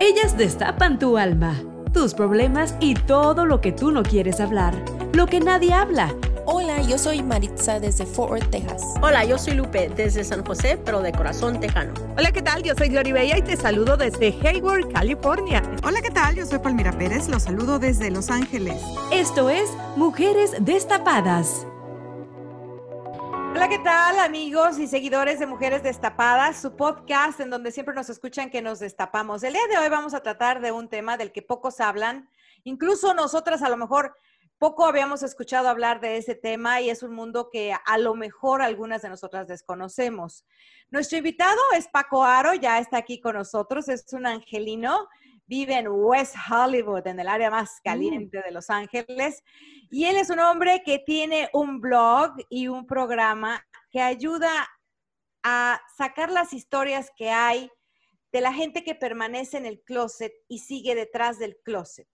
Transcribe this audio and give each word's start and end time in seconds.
Ellas 0.00 0.36
destapan 0.36 1.00
tu 1.00 1.18
alma, 1.18 1.60
tus 1.92 2.14
problemas 2.14 2.76
y 2.78 2.94
todo 2.94 3.46
lo 3.46 3.60
que 3.60 3.72
tú 3.72 3.90
no 3.90 4.04
quieres 4.04 4.38
hablar, 4.38 4.72
lo 5.12 5.26
que 5.26 5.40
nadie 5.40 5.72
habla. 5.72 6.14
Hola, 6.46 6.80
yo 6.82 6.96
soy 6.98 7.22
Maritza 7.22 7.80
desde 7.80 8.06
Fort 8.06 8.30
Worth, 8.30 8.50
Texas. 8.50 8.82
Hola, 9.02 9.24
yo 9.24 9.36
soy 9.36 9.54
Lupe 9.54 9.90
desde 9.94 10.22
San 10.22 10.44
José, 10.44 10.78
pero 10.82 11.02
de 11.02 11.12
corazón 11.12 11.58
tejano. 11.58 11.92
Hola, 12.16 12.30
¿qué 12.30 12.42
tal? 12.42 12.62
Yo 12.62 12.74
soy 12.76 12.88
Glory 12.88 13.10
Bella 13.12 13.38
y 13.38 13.42
te 13.42 13.56
saludo 13.56 13.96
desde 13.96 14.28
Hayward, 14.46 14.92
California. 14.92 15.62
Hola, 15.84 16.00
¿qué 16.00 16.10
tal? 16.10 16.36
Yo 16.36 16.46
soy 16.46 16.60
Palmira 16.60 16.92
Pérez, 16.92 17.28
los 17.28 17.42
saludo 17.42 17.80
desde 17.80 18.10
Los 18.10 18.30
Ángeles. 18.30 18.80
Esto 19.10 19.50
es 19.50 19.68
Mujeres 19.96 20.54
Destapadas. 20.60 21.67
Hola, 23.58 23.68
¿qué 23.68 23.80
tal 23.80 24.20
amigos 24.20 24.78
y 24.78 24.86
seguidores 24.86 25.40
de 25.40 25.46
Mujeres 25.48 25.82
Destapadas? 25.82 26.62
Su 26.62 26.76
podcast 26.76 27.40
en 27.40 27.50
donde 27.50 27.72
siempre 27.72 27.92
nos 27.92 28.08
escuchan 28.08 28.50
que 28.50 28.62
nos 28.62 28.78
destapamos. 28.78 29.42
El 29.42 29.54
día 29.54 29.66
de 29.68 29.78
hoy 29.78 29.88
vamos 29.88 30.14
a 30.14 30.22
tratar 30.22 30.60
de 30.60 30.70
un 30.70 30.88
tema 30.88 31.16
del 31.16 31.32
que 31.32 31.42
pocos 31.42 31.80
hablan. 31.80 32.30
Incluso 32.62 33.14
nosotras 33.14 33.60
a 33.62 33.68
lo 33.68 33.76
mejor 33.76 34.14
poco 34.58 34.86
habíamos 34.86 35.24
escuchado 35.24 35.68
hablar 35.68 36.00
de 36.00 36.18
ese 36.18 36.36
tema 36.36 36.80
y 36.80 36.88
es 36.88 37.02
un 37.02 37.12
mundo 37.12 37.50
que 37.50 37.72
a 37.72 37.98
lo 37.98 38.14
mejor 38.14 38.62
algunas 38.62 39.02
de 39.02 39.08
nosotras 39.08 39.48
desconocemos. 39.48 40.44
Nuestro 40.92 41.18
invitado 41.18 41.58
es 41.76 41.88
Paco 41.88 42.22
Aro, 42.22 42.54
ya 42.54 42.78
está 42.78 42.98
aquí 42.98 43.20
con 43.20 43.34
nosotros, 43.34 43.88
es 43.88 44.12
un 44.12 44.26
angelino 44.26 45.08
vive 45.48 45.78
en 45.78 45.88
West 45.88 46.36
Hollywood, 46.50 47.06
en 47.06 47.18
el 47.18 47.26
área 47.26 47.50
más 47.50 47.78
mm. 47.80 47.82
caliente 47.84 48.42
de 48.42 48.52
Los 48.52 48.70
Ángeles. 48.70 49.42
Y 49.90 50.04
él 50.04 50.16
es 50.16 50.30
un 50.30 50.38
hombre 50.38 50.82
que 50.84 50.98
tiene 50.98 51.48
un 51.52 51.80
blog 51.80 52.34
y 52.50 52.68
un 52.68 52.86
programa 52.86 53.66
que 53.90 54.00
ayuda 54.00 54.68
a 55.42 55.80
sacar 55.96 56.30
las 56.30 56.52
historias 56.52 57.10
que 57.16 57.30
hay 57.30 57.70
de 58.30 58.42
la 58.42 58.52
gente 58.52 58.84
que 58.84 58.94
permanece 58.94 59.56
en 59.56 59.64
el 59.64 59.80
closet 59.80 60.32
y 60.46 60.58
sigue 60.58 60.94
detrás 60.94 61.38
del 61.38 61.56
closet. 61.64 62.06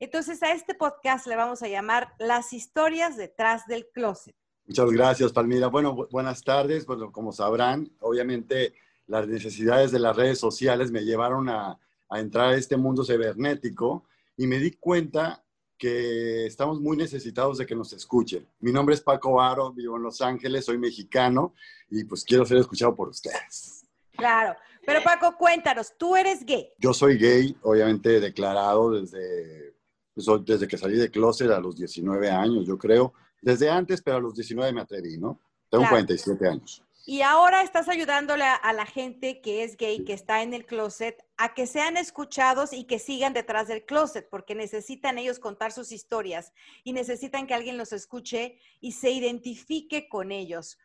Entonces 0.00 0.42
a 0.42 0.52
este 0.52 0.74
podcast 0.74 1.26
le 1.28 1.36
vamos 1.36 1.62
a 1.62 1.68
llamar 1.68 2.14
Las 2.18 2.52
historias 2.52 3.16
detrás 3.16 3.66
del 3.66 3.86
closet. 3.92 4.34
Muchas 4.66 4.90
gracias, 4.90 5.32
Palmira. 5.32 5.68
Bueno, 5.68 6.08
buenas 6.10 6.42
tardes. 6.42 6.86
Bueno, 6.86 7.12
como 7.12 7.32
sabrán, 7.32 7.92
obviamente 8.00 8.74
las 9.06 9.28
necesidades 9.28 9.92
de 9.92 10.00
las 10.00 10.16
redes 10.16 10.38
sociales 10.38 10.90
me 10.90 11.04
llevaron 11.04 11.48
a, 11.48 11.78
a 12.10 12.20
entrar 12.20 12.50
a 12.50 12.56
este 12.56 12.76
mundo 12.76 13.04
cibernético 13.04 14.04
y 14.36 14.46
me 14.46 14.58
di 14.58 14.72
cuenta 14.72 15.44
que 15.78 16.44
estamos 16.44 16.80
muy 16.80 16.96
necesitados 16.96 17.56
de 17.56 17.64
que 17.64 17.74
nos 17.74 17.92
escuchen. 17.94 18.46
Mi 18.58 18.72
nombre 18.72 18.94
es 18.94 19.00
Paco 19.00 19.40
Aro, 19.40 19.72
vivo 19.72 19.96
en 19.96 20.02
Los 20.02 20.20
Ángeles, 20.20 20.66
soy 20.66 20.76
mexicano 20.76 21.54
y 21.88 22.04
pues 22.04 22.24
quiero 22.24 22.44
ser 22.44 22.58
escuchado 22.58 22.94
por 22.94 23.08
ustedes. 23.08 23.86
Claro, 24.12 24.54
pero 24.84 25.02
Paco, 25.02 25.36
cuéntanos, 25.38 25.94
¿tú 25.96 26.16
eres 26.16 26.44
gay? 26.44 26.68
Yo 26.78 26.92
soy 26.92 27.16
gay, 27.16 27.56
obviamente 27.62 28.20
declarado 28.20 28.90
desde, 28.90 29.74
pues, 30.12 30.26
desde 30.44 30.68
que 30.68 30.76
salí 30.76 30.96
de 30.96 31.10
closet 31.10 31.50
a 31.50 31.60
los 31.60 31.76
19 31.76 32.30
años, 32.30 32.66
yo 32.66 32.76
creo. 32.76 33.14
Desde 33.40 33.70
antes, 33.70 34.02
pero 34.02 34.18
a 34.18 34.20
los 34.20 34.34
19 34.34 34.72
me 34.72 34.82
atreví, 34.82 35.16
¿no? 35.16 35.40
Tengo 35.70 35.88
47 35.88 36.48
años. 36.48 36.82
Y 37.06 37.22
ahora 37.22 37.62
estás 37.62 37.88
ayudándole 37.88 38.44
a, 38.44 38.72
la 38.74 38.84
gente 38.84 39.40
que 39.40 39.64
es 39.64 39.76
gay, 39.76 40.04
que 40.04 40.12
está 40.12 40.42
en 40.42 40.52
el 40.52 40.66
closet, 40.66 41.24
a 41.38 41.54
que 41.54 41.66
sean 41.66 41.96
escuchados 41.96 42.74
y 42.74 42.84
que 42.84 42.98
sigan 42.98 43.32
detrás 43.32 43.68
del 43.68 43.86
closet, 43.86 44.28
porque 44.28 44.54
necesitan 44.54 45.16
ellos 45.16 45.38
contar 45.38 45.72
sus 45.72 45.92
historias 45.92 46.52
y 46.84 46.92
necesitan 46.92 47.46
que 47.46 47.54
alguien 47.54 47.78
los 47.78 47.92
escuche 47.92 48.60
y 48.80 48.92
se 48.92 49.10
identifique 49.10 50.08
con 50.08 50.30
ellos. 50.30 50.78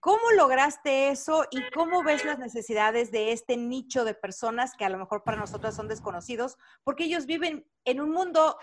¿Cómo 0.00 0.32
lograste 0.32 1.08
eso 1.08 1.46
y 1.50 1.62
cómo 1.70 2.02
ves 2.02 2.24
las 2.24 2.38
necesidades 2.38 3.10
de 3.10 3.32
este 3.32 3.56
nicho 3.56 4.04
de 4.04 4.12
personas 4.12 4.74
que 4.76 4.84
a 4.84 4.90
lo 4.90 4.98
mejor 4.98 5.22
para 5.22 5.38
nosotros 5.38 5.74
son 5.74 5.88
desconocidos, 5.88 6.58
porque 6.82 7.04
ellos 7.04 7.26
viven 7.26 7.66
en 7.84 8.00
un 8.00 8.10
mundo 8.10 8.58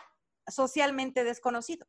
socialmente 0.45 1.23
desconocido? 1.23 1.88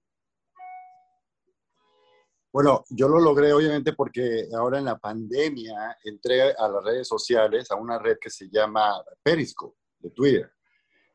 Bueno, 2.52 2.84
yo 2.90 3.08
lo 3.08 3.18
logré 3.18 3.50
obviamente 3.54 3.94
porque 3.94 4.46
ahora 4.54 4.78
en 4.78 4.84
la 4.84 4.98
pandemia 4.98 5.96
entré 6.04 6.52
a 6.52 6.68
las 6.68 6.84
redes 6.84 7.08
sociales, 7.08 7.70
a 7.70 7.76
una 7.76 7.98
red 7.98 8.18
que 8.20 8.28
se 8.28 8.50
llama 8.50 9.02
Periscope 9.22 9.78
de 10.00 10.10
Twitter. 10.10 10.52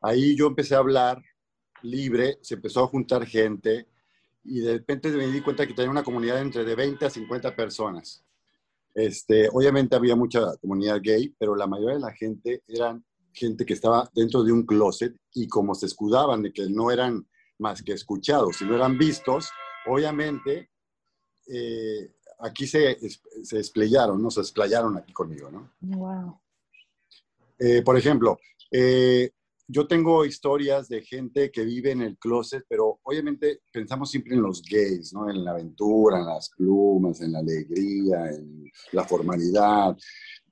Ahí 0.00 0.36
yo 0.36 0.48
empecé 0.48 0.74
a 0.74 0.78
hablar 0.78 1.22
libre, 1.82 2.38
se 2.42 2.54
empezó 2.54 2.82
a 2.82 2.88
juntar 2.88 3.24
gente 3.24 3.86
y 4.42 4.60
de 4.60 4.78
repente 4.78 5.10
me 5.10 5.28
di 5.28 5.40
cuenta 5.40 5.64
que 5.64 5.74
tenía 5.74 5.92
una 5.92 6.02
comunidad 6.02 6.40
entre 6.40 6.64
de 6.64 6.74
20 6.74 7.06
a 7.06 7.10
50 7.10 7.54
personas. 7.54 8.24
Este, 8.92 9.48
obviamente 9.52 9.94
había 9.94 10.16
mucha 10.16 10.56
comunidad 10.60 11.00
gay, 11.00 11.32
pero 11.38 11.54
la 11.54 11.68
mayoría 11.68 11.94
de 11.94 12.00
la 12.00 12.12
gente 12.14 12.64
eran 12.66 13.04
gente 13.32 13.64
que 13.64 13.74
estaba 13.74 14.10
dentro 14.12 14.42
de 14.42 14.50
un 14.50 14.66
closet 14.66 15.14
y 15.34 15.46
como 15.46 15.76
se 15.76 15.86
escudaban 15.86 16.42
de 16.42 16.52
que 16.52 16.68
no 16.68 16.90
eran 16.90 17.28
más 17.58 17.80
que 17.80 17.92
escuchados, 17.92 18.56
si 18.56 18.64
no 18.64 18.74
eran 18.74 18.98
vistos, 18.98 19.50
obviamente 19.86 20.70
eh, 21.48 22.12
aquí 22.40 22.66
se, 22.66 22.98
se 23.42 23.56
desplayaron, 23.56 24.22
¿no? 24.22 24.30
Se 24.30 24.40
desplayaron 24.40 24.96
aquí 24.96 25.12
conmigo, 25.12 25.50
¿no? 25.50 25.72
Wow. 25.80 26.40
Eh, 27.58 27.82
por 27.82 27.96
ejemplo, 27.98 28.38
eh, 28.70 29.30
yo 29.66 29.86
tengo 29.86 30.24
historias 30.24 30.88
de 30.88 31.02
gente 31.02 31.50
que 31.50 31.64
vive 31.64 31.90
en 31.90 32.02
el 32.02 32.16
closet, 32.16 32.64
pero 32.68 33.00
obviamente 33.02 33.60
pensamos 33.72 34.10
siempre 34.10 34.34
en 34.34 34.42
los 34.42 34.62
gays, 34.62 35.12
¿no? 35.12 35.28
En 35.28 35.44
la 35.44 35.50
aventura, 35.52 36.20
en 36.20 36.26
las 36.26 36.50
plumas, 36.56 37.20
en 37.20 37.32
la 37.32 37.40
alegría, 37.40 38.30
en 38.30 38.64
la 38.92 39.04
formalidad. 39.04 39.96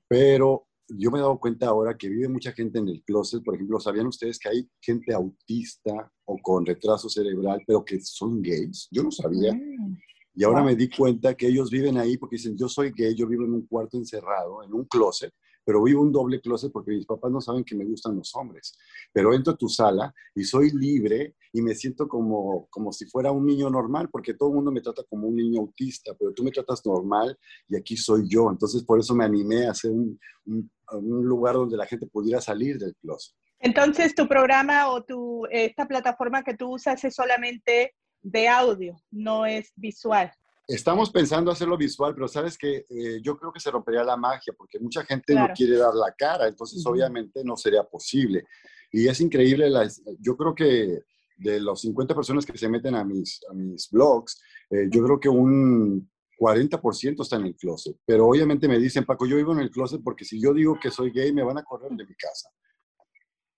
Pero 0.07 0.67
yo 0.89 1.09
me 1.09 1.17
he 1.17 1.21
dado 1.21 1.39
cuenta 1.39 1.67
ahora 1.67 1.97
que 1.97 2.09
vive 2.09 2.27
mucha 2.27 2.51
gente 2.51 2.79
en 2.79 2.89
el 2.89 3.03
closet. 3.03 3.43
Por 3.43 3.55
ejemplo, 3.55 3.79
¿sabían 3.79 4.07
ustedes 4.07 4.37
que 4.37 4.49
hay 4.49 4.69
gente 4.81 5.13
autista 5.13 6.11
o 6.25 6.37
con 6.37 6.65
retraso 6.65 7.09
cerebral, 7.09 7.61
pero 7.65 7.83
que 7.83 7.99
son 8.01 8.41
gays? 8.41 8.87
Yo 8.91 9.03
no 9.03 9.11
sabía. 9.11 9.53
Mm. 9.53 9.97
Y 10.39 10.43
ahora 10.43 10.61
me 10.61 10.75
di 10.75 10.87
cuenta 10.87 11.33
que 11.33 11.47
ellos 11.47 11.71
viven 11.71 11.97
ahí 11.97 12.15
porque 12.15 12.35
dicen, 12.35 12.55
yo 12.55 12.69
soy 12.69 12.91
gay, 12.95 13.15
yo 13.15 13.25
vivo 13.25 13.43
en 13.43 13.53
un 13.53 13.65
cuarto 13.65 13.97
encerrado, 13.97 14.61
en 14.61 14.71
un 14.71 14.85
closet, 14.85 15.33
pero 15.65 15.81
vivo 15.81 16.03
un 16.03 16.11
doble 16.11 16.39
closet 16.39 16.71
porque 16.71 16.91
mis 16.91 17.07
papás 17.07 17.31
no 17.31 17.41
saben 17.41 17.63
que 17.63 17.73
me 17.75 17.83
gustan 17.83 18.15
los 18.15 18.35
hombres. 18.35 18.77
Pero 19.11 19.33
entro 19.33 19.53
a 19.53 19.57
tu 19.57 19.67
sala 19.67 20.13
y 20.35 20.43
soy 20.43 20.69
libre 20.73 21.33
y 21.51 21.63
me 21.63 21.73
siento 21.73 22.07
como, 22.07 22.67
como 22.69 22.91
si 22.91 23.07
fuera 23.07 23.31
un 23.31 23.47
niño 23.47 23.67
normal, 23.71 24.09
porque 24.11 24.35
todo 24.35 24.49
el 24.49 24.55
mundo 24.57 24.71
me 24.71 24.81
trata 24.81 25.03
como 25.09 25.27
un 25.27 25.37
niño 25.37 25.61
autista, 25.61 26.13
pero 26.13 26.31
tú 26.35 26.43
me 26.43 26.51
tratas 26.51 26.85
normal 26.85 27.35
y 27.67 27.75
aquí 27.75 27.97
soy 27.97 28.29
yo. 28.29 28.47
Entonces 28.51 28.83
por 28.83 28.99
eso 28.99 29.15
me 29.15 29.25
animé 29.25 29.65
a 29.65 29.71
hacer 29.71 29.89
un, 29.89 30.19
un, 30.45 31.25
lugar 31.25 31.55
donde 31.55 31.77
la 31.77 31.87
gente 31.87 32.05
pudiera 32.05 32.41
salir 32.41 32.77
del 32.77 32.95
closet. 33.01 33.35
Entonces 33.59 34.13
tu 34.13 34.27
programa 34.27 34.87
o 34.89 35.03
tu, 35.03 35.47
esta 35.49 35.87
plataforma 35.87 36.43
que 36.43 36.53
tú 36.53 36.75
usas 36.75 37.03
es 37.03 37.15
solamente 37.15 37.95
de 38.31 38.47
audio, 38.47 38.95
no 39.09 39.45
es 39.45 39.71
visual. 39.75 40.31
Estamos 40.67 41.09
pensando 41.09 41.49
hacerlo 41.49 41.77
visual, 41.77 42.13
pero 42.13 42.27
sabes 42.27 42.57
que 42.57 42.85
eh, 42.89 43.21
yo 43.21 43.37
creo 43.37 43.53
que 43.53 43.59
se 43.59 43.71
rompería 43.71 44.03
la 44.03 44.17
magia 44.17 44.53
porque 44.57 44.79
mucha 44.79 45.05
gente 45.05 45.33
no 45.33 45.47
quiere 45.55 45.77
dar 45.77 45.93
la 45.93 46.11
cara, 46.11 46.47
entonces 46.47 46.85
obviamente 46.85 47.41
no 47.45 47.55
sería 47.55 47.83
posible. 47.83 48.43
Y 48.91 49.07
es 49.07 49.21
increíble, 49.21 49.71
yo 50.19 50.35
creo 50.35 50.53
que 50.53 51.03
de 51.37 51.59
los 51.61 51.81
50 51.81 52.13
personas 52.13 52.45
que 52.45 52.57
se 52.57 52.67
meten 52.67 52.95
a 52.95 53.05
mis, 53.05 53.39
a 53.49 53.53
mis 53.53 53.89
blogs, 53.89 54.41
eh, 54.69 54.87
yo 54.89 55.03
creo 55.05 55.19
que 55.19 55.29
un 55.29 56.09
40% 56.37 57.21
está 57.21 57.37
en 57.37 57.45
el 57.45 57.55
closet. 57.55 57.95
Pero 58.05 58.27
obviamente 58.27 58.67
me 58.67 58.77
dicen, 58.77 59.05
Paco, 59.05 59.25
yo 59.25 59.37
vivo 59.37 59.53
en 59.53 59.59
el 59.59 59.71
closet 59.71 60.01
porque 60.03 60.25
si 60.25 60.41
yo 60.41 60.53
digo 60.53 60.77
que 60.81 60.91
soy 60.91 61.11
gay, 61.11 61.31
me 61.31 61.43
van 61.43 61.59
a 61.59 61.63
correr 61.63 61.91
de 61.91 62.05
mi 62.05 62.15
casa. 62.15 62.49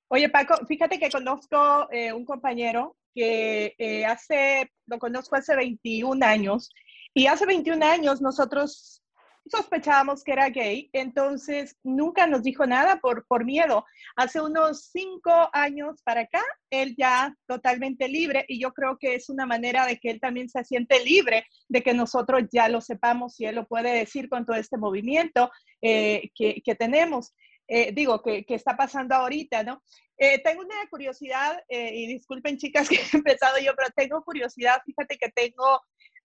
Oye, 0.10 0.30
Paco, 0.30 0.56
fíjate 0.68 1.00
que 1.00 1.10
conozco 1.10 1.92
eh, 1.92 2.14
un 2.14 2.26
compañero 2.26 2.96
que 3.14 3.76
eh, 3.78 4.06
hace, 4.06 4.72
lo 4.88 5.00
conozco 5.00 5.36
hace 5.36 5.56
21 5.56 6.26
años, 6.26 6.72
y 7.14 7.28
hace 7.28 7.46
21 7.46 7.86
años 7.86 8.22
nosotros 8.22 9.02
sospechábamos 9.50 10.24
que 10.24 10.32
era 10.32 10.50
gay, 10.50 10.90
entonces 10.94 11.76
nunca 11.84 12.28
nos 12.28 12.44
dijo 12.44 12.66
nada 12.66 13.00
por, 13.00 13.26
por 13.28 13.46
miedo. 13.46 13.86
Hace 14.16 14.42
unos 14.42 14.90
cinco 14.92 15.32
años 15.54 16.02
para 16.04 16.22
acá, 16.22 16.44
él 16.70 16.96
ya 16.98 17.36
totalmente 17.48 18.08
libre 18.08 18.46
y 18.48 18.60
yo 18.62 18.72
creo 18.74 18.98
que 19.00 19.16
es 19.16 19.30
una 19.30 19.46
manera 19.46 19.86
de 19.86 19.98
que 19.98 20.12
él 20.12 20.20
también 20.20 20.50
se 20.50 20.64
siente 20.64 21.04
libre, 21.04 21.46
de 21.68 21.82
que 21.82 21.94
nosotros 21.94 22.44
ya 22.52 22.70
lo 22.70 22.82
sepamos 22.82 23.40
y 23.40 23.46
él 23.46 23.56
lo 23.56 23.68
puede 23.68 23.92
decir 23.94 24.30
con 24.30 24.46
todo 24.46 24.56
este 24.56 24.78
movimiento 24.78 25.52
eh, 25.82 26.30
que, 26.36 26.62
que, 26.64 26.76
tenemos. 26.76 27.34
Eh, 27.72 27.92
digo, 27.94 28.20
que, 28.24 28.44
que, 28.46 28.56
está 28.56 28.76
pasando 28.76 29.14
ahorita, 29.14 29.62
¿no? 29.62 29.84
Eh, 30.18 30.42
tengo 30.44 30.64
una 30.64 30.76
curiosidad, 30.90 31.64
eh, 31.70 31.92
y 31.94 32.08
disculpen 32.08 32.58
chicas 32.58 32.90
que 32.90 32.96
he 32.96 33.18
empezado 33.18 33.60
yo, 33.60 33.74
pero 33.78 33.90
tengo 33.96 34.24
curiosidad, 34.24 34.82
fíjate 34.84 35.18
que 35.20 35.30
tengo 35.30 35.80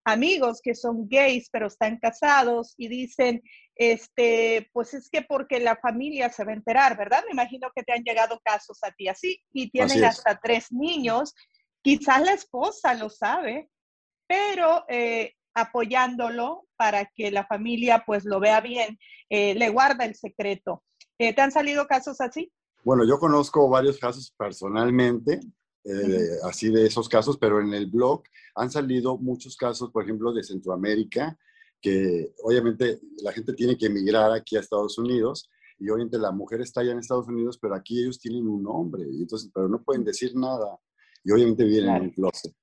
amigos 0.06 0.62
que 0.62 0.74
son 0.74 1.06
gays, 1.06 1.50
pero 1.50 1.66
están 1.66 1.98
casados 1.98 2.74
y 2.78 2.88
dicen, 2.88 3.42
este, 3.74 4.70
pues 4.72 4.94
es 4.94 5.10
que 5.10 5.20
porque 5.20 5.60
la 5.60 5.76
familia 5.76 6.30
se 6.30 6.44
va 6.44 6.52
a 6.52 6.56
enterar, 6.56 6.96
¿verdad? 6.96 7.22
Me 7.26 7.32
imagino 7.32 7.70
que 7.74 7.82
te 7.82 7.92
han 7.92 8.04
llegado 8.04 8.40
casos 8.42 8.78
a 8.82 8.90
ti 8.92 9.08
así 9.08 9.42
y 9.52 9.70
tienen 9.70 10.02
hasta 10.02 10.40
tres 10.40 10.72
niños. 10.72 11.34
Quizás 11.82 12.22
la 12.22 12.32
esposa 12.32 12.94
lo 12.94 13.10
sabe, 13.10 13.68
pero 14.26 14.84
eh, 14.88 15.34
apoyándolo 15.54 16.66
para 16.76 17.04
que 17.06 17.30
la 17.30 17.46
familia 17.46 18.02
pues 18.06 18.24
lo 18.24 18.40
vea 18.40 18.60
bien, 18.62 18.98
le 19.28 19.68
guarda 19.68 20.04
el 20.04 20.14
secreto. 20.14 20.82
¿Te 21.18 21.40
han 21.40 21.52
salido 21.52 21.86
casos 21.86 22.20
así? 22.20 22.52
Bueno, 22.84 23.04
yo 23.06 23.18
conozco 23.18 23.68
varios 23.68 23.98
casos 23.98 24.34
personalmente, 24.36 25.40
eh, 25.84 26.38
así 26.44 26.70
de 26.70 26.86
esos 26.86 27.08
casos, 27.08 27.38
pero 27.38 27.60
en 27.60 27.72
el 27.72 27.86
blog 27.86 28.22
han 28.54 28.70
salido 28.70 29.16
muchos 29.16 29.56
casos, 29.56 29.90
por 29.90 30.04
ejemplo, 30.04 30.32
de 30.32 30.42
Centroamérica, 30.42 31.38
que 31.80 32.34
obviamente 32.42 33.00
la 33.22 33.32
gente 33.32 33.52
tiene 33.52 33.76
que 33.76 33.86
emigrar 33.86 34.32
aquí 34.32 34.56
a 34.56 34.60
Estados 34.60 34.98
Unidos 34.98 35.50
y 35.78 35.88
obviamente 35.88 36.18
la 36.18 36.32
mujer 36.32 36.60
está 36.60 36.80
allá 36.80 36.92
en 36.92 36.98
Estados 36.98 37.28
Unidos, 37.28 37.58
pero 37.60 37.74
aquí 37.74 38.02
ellos 38.02 38.18
tienen 38.18 38.46
un 38.48 38.66
hombre, 38.66 39.04
entonces, 39.04 39.50
pero 39.54 39.68
no 39.68 39.82
pueden 39.82 40.04
decir 40.04 40.34
nada 40.34 40.78
y 41.22 41.32
obviamente 41.32 41.64
vienen 41.64 41.96
en 41.96 42.02
un 42.02 42.10
closet. 42.10 42.54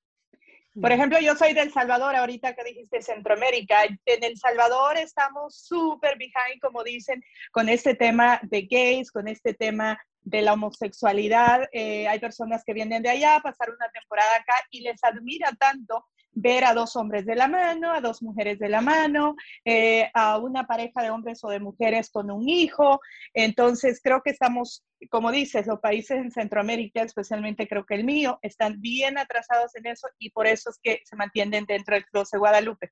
Por 0.79 0.91
ejemplo, 0.91 1.19
yo 1.19 1.35
soy 1.35 1.53
del 1.53 1.73
Salvador, 1.73 2.15
ahorita 2.15 2.55
que 2.55 2.63
dijiste 2.63 3.01
Centroamérica. 3.01 3.83
En 4.05 4.23
El 4.23 4.37
Salvador 4.37 4.97
estamos 4.97 5.57
súper 5.57 6.17
behind, 6.17 6.61
como 6.61 6.83
dicen, 6.83 7.21
con 7.51 7.67
este 7.67 7.93
tema 7.93 8.39
de 8.43 8.61
gays, 8.61 9.11
con 9.11 9.27
este 9.27 9.53
tema 9.53 9.99
de 10.21 10.41
la 10.41 10.53
homosexualidad. 10.53 11.67
Eh, 11.73 12.07
hay 12.07 12.19
personas 12.19 12.63
que 12.63 12.73
vienen 12.73 13.03
de 13.03 13.09
allá 13.09 13.35
a 13.35 13.41
pasar 13.41 13.69
una 13.69 13.89
temporada 13.89 14.33
acá 14.35 14.55
y 14.69 14.81
les 14.81 15.03
admira 15.03 15.51
tanto 15.59 16.05
ver 16.33 16.63
a 16.63 16.73
dos 16.73 16.95
hombres 16.95 17.25
de 17.25 17.35
la 17.35 17.47
mano, 17.47 17.91
a 17.91 18.01
dos 18.01 18.21
mujeres 18.21 18.59
de 18.59 18.69
la 18.69 18.81
mano, 18.81 19.35
eh, 19.65 20.09
a 20.13 20.37
una 20.37 20.65
pareja 20.65 21.01
de 21.01 21.09
hombres 21.09 21.43
o 21.43 21.49
de 21.49 21.59
mujeres 21.59 22.09
con 22.09 22.31
un 22.31 22.47
hijo. 22.47 22.99
Entonces, 23.33 23.99
creo 24.03 24.21
que 24.21 24.31
estamos, 24.31 24.83
como 25.09 25.31
dices, 25.31 25.67
los 25.67 25.79
países 25.79 26.17
en 26.17 26.31
Centroamérica, 26.31 27.01
especialmente 27.03 27.67
creo 27.67 27.85
que 27.85 27.95
el 27.95 28.03
mío, 28.03 28.39
están 28.41 28.81
bien 28.81 29.17
atrasados 29.17 29.75
en 29.75 29.87
eso 29.87 30.07
y 30.19 30.29
por 30.31 30.47
eso 30.47 30.69
es 30.69 30.79
que 30.81 31.01
se 31.05 31.15
mantienen 31.15 31.65
dentro 31.65 31.95
del 31.95 32.05
Close 32.05 32.37
de 32.37 32.39
Guadalupe. 32.39 32.91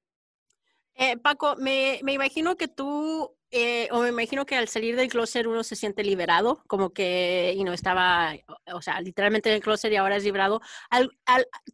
Eh, 1.02 1.16
Paco, 1.18 1.56
me, 1.56 2.02
imagino 2.06 2.58
que 2.58 2.68
tú, 2.68 3.34
eh, 3.52 3.88
o 3.92 4.02
me 4.02 4.10
imagino 4.10 4.46
que 4.46 4.58
al 4.58 4.68
salir 4.68 4.98
del 4.98 5.08
closet 5.08 5.48
uno 5.48 5.64
se 5.64 5.78
siente 5.78 6.04
liberado, 6.04 6.62
como 6.68 6.90
que 6.90 7.54
y 7.56 7.64
no 7.64 7.72
estaba, 7.72 8.34
o 8.74 8.82
sea, 8.82 9.00
literalmente 9.00 9.48
en 9.48 9.56
el 9.56 9.62
closet 9.62 9.94
y 9.94 9.96
ahora 9.96 10.18
es 10.18 10.26
liberado. 10.26 10.60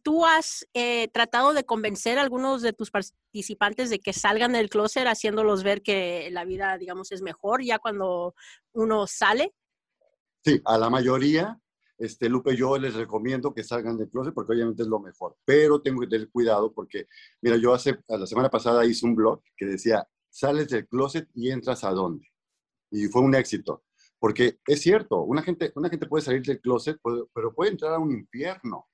¿Tú 0.04 0.24
has 0.24 0.68
eh, 0.74 1.08
tratado 1.08 1.54
de 1.54 1.64
convencer 1.64 2.20
a 2.20 2.22
algunos 2.22 2.62
de 2.62 2.72
tus 2.72 2.92
participantes 2.92 3.90
de 3.90 3.98
que 3.98 4.12
salgan 4.12 4.52
del 4.52 4.70
closet, 4.70 5.08
haciéndolos 5.08 5.64
ver 5.64 5.82
que 5.82 6.28
la 6.30 6.44
vida, 6.44 6.78
digamos, 6.78 7.10
es 7.10 7.20
mejor 7.20 7.64
ya 7.64 7.80
cuando 7.80 8.36
uno 8.74 9.08
sale? 9.08 9.52
Sí, 10.44 10.62
a 10.64 10.78
la 10.78 10.88
mayoría 10.88 11.58
este, 11.98 12.28
Lupe, 12.28 12.54
yo 12.56 12.76
les 12.76 12.94
recomiendo 12.94 13.54
que 13.54 13.64
salgan 13.64 13.96
del 13.96 14.10
closet 14.10 14.34
porque 14.34 14.52
obviamente 14.52 14.82
es 14.82 14.88
lo 14.88 15.00
mejor, 15.00 15.36
pero 15.44 15.80
tengo 15.80 16.00
que 16.00 16.08
tener 16.08 16.30
cuidado 16.30 16.72
porque, 16.72 17.06
mira, 17.40 17.56
yo 17.56 17.72
hace, 17.72 17.98
la 18.08 18.26
semana 18.26 18.50
pasada 18.50 18.84
hice 18.84 19.06
un 19.06 19.14
blog 19.14 19.42
que 19.56 19.66
decía, 19.66 20.06
sales 20.28 20.68
del 20.68 20.86
closet 20.86 21.28
y 21.34 21.50
entras 21.50 21.84
a 21.84 21.90
dónde. 21.90 22.26
Y 22.90 23.06
fue 23.06 23.22
un 23.22 23.34
éxito, 23.34 23.84
porque 24.18 24.58
es 24.66 24.80
cierto, 24.82 25.22
una 25.22 25.42
gente, 25.42 25.72
una 25.74 25.88
gente 25.88 26.06
puede 26.06 26.22
salir 26.22 26.42
del 26.42 26.60
closet, 26.60 26.98
pero 27.32 27.54
puede 27.54 27.70
entrar 27.70 27.94
a 27.94 27.98
un 27.98 28.12
infierno. 28.12 28.86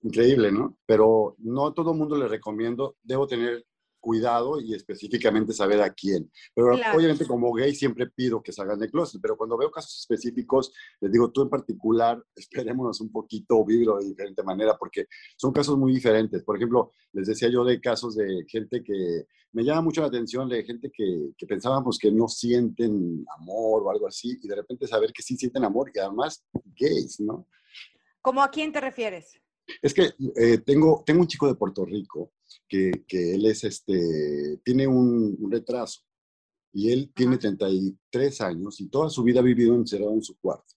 Increíble, 0.00 0.52
¿no? 0.52 0.78
Pero 0.86 1.34
no 1.38 1.66
a 1.66 1.74
todo 1.74 1.92
mundo 1.92 2.16
le 2.16 2.28
recomiendo, 2.28 2.96
debo 3.02 3.26
tener 3.26 3.66
cuidado 4.00 4.60
y 4.60 4.74
específicamente 4.74 5.52
saber 5.52 5.82
a 5.82 5.92
quién. 5.92 6.30
Pero 6.54 6.74
obviamente 6.94 7.26
como 7.26 7.52
gay 7.52 7.74
siempre 7.74 8.08
pido 8.08 8.42
que 8.42 8.52
salgan 8.52 8.78
de 8.78 8.90
closet, 8.90 9.20
pero 9.20 9.36
cuando 9.36 9.56
veo 9.56 9.70
casos 9.70 9.98
específicos, 10.00 10.72
les 11.00 11.12
digo, 11.12 11.30
tú 11.30 11.42
en 11.42 11.50
particular, 11.50 12.22
esperémonos 12.36 13.00
un 13.00 13.10
poquito, 13.10 13.64
vivir 13.64 13.88
de 13.88 14.08
diferente 14.08 14.42
manera, 14.42 14.76
porque 14.78 15.06
son 15.36 15.52
casos 15.52 15.76
muy 15.76 15.92
diferentes. 15.92 16.42
Por 16.42 16.56
ejemplo, 16.56 16.92
les 17.12 17.26
decía 17.26 17.48
yo 17.48 17.64
de 17.64 17.80
casos 17.80 18.16
de 18.16 18.44
gente 18.48 18.82
que 18.82 19.26
me 19.52 19.64
llama 19.64 19.82
mucho 19.82 20.02
la 20.02 20.08
atención, 20.08 20.48
de 20.48 20.62
gente 20.64 20.90
que, 20.92 21.30
que 21.36 21.46
pensábamos 21.46 21.98
que 21.98 22.12
no 22.12 22.28
sienten 22.28 23.24
amor 23.38 23.82
o 23.82 23.90
algo 23.90 24.06
así, 24.06 24.38
y 24.42 24.48
de 24.48 24.56
repente 24.56 24.86
saber 24.86 25.12
que 25.12 25.22
sí 25.22 25.36
sienten 25.36 25.64
amor 25.64 25.90
y 25.94 25.98
además 25.98 26.44
gays, 26.78 27.20
¿no? 27.20 27.46
¿Cómo 28.20 28.42
a 28.42 28.50
quién 28.50 28.72
te 28.72 28.80
refieres? 28.80 29.40
Es 29.82 29.94
que 29.94 30.10
eh, 30.36 30.58
tengo, 30.58 31.02
tengo 31.04 31.20
un 31.20 31.26
chico 31.26 31.46
de 31.46 31.54
Puerto 31.54 31.84
Rico 31.84 32.32
que, 32.68 33.04
que 33.06 33.34
él 33.34 33.46
es 33.46 33.64
este, 33.64 34.60
tiene 34.64 34.86
un, 34.86 35.36
un 35.38 35.50
retraso 35.50 36.02
y 36.72 36.92
él 36.92 37.10
tiene 37.14 37.38
33 37.38 38.40
años 38.40 38.80
y 38.80 38.88
toda 38.88 39.10
su 39.10 39.22
vida 39.22 39.40
ha 39.40 39.42
vivido 39.42 39.74
encerrado 39.74 40.12
en 40.12 40.22
su 40.22 40.38
cuarto. 40.38 40.74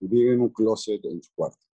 Vive 0.00 0.34
en 0.34 0.40
un 0.40 0.50
closet 0.50 1.04
en 1.04 1.22
su 1.22 1.32
cuarto. 1.34 1.64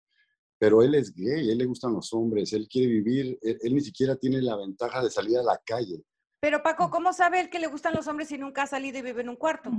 Pero 0.59 0.83
él 0.83 0.95
es 0.95 1.13
gay, 1.15 1.51
él 1.51 1.59
le 1.59 1.65
gustan 1.65 1.93
los 1.93 2.13
hombres, 2.13 2.53
él 2.53 2.69
quiere 2.69 2.89
vivir, 2.89 3.39
él, 3.43 3.75
ni 3.75 3.81
siquiera 3.81 4.17
tiene 4.17 4.41
la 4.41 4.57
ventaja 4.57 5.03
de 5.03 5.11
salir 5.11 5.39
a 5.39 5.43
la 5.43 5.61
calle. 5.65 6.05
Pero 6.41 6.63
Paco, 6.63 6.89
¿cómo 6.89 7.13
sabe 7.13 7.41
él 7.41 7.51
que 7.51 7.59
le 7.59 7.67
gustan 7.67 7.95
los 7.95 8.07
hombres 8.07 8.29
si 8.29 8.39
nunca 8.39 8.63
ha 8.63 8.67
salido 8.67 8.99
y 8.99 9.03
vive 9.03 9.23
en 9.23 9.29
un 9.29 9.37
cuarto? 9.37 9.71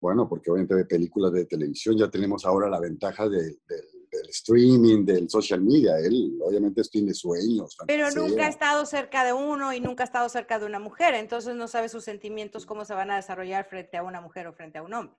Bueno, 0.00 0.28
porque 0.28 0.50
obviamente 0.50 0.74
de 0.74 0.84
películas 0.84 1.32
de 1.32 1.46
televisión 1.46 1.96
ya 1.96 2.10
tenemos 2.10 2.44
ahora 2.44 2.68
la 2.68 2.80
ventaja 2.80 3.28
de, 3.28 3.38
de 3.38 3.76
del 3.76 3.91
streaming, 4.32 5.04
del 5.04 5.28
social 5.28 5.60
media. 5.60 5.98
Él 5.98 6.38
obviamente 6.42 6.82
tiene 6.90 7.14
sueños. 7.14 7.76
Pero 7.86 8.10
nunca 8.10 8.46
ha 8.46 8.48
estado 8.48 8.84
cerca 8.86 9.24
de 9.24 9.32
uno 9.32 9.72
y 9.72 9.80
nunca 9.80 10.04
ha 10.04 10.06
estado 10.06 10.28
cerca 10.28 10.58
de 10.58 10.66
una 10.66 10.78
mujer, 10.78 11.14
entonces 11.14 11.54
no 11.54 11.68
sabe 11.68 11.88
sus 11.88 12.04
sentimientos, 12.04 12.66
cómo 12.66 12.84
se 12.84 12.94
van 12.94 13.10
a 13.10 13.16
desarrollar 13.16 13.68
frente 13.68 13.96
a 13.96 14.02
una 14.02 14.20
mujer 14.20 14.46
o 14.46 14.52
frente 14.52 14.78
a 14.78 14.82
un 14.82 14.94
hombre. 14.94 15.16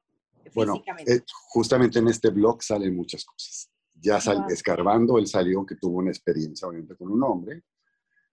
Bueno, 0.53 0.81
eh, 1.07 1.21
justamente 1.49 1.99
en 1.99 2.09
este 2.09 2.29
blog 2.29 2.61
salen 2.61 2.95
muchas 2.95 3.23
cosas. 3.23 3.69
Ya 3.93 4.19
sal, 4.19 4.45
escarbando, 4.49 5.17
él 5.17 5.27
salió 5.27 5.65
que 5.65 5.75
tuvo 5.75 5.99
una 5.99 6.11
experiencia 6.11 6.67
obviamente 6.67 6.95
con 6.95 7.09
un 7.09 7.23
hombre 7.23 7.63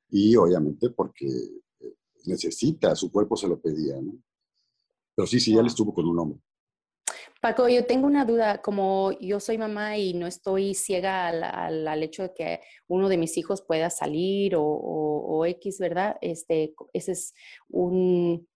y 0.09 0.35
obviamente 0.35 0.91
porque 0.91 1.27
eh, 1.27 1.95
necesita, 2.25 2.97
su 2.97 3.13
cuerpo 3.13 3.37
se 3.37 3.47
lo 3.47 3.61
pedía, 3.61 4.01
¿no? 4.01 4.15
Pero 5.15 5.27
sí, 5.27 5.39
sí, 5.39 5.57
él 5.57 5.67
estuvo 5.67 5.95
con 5.95 6.07
un 6.07 6.19
hombre. 6.19 6.41
Paco, 7.41 7.69
yo 7.71 7.87
tengo 7.87 8.07
una 8.07 8.27
duda, 8.27 8.61
como 8.61 9.13
yo 9.13 9.41
soy 9.41 9.57
mamá 9.57 9.97
y 9.97 10.13
no 10.13 10.27
estoy 10.27 10.75
ciega 10.75 11.29
al, 11.29 12.03
hecho 12.03 12.25
de 12.25 12.35
que 12.35 12.61
uno 12.87 13.09
de 13.09 13.17
mis 13.17 13.39
hijos 13.39 13.63
pueda 13.63 13.89
salir 13.89 14.55
o, 14.57 15.47
X, 15.47 15.79
¿verdad? 15.79 16.19
Este, 16.21 16.75
ese 16.93 17.13
es 17.13 17.35
un, 17.69 18.47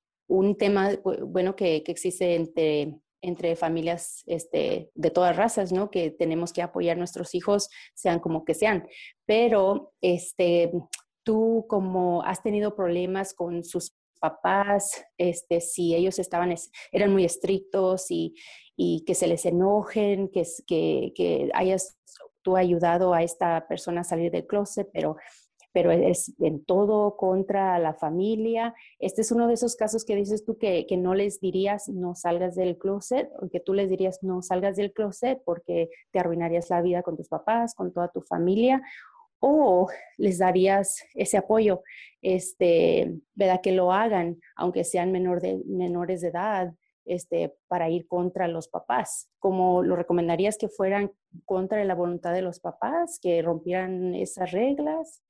tema, 0.58 0.90
bueno, 1.26 1.56
que, 1.56 1.76
existe 1.86 2.34
entre, 2.34 2.94
entre 3.22 3.56
familias 3.56 4.22
este, 4.26 4.90
de 4.94 5.10
todas 5.10 5.34
razas, 5.34 5.72
¿no? 5.72 5.90
Que 5.90 6.10
tenemos 6.10 6.52
que 6.52 6.60
apoyar 6.60 6.96
a 6.96 6.98
nuestros 6.98 7.34
hijos, 7.34 7.70
sean 7.94 8.20
como 8.20 8.44
que 8.44 8.52
sean. 8.52 8.86
Pero, 9.24 9.94
este, 10.02 10.70
tú 11.22 11.64
como 11.70 12.22
has 12.22 12.42
tenido 12.42 12.76
problemas 12.76 13.32
con 13.32 13.64
sus 13.64 13.96
papás, 14.24 15.04
este, 15.18 15.60
si 15.60 15.94
ellos 15.94 16.18
estaban, 16.18 16.54
eran 16.92 17.12
muy 17.12 17.26
estrictos 17.26 18.10
y, 18.10 18.34
y 18.74 19.04
que 19.04 19.14
se 19.14 19.26
les 19.26 19.44
enojen, 19.44 20.30
que, 20.30 20.44
que, 20.66 21.12
que 21.14 21.50
hayas 21.52 21.98
tú 22.40 22.56
ayudado 22.56 23.12
a 23.12 23.22
esta 23.22 23.66
persona 23.68 24.00
a 24.00 24.04
salir 24.04 24.30
del 24.30 24.46
closet, 24.46 24.88
pero 24.94 25.16
pero 25.74 25.90
es 25.90 26.32
en 26.38 26.64
todo 26.64 27.16
contra 27.16 27.80
la 27.80 27.94
familia. 27.94 28.76
Este 29.00 29.22
es 29.22 29.32
uno 29.32 29.48
de 29.48 29.54
esos 29.54 29.74
casos 29.74 30.04
que 30.04 30.14
dices 30.14 30.44
tú 30.44 30.56
que, 30.56 30.86
que, 30.86 30.96
no 30.96 31.14
les 31.14 31.40
dirías 31.40 31.88
no 31.88 32.14
salgas 32.14 32.54
del 32.54 32.78
closet, 32.78 33.28
o 33.40 33.48
que 33.48 33.58
tú 33.58 33.74
les 33.74 33.90
dirías 33.90 34.20
no 34.22 34.40
salgas 34.40 34.76
del 34.76 34.92
closet 34.92 35.42
porque 35.44 35.90
te 36.12 36.20
arruinarías 36.20 36.70
la 36.70 36.80
vida 36.80 37.02
con 37.02 37.16
tus 37.16 37.28
papás, 37.28 37.74
con 37.74 37.92
toda 37.92 38.06
tu 38.06 38.20
familia, 38.20 38.82
o 39.46 39.88
les 40.16 40.38
darías 40.38 41.04
ese 41.12 41.36
apoyo, 41.36 41.82
este, 42.22 43.20
¿verdad? 43.34 43.60
Que 43.62 43.72
lo 43.72 43.92
hagan, 43.92 44.40
aunque 44.56 44.84
sean 44.84 45.12
menores 45.12 46.20
de 46.22 46.28
edad, 46.28 46.72
este, 47.04 47.54
para 47.68 47.90
ir 47.90 48.08
contra 48.08 48.48
los 48.48 48.68
papás. 48.68 49.28
¿Cómo 49.38 49.82
lo 49.82 49.96
recomendarías 49.96 50.56
que 50.56 50.70
fueran 50.70 51.12
contra 51.44 51.84
la 51.84 51.94
voluntad 51.94 52.32
de 52.32 52.40
los 52.40 52.58
papás, 52.58 53.18
que 53.20 53.42
rompieran 53.42 54.14
esas 54.14 54.50
reglas? 54.52 55.22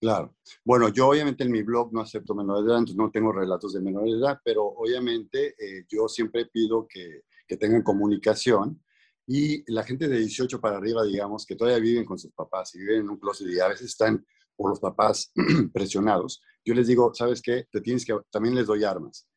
Claro. 0.00 0.34
Bueno, 0.64 0.88
yo 0.88 1.08
obviamente 1.08 1.44
en 1.44 1.52
mi 1.52 1.62
blog 1.62 1.92
no 1.92 2.00
acepto 2.00 2.34
menores 2.34 2.64
de 2.64 2.70
edad, 2.70 2.78
entonces 2.78 2.96
no 2.96 3.10
tengo 3.10 3.32
relatos 3.32 3.74
de 3.74 3.80
menores 3.80 4.14
de 4.14 4.18
edad, 4.20 4.40
pero 4.42 4.64
obviamente 4.64 5.48
eh, 5.58 5.84
yo 5.90 6.08
siempre 6.08 6.46
pido 6.46 6.86
que 6.88 7.56
tengan 7.58 7.82
comunicación 7.82 8.80
y 9.30 9.70
la 9.70 9.84
gente 9.84 10.08
de 10.08 10.18
18 10.20 10.58
para 10.58 10.78
arriba, 10.78 11.04
digamos, 11.04 11.44
que 11.44 11.54
todavía 11.54 11.78
viven 11.78 12.06
con 12.06 12.18
sus 12.18 12.32
papás 12.32 12.74
y 12.74 12.78
viven 12.78 13.02
en 13.02 13.10
un 13.10 13.18
closet 13.18 13.46
y 13.46 13.60
a 13.60 13.68
veces 13.68 13.88
están 13.88 14.24
por 14.56 14.70
los 14.70 14.80
papás 14.80 15.30
presionados, 15.74 16.40
yo 16.64 16.72
les 16.72 16.86
digo, 16.86 17.12
¿sabes 17.14 17.42
qué? 17.42 17.66
Te 17.70 17.82
tienes 17.82 18.06
que, 18.06 18.18
también 18.30 18.54
les 18.54 18.66
doy 18.66 18.84
armas. 18.84 19.28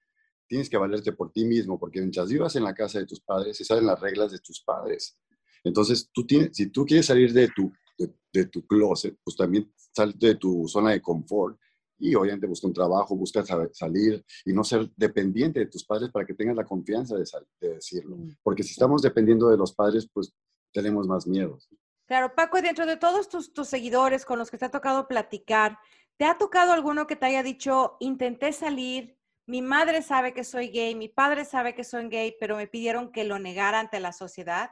Tienes 0.48 0.70
que 0.70 0.78
valerte 0.78 1.12
por 1.12 1.34
ti 1.34 1.44
mismo, 1.44 1.78
porque 1.78 2.00
mientras 2.00 2.30
vivas 2.30 2.56
en 2.56 2.64
la 2.64 2.74
casa 2.74 3.00
de 3.00 3.06
tus 3.06 3.20
padres, 3.20 3.58
se 3.58 3.66
salen 3.66 3.86
las 3.86 4.00
reglas 4.00 4.32
de 4.32 4.40
tus 4.40 4.64
padres. 4.64 5.18
Entonces, 5.62 6.10
tú 6.14 6.26
tienes, 6.26 6.52
si 6.54 6.68
tú 6.68 6.86
quieres 6.86 7.08
salir 7.08 7.34
de 7.34 7.50
tu, 7.50 7.70
de, 7.98 8.14
de 8.32 8.46
tu 8.46 8.66
closet, 8.66 9.18
pues 9.22 9.36
también 9.36 9.74
salte 9.94 10.28
de 10.28 10.36
tu 10.36 10.70
zona 10.70 10.92
de 10.92 11.02
confort 11.02 11.60
y 12.02 12.16
obviamente 12.16 12.48
busca 12.48 12.68
un 12.68 12.74
trabajo, 12.74 13.16
busca 13.16 13.44
salir 13.72 14.26
y 14.44 14.54
no 14.54 14.64
ser 14.64 14.90
dependiente 14.96 15.60
de 15.60 15.68
tus 15.68 15.86
padres 15.86 16.10
para 16.12 16.26
que 16.26 16.34
tengas 16.34 16.56
la 16.56 16.66
confianza 16.66 17.16
de, 17.16 17.26
de 17.62 17.76
decirlo. 17.76 18.18
Mm. 18.18 18.38
Porque 18.44 18.64
si 18.64 18.72
estamos 18.72 19.02
dependiendo 19.02 19.50
de 19.50 19.58
los 19.58 19.74
padres, 19.74 20.10
pues 20.12 20.34
tenemos 20.74 21.08
más 21.08 21.28
miedo. 21.28 21.58
Claro, 22.08 22.34
Paco, 22.36 22.58
y 22.58 22.62
dentro 22.62 22.86
de 22.86 22.98
todos 22.98 23.30
tus, 23.30 23.54
tus 23.54 23.68
seguidores 23.68 24.26
con 24.26 24.40
los 24.40 24.52
que 24.52 24.58
te 24.58 24.66
ha 24.66 24.72
tocado 24.72 25.08
platicar, 25.08 25.78
¿te 26.18 26.26
ha 26.26 26.38
tocado 26.38 26.74
alguno 26.74 27.08
que 27.08 27.16
te 27.16 27.28
haya 27.28 27.44
dicho, 27.44 27.98
intenté 28.00 28.52
salir, 28.52 29.18
mi 29.48 29.62
madre 29.62 30.02
sabe 30.02 30.34
que 30.34 30.44
soy 30.44 30.70
gay, 30.70 30.96
mi 30.96 31.10
padre 31.10 31.46
sabe 31.46 31.76
que 31.76 31.84
soy 31.84 32.08
gay, 32.10 32.36
pero 32.40 32.58
me 32.58 32.68
pidieron 32.68 33.12
que 33.12 33.24
lo 33.24 33.40
negara 33.40 33.80
ante 33.80 34.00
la 34.00 34.12
sociedad? 34.12 34.72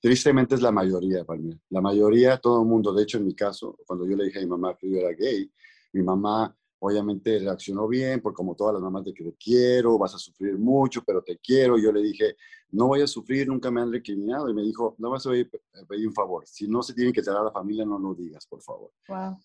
Tristemente 0.00 0.54
es 0.54 0.62
la 0.62 0.72
mayoría, 0.72 1.24
Palmira. 1.24 1.58
La 1.68 1.80
mayoría, 1.80 2.38
todo 2.38 2.62
el 2.62 2.68
mundo. 2.68 2.92
De 2.92 3.02
hecho, 3.02 3.18
en 3.18 3.26
mi 3.26 3.34
caso, 3.34 3.78
cuando 3.86 4.08
yo 4.08 4.16
le 4.16 4.24
dije 4.24 4.38
a 4.38 4.42
mi 4.42 4.48
mamá 4.48 4.76
que 4.76 4.90
yo 4.90 4.98
era 4.98 5.12
gay, 5.12 5.50
mi 5.92 6.02
mamá 6.02 6.54
obviamente 6.80 7.38
reaccionó 7.38 7.86
bien, 7.86 8.20
porque 8.20 8.36
como 8.36 8.54
todas 8.54 8.74
las 8.74 8.82
mamás 8.82 9.04
de 9.04 9.12
que 9.12 9.22
te 9.22 9.34
quiero, 9.34 9.98
vas 9.98 10.14
a 10.14 10.18
sufrir 10.18 10.58
mucho, 10.58 11.02
pero 11.04 11.22
te 11.22 11.38
quiero. 11.38 11.78
Yo 11.78 11.92
le 11.92 12.02
dije, 12.02 12.36
no 12.70 12.86
voy 12.86 13.02
a 13.02 13.06
sufrir, 13.06 13.48
nunca 13.48 13.70
me 13.70 13.82
han 13.82 13.92
recriminado. 13.92 14.48
Y 14.48 14.54
me 14.54 14.62
dijo, 14.62 14.94
no 14.98 15.10
vas 15.10 15.26
a 15.26 15.30
pedir 15.30 16.08
un 16.08 16.14
favor. 16.14 16.46
Si 16.46 16.66
no 16.66 16.82
se 16.82 16.94
tiene 16.94 17.12
que 17.12 17.22
tratar 17.22 17.42
a 17.42 17.44
la 17.46 17.52
familia, 17.52 17.84
no 17.84 17.98
lo 17.98 18.14
digas, 18.14 18.46
por 18.46 18.62
favor. 18.62 18.92
Wow. 19.08 19.38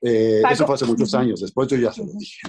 Eh, 0.00 0.42
eso 0.50 0.66
fue 0.66 0.74
hace 0.74 0.86
muchos 0.86 1.14
años. 1.14 1.40
Después 1.40 1.68
yo 1.68 1.76
ya 1.76 1.92
se 1.92 2.04
lo 2.04 2.12
dije. 2.12 2.48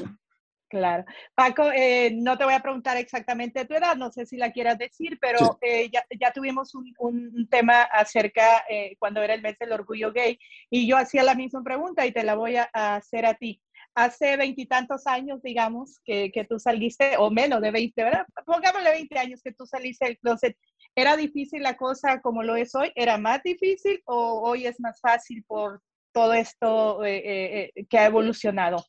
Claro. 0.73 1.05
Paco, 1.35 1.71
eh, 1.71 2.09
no 2.15 2.35
te 2.35 2.45
voy 2.45 2.55
a 2.55 2.59
preguntar 2.59 2.97
exactamente 2.97 3.63
tu 3.65 3.75
edad, 3.75 3.95
no 3.95 4.11
sé 4.11 4.25
si 4.25 4.37
la 4.37 4.51
quieras 4.51 4.79
decir, 4.79 5.19
pero 5.21 5.59
eh, 5.61 5.87
ya, 5.93 6.03
ya, 6.19 6.31
tuvimos 6.31 6.73
un, 6.73 6.91
un 6.97 7.47
tema 7.47 7.83
acerca 7.83 8.63
eh, 8.67 8.95
cuando 8.97 9.21
era 9.21 9.35
el 9.35 9.43
mes 9.43 9.55
del 9.59 9.71
orgullo 9.71 10.11
gay 10.11 10.39
y 10.71 10.87
yo 10.87 10.97
hacía 10.97 11.21
la 11.21 11.35
misma 11.35 11.61
pregunta 11.63 12.07
y 12.07 12.11
te 12.11 12.23
la 12.23 12.33
voy 12.33 12.55
a, 12.55 12.63
hacer 12.73 13.27
a 13.27 13.35
ti. 13.35 13.61
Hace 13.93 14.35
veintitantos 14.35 15.05
años, 15.05 15.43
digamos, 15.43 16.01
que, 16.03 16.31
que, 16.31 16.43
tú 16.43 16.57
saliste, 16.57 17.17
o 17.19 17.29
menos 17.29 17.61
de 17.61 17.69
veinte, 17.69 18.03
¿verdad? 18.03 18.25
Pongámosle 18.43 18.89
veinte 18.89 19.19
años 19.19 19.41
que 19.43 19.53
tú 19.53 19.67
saliste 19.67 20.05
del 20.05 20.17
closet. 20.17 20.57
¿Era 20.95 21.15
difícil 21.15 21.61
la 21.61 21.77
cosa 21.77 22.19
como 22.19 22.41
lo 22.41 22.55
es 22.55 22.73
hoy? 22.73 22.91
¿Era 22.95 23.19
más 23.19 23.43
difícil 23.43 24.01
o 24.05 24.41
hoy 24.41 24.65
es 24.65 24.79
más 24.79 24.99
fácil 24.99 25.43
por 25.43 25.83
todo 26.11 26.33
esto 26.33 27.01
que 27.03 27.97
ha 27.99 28.05
evolucionado? 28.07 28.83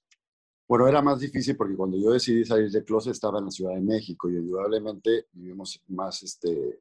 Bueno, 0.66 0.88
era 0.88 1.02
más 1.02 1.20
difícil 1.20 1.56
porque 1.56 1.76
cuando 1.76 1.98
yo 1.98 2.10
decidí 2.10 2.44
salir 2.44 2.70
de 2.70 2.84
closet 2.84 3.12
estaba 3.12 3.38
en 3.38 3.46
la 3.46 3.50
Ciudad 3.50 3.74
de 3.74 3.82
México 3.82 4.30
y 4.30 4.36
indudablemente 4.36 5.26
vivimos 5.32 5.80
más, 5.88 6.22
este, 6.22 6.80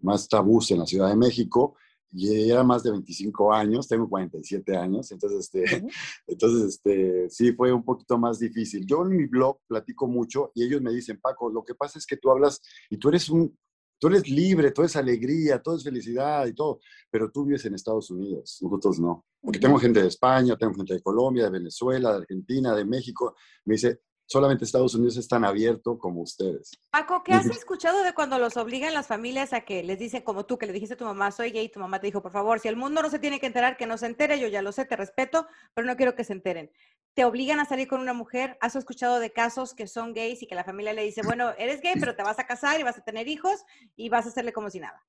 más 0.00 0.28
tabús 0.28 0.70
en 0.70 0.78
la 0.78 0.86
Ciudad 0.86 1.08
de 1.08 1.16
México 1.16 1.76
y 2.12 2.50
era 2.50 2.64
más 2.64 2.82
de 2.82 2.90
25 2.90 3.52
años, 3.52 3.86
tengo 3.86 4.08
47 4.08 4.76
años, 4.76 5.12
entonces, 5.12 5.40
este, 5.40 5.64
entonces 6.26 6.74
este, 6.74 7.30
sí 7.30 7.52
fue 7.52 7.72
un 7.72 7.84
poquito 7.84 8.18
más 8.18 8.38
difícil. 8.38 8.84
Yo 8.86 9.02
en 9.02 9.16
mi 9.16 9.26
blog 9.26 9.58
platico 9.66 10.08
mucho 10.08 10.50
y 10.54 10.64
ellos 10.64 10.80
me 10.80 10.92
dicen, 10.92 11.20
Paco, 11.20 11.50
lo 11.50 11.64
que 11.64 11.74
pasa 11.74 11.98
es 11.98 12.06
que 12.06 12.16
tú 12.16 12.30
hablas 12.30 12.60
y 12.88 12.96
tú 12.96 13.10
eres 13.10 13.28
un, 13.28 13.56
tú 14.00 14.08
eres 14.08 14.28
libre, 14.28 14.72
todo 14.72 14.86
es 14.86 14.96
alegría, 14.96 15.62
todo 15.62 15.76
es 15.76 15.84
felicidad 15.84 16.46
y 16.46 16.54
todo, 16.54 16.80
pero 17.10 17.30
tú 17.30 17.44
vives 17.44 17.64
en 17.66 17.74
Estados 17.74 18.10
Unidos, 18.10 18.58
nosotros 18.62 18.98
no. 18.98 19.26
Porque 19.40 19.58
tengo 19.58 19.78
gente 19.78 20.02
de 20.02 20.08
España, 20.08 20.56
tengo 20.56 20.74
gente 20.74 20.94
de 20.94 21.02
Colombia, 21.02 21.44
de 21.44 21.50
Venezuela, 21.50 22.10
de 22.10 22.18
Argentina, 22.18 22.74
de 22.74 22.84
México. 22.84 23.36
Me 23.64 23.74
dice, 23.74 24.00
solamente 24.30 24.64
Estados 24.64 24.94
Unidos 24.94 25.16
es 25.16 25.26
tan 25.26 25.44
abierto 25.44 25.98
como 25.98 26.20
ustedes. 26.20 26.70
Paco, 26.92 27.24
¿qué 27.24 27.32
has 27.32 27.46
escuchado 27.46 28.04
de 28.04 28.14
cuando 28.14 28.38
los 28.38 28.56
obligan 28.56 28.94
las 28.94 29.08
familias 29.08 29.52
a 29.52 29.62
que 29.62 29.82
les 29.82 29.98
dicen 29.98 30.22
como 30.22 30.46
tú, 30.46 30.56
que 30.56 30.66
le 30.66 30.72
dijiste 30.72 30.94
a 30.94 30.96
tu 30.96 31.04
mamá, 31.04 31.32
soy 31.32 31.50
gay, 31.50 31.64
y 31.64 31.68
tu 31.68 31.80
mamá 31.80 32.00
te 32.00 32.06
dijo, 32.06 32.22
por 32.22 32.30
favor, 32.30 32.60
si 32.60 32.68
el 32.68 32.76
mundo 32.76 33.02
no 33.02 33.10
se 33.10 33.18
tiene 33.18 33.40
que 33.40 33.46
enterar, 33.46 33.76
que 33.76 33.86
no 33.86 33.98
se 33.98 34.06
entere, 34.06 34.38
yo 34.38 34.46
ya 34.46 34.62
lo 34.62 34.70
sé, 34.70 34.84
te 34.84 34.94
respeto, 34.94 35.48
pero 35.74 35.84
no 35.84 35.96
quiero 35.96 36.14
que 36.14 36.22
se 36.22 36.32
enteren. 36.32 36.70
¿Te 37.14 37.24
obligan 37.24 37.58
a 37.58 37.64
salir 37.64 37.88
con 37.88 38.00
una 38.00 38.12
mujer? 38.12 38.56
¿Has 38.60 38.76
escuchado 38.76 39.18
de 39.18 39.32
casos 39.32 39.74
que 39.74 39.88
son 39.88 40.14
gays 40.14 40.40
y 40.44 40.46
que 40.46 40.54
la 40.54 40.62
familia 40.62 40.92
le 40.92 41.02
dice, 41.02 41.22
bueno, 41.24 41.50
eres 41.58 41.80
gay, 41.80 41.94
pero 41.98 42.14
te 42.14 42.22
vas 42.22 42.38
a 42.38 42.46
casar 42.46 42.78
y 42.78 42.84
vas 42.84 42.98
a 42.98 43.02
tener 43.02 43.26
hijos 43.26 43.64
y 43.96 44.10
vas 44.10 44.26
a 44.26 44.28
hacerle 44.28 44.52
como 44.52 44.70
si 44.70 44.78
nada? 44.78 45.04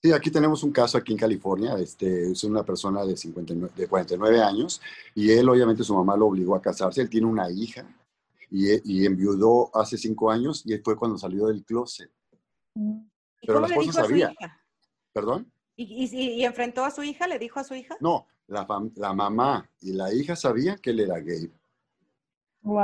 Sí, 0.00 0.12
aquí 0.12 0.30
tenemos 0.30 0.62
un 0.62 0.70
caso 0.70 0.98
aquí 0.98 1.12
en 1.12 1.18
California, 1.18 1.74
este, 1.78 2.30
es 2.30 2.44
una 2.44 2.62
persona 2.62 3.04
de, 3.04 3.16
59, 3.16 3.74
de 3.76 3.88
49 3.88 4.40
años 4.40 4.80
y 5.16 5.32
él 5.32 5.48
obviamente 5.48 5.82
su 5.82 5.94
mamá 5.94 6.16
lo 6.16 6.26
obligó 6.26 6.54
a 6.54 6.62
casarse, 6.62 7.00
él 7.00 7.10
tiene 7.10 7.26
una 7.26 7.50
hija, 7.50 7.84
y, 8.52 9.06
enviudó 9.06 9.74
hace 9.74 9.96
cinco 9.96 10.30
años 10.30 10.62
y 10.66 10.76
fue 10.78 10.96
cuando 10.96 11.16
salió 11.16 11.46
del 11.46 11.64
closet. 11.64 12.10
Pero 13.40 13.60
la 13.60 13.66
esposa 13.66 13.92
sabía. 13.92 14.34
¿Perdón? 15.12 15.50
¿Y, 15.76 16.44
enfrentó 16.44 16.84
a 16.84 16.90
su 16.90 17.02
hija? 17.02 17.26
¿Le 17.26 17.38
dijo 17.38 17.58
a 17.58 17.64
su 17.64 17.74
hija? 17.74 17.96
No, 18.00 18.26
la, 18.46 18.66
la 18.96 19.14
mamá 19.14 19.68
y 19.80 19.92
la 19.92 20.12
hija 20.12 20.36
sabían 20.36 20.78
que 20.78 20.90
él 20.90 21.00
era 21.00 21.18
gay. 21.20 21.50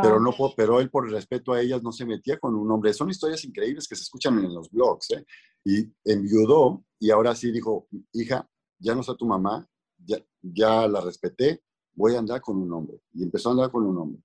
Pero, 0.03 0.19
no, 0.19 0.33
pero 0.57 0.81
él 0.81 0.91
por 0.91 1.09
respeto 1.09 1.53
a 1.53 1.61
ellas 1.61 1.83
no 1.83 1.93
se 1.93 2.05
metía 2.05 2.39
con 2.39 2.55
un 2.57 2.69
hombre. 2.71 2.93
Son 2.93 3.09
historias 3.11 3.45
increíbles 3.45 3.87
que 3.87 3.95
se 3.95 4.03
escuchan 4.03 4.37
en 4.39 4.53
los 4.53 4.71
blogs. 4.71 5.11
¿eh? 5.11 5.25
Y 5.65 5.87
enviudó 6.05 6.83
y 6.99 7.11
ahora 7.11 7.35
sí 7.37 7.53
dijo, 7.53 7.87
hija, 8.13 8.49
ya 8.79 8.95
no 8.95 9.03
está 9.03 9.15
tu 9.15 9.27
mamá, 9.27 9.69
ya, 9.99 10.17
ya 10.43 10.89
la 10.89 11.01
respeté, 11.01 11.63
voy 11.93 12.15
a 12.15 12.19
andar 12.19 12.41
con 12.41 12.57
un 12.57 12.73
hombre. 12.73 13.01
Y 13.13 13.23
empezó 13.23 13.51
a 13.51 13.53
andar 13.53 13.71
con 13.71 13.85
un 13.85 13.99
hombre. 13.99 14.23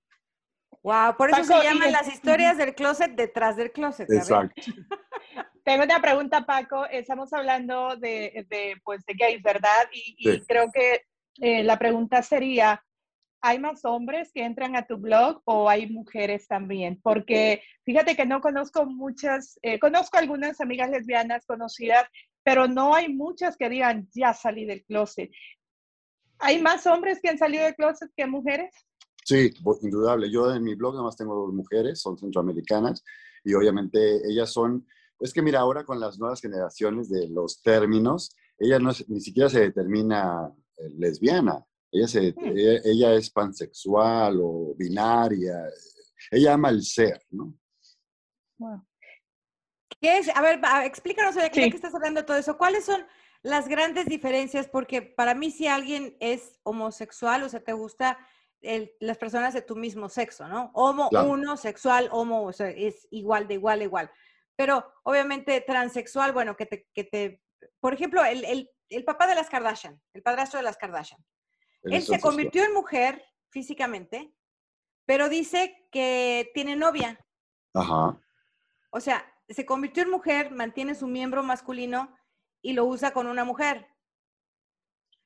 Wow, 0.84 1.16
por 1.16 1.30
eso 1.30 1.44
se 1.44 1.62
llaman 1.62 1.92
las 1.92 2.12
historias 2.12 2.58
del 2.58 2.74
closet 2.74 3.12
detrás 3.12 3.56
del 3.56 3.72
closet. 3.72 4.08
Exacto. 4.10 4.70
Tengo 5.64 5.82
una 5.82 5.98
pregunta, 5.98 6.44
Paco. 6.44 6.84
Estamos 6.84 7.32
hablando 7.32 7.96
de, 7.96 8.46
de 8.50 8.76
pues, 8.84 9.02
de 9.06 9.14
gays, 9.14 9.42
¿verdad? 9.42 9.88
Y, 9.92 10.42
creo 10.42 10.70
que 10.70 11.00
eh, 11.40 11.64
la 11.64 11.78
pregunta 11.78 12.22
sería, 12.22 12.84
¿hay 13.40 13.58
más 13.58 13.86
hombres 13.86 14.30
que 14.30 14.44
entran 14.44 14.76
a 14.76 14.86
tu 14.86 14.98
blog 14.98 15.40
o 15.46 15.70
hay 15.70 15.88
mujeres 15.88 16.46
también? 16.48 17.00
Porque 17.02 17.62
fíjate 17.86 18.14
que 18.14 18.26
no 18.26 18.42
conozco 18.42 18.84
muchas, 18.84 19.58
eh, 19.62 19.78
conozco 19.78 20.18
algunas 20.18 20.60
amigas 20.60 20.90
lesbianas 20.90 21.46
conocidas, 21.46 22.06
pero 22.42 22.68
no 22.68 22.94
hay 22.94 23.08
muchas 23.08 23.56
que 23.56 23.70
digan, 23.70 24.06
ya 24.12 24.34
salí 24.34 24.66
del 24.66 24.84
closet. 24.84 25.30
¿Hay 26.40 26.60
más 26.60 26.86
hombres 26.86 27.22
que 27.22 27.30
han 27.30 27.38
salido 27.38 27.64
del 27.64 27.74
closet 27.74 28.10
que 28.14 28.26
mujeres? 28.26 28.86
Sí, 29.24 29.50
indudable. 29.80 30.30
Yo 30.30 30.54
en 30.54 30.62
mi 30.62 30.74
blog 30.74 30.92
nada 30.92 31.04
más 31.04 31.16
tengo 31.16 31.34
dos 31.34 31.52
mujeres, 31.54 32.00
son 32.00 32.18
centroamericanas 32.18 33.02
y 33.42 33.54
obviamente 33.54 34.20
ellas 34.28 34.50
son, 34.50 34.86
es 35.18 35.32
que 35.32 35.40
mira, 35.40 35.60
ahora 35.60 35.84
con 35.84 35.98
las 35.98 36.18
nuevas 36.18 36.42
generaciones 36.42 37.08
de 37.08 37.28
los 37.30 37.62
términos, 37.62 38.36
ella 38.58 38.78
no 38.78 38.90
ni 39.08 39.20
siquiera 39.20 39.48
se 39.48 39.60
determina 39.60 40.52
eh, 40.76 40.90
lesbiana, 40.98 41.64
ella, 41.90 42.06
se, 42.06 42.32
hmm. 42.32 42.52
ella, 42.84 43.14
es 43.14 43.30
pansexual 43.30 44.38
o 44.42 44.74
binaria, 44.76 45.56
ella 46.30 46.54
ama 46.54 46.68
el 46.68 46.82
ser, 46.82 47.22
¿no? 47.30 47.54
¿Qué 50.00 50.18
es? 50.18 50.28
A 50.34 50.42
ver, 50.42 50.60
explícanos, 50.84 51.34
ya 51.34 51.48
que 51.50 51.64
estás 51.64 51.94
hablando 51.94 52.20
de 52.20 52.26
todo 52.26 52.36
eso, 52.36 52.58
¿cuáles 52.58 52.84
son 52.84 53.06
las 53.42 53.68
grandes 53.68 54.04
diferencias? 54.04 54.68
Porque 54.68 55.00
para 55.00 55.34
mí 55.34 55.50
si 55.50 55.66
alguien 55.66 56.14
es 56.20 56.58
homosexual, 56.62 57.42
o 57.42 57.48
sea, 57.48 57.64
te 57.64 57.72
gusta 57.72 58.18
las 59.00 59.18
personas 59.18 59.54
de 59.54 59.62
tu 59.62 59.76
mismo 59.76 60.08
sexo, 60.08 60.48
¿no? 60.48 60.70
Homo, 60.74 61.10
uno, 61.10 61.56
sexual, 61.56 62.08
homo, 62.12 62.44
o 62.44 62.52
sea, 62.52 62.68
es 62.68 63.06
igual, 63.10 63.46
de 63.46 63.54
igual 63.54 63.82
igual. 63.82 64.10
Pero 64.56 64.92
obviamente 65.02 65.60
transexual, 65.60 66.32
bueno, 66.32 66.56
que 66.56 66.66
te, 66.66 66.88
que 66.94 67.04
te 67.04 67.42
por 67.80 67.94
ejemplo, 67.94 68.24
el, 68.24 68.44
el, 68.44 68.70
el 68.88 69.04
papá 69.04 69.26
de 69.26 69.34
las 69.34 69.48
Kardashian, 69.48 70.00
el 70.12 70.22
padrastro 70.22 70.58
de 70.58 70.64
las 70.64 70.76
Kardashian, 70.76 71.24
él 71.84 72.02
se 72.02 72.20
convirtió 72.20 72.64
en 72.64 72.72
mujer 72.72 73.22
físicamente, 73.50 74.32
pero 75.06 75.28
dice 75.28 75.86
que 75.92 76.50
tiene 76.54 76.76
novia. 76.76 77.18
Ajá. 77.74 78.18
O 78.90 79.00
sea, 79.00 79.30
se 79.48 79.66
convirtió 79.66 80.02
en 80.02 80.10
mujer, 80.10 80.50
mantiene 80.50 80.94
su 80.94 81.06
miembro 81.06 81.42
masculino 81.42 82.16
y 82.62 82.72
lo 82.72 82.86
usa 82.86 83.12
con 83.12 83.26
una 83.26 83.44
mujer 83.44 83.86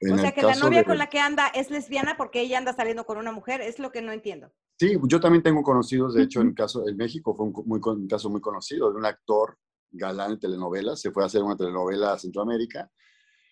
o 0.00 0.18
sea 0.18 0.32
que 0.32 0.42
la 0.42 0.54
novia 0.54 0.84
con 0.84 0.98
la 0.98 1.08
que 1.08 1.18
anda 1.18 1.48
es 1.48 1.70
lesbiana 1.70 2.16
porque 2.16 2.40
ella 2.40 2.58
anda 2.58 2.72
saliendo 2.72 3.04
con 3.04 3.18
una 3.18 3.32
mujer, 3.32 3.60
es 3.60 3.78
lo 3.78 3.90
que 3.90 4.02
no 4.02 4.12
entiendo. 4.12 4.52
Sí, 4.78 4.96
yo 5.08 5.20
también 5.20 5.42
tengo 5.42 5.62
conocidos, 5.62 6.14
de 6.14 6.22
hecho, 6.22 6.40
en 6.40 6.54
caso 6.54 6.86
en 6.88 6.96
México 6.96 7.34
fue 7.34 7.46
un, 7.46 7.52
muy, 7.66 7.80
un 7.84 8.06
caso 8.06 8.30
muy 8.30 8.40
conocido 8.40 8.90
de 8.90 8.98
un 8.98 9.06
actor 9.06 9.58
galán 9.90 10.32
en 10.32 10.38
telenovelas, 10.38 11.00
se 11.00 11.10
fue 11.10 11.22
a 11.22 11.26
hacer 11.26 11.42
una 11.42 11.56
telenovela 11.56 12.12
a 12.12 12.18
Centroamérica 12.18 12.90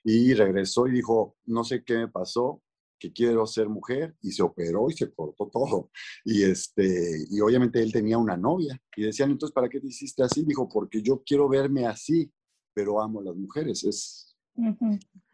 y 0.05 0.35
regresó 0.35 0.87
y 0.87 0.93
dijo, 0.93 1.37
no 1.47 1.65
sé 1.65 1.83
qué 1.83 1.95
me 1.97 2.09
pasó, 2.09 2.63
que 2.99 3.13
quiero 3.13 3.47
ser 3.47 3.69
mujer 3.69 4.17
y 4.23 4.31
se 4.31 4.43
operó 4.43 4.89
y 4.89 4.95
se 4.95 5.13
cortó 5.13 5.49
todo. 5.49 5.91
Y, 6.25 6.45
este, 6.45 7.27
y 7.31 7.41
obviamente 7.41 7.83
él 7.83 7.93
tenía 7.93 8.19
una 8.19 8.37
novia 8.37 8.81
y 8.95 9.03
decían, 9.03 9.31
entonces, 9.31 9.53
¿para 9.53 9.69
qué 9.69 9.81
te 9.81 9.89
hiciste 9.89 10.23
así? 10.23 10.45
Dijo, 10.45 10.69
porque 10.69 11.03
yo 11.03 11.23
quiero 11.25 11.49
verme 11.49 11.87
así, 11.87 12.31
pero 12.73 13.01
amo 13.01 13.21
a 13.21 13.25
las 13.25 13.37
mujeres. 13.37 13.85
Es, 13.85 14.37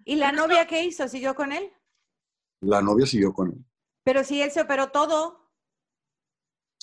¿Y 0.05 0.17
la 0.17 0.33
novia 0.33 0.67
qué 0.67 0.85
hizo? 0.85 1.09
¿Siguió 1.09 1.35
con 1.35 1.53
él? 1.53 1.71
La 2.61 2.83
novia 2.83 3.07
siguió 3.07 3.33
con 3.33 3.49
él. 3.53 3.65
Pero 4.05 4.25
si 4.25 4.41
él 4.41 4.51
se 4.51 4.61
operó 4.61 4.91
todo. 4.91 5.51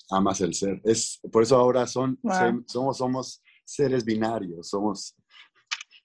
Amas 0.09 0.41
el 0.41 0.53
ser. 0.53 0.81
Es, 0.83 1.19
por 1.31 1.43
eso 1.43 1.57
ahora 1.57 1.85
son, 1.85 2.19
somos, 2.65 2.97
somos 2.97 3.41
seres 3.65 4.03
binarios, 4.03 4.69
somos... 4.69 5.15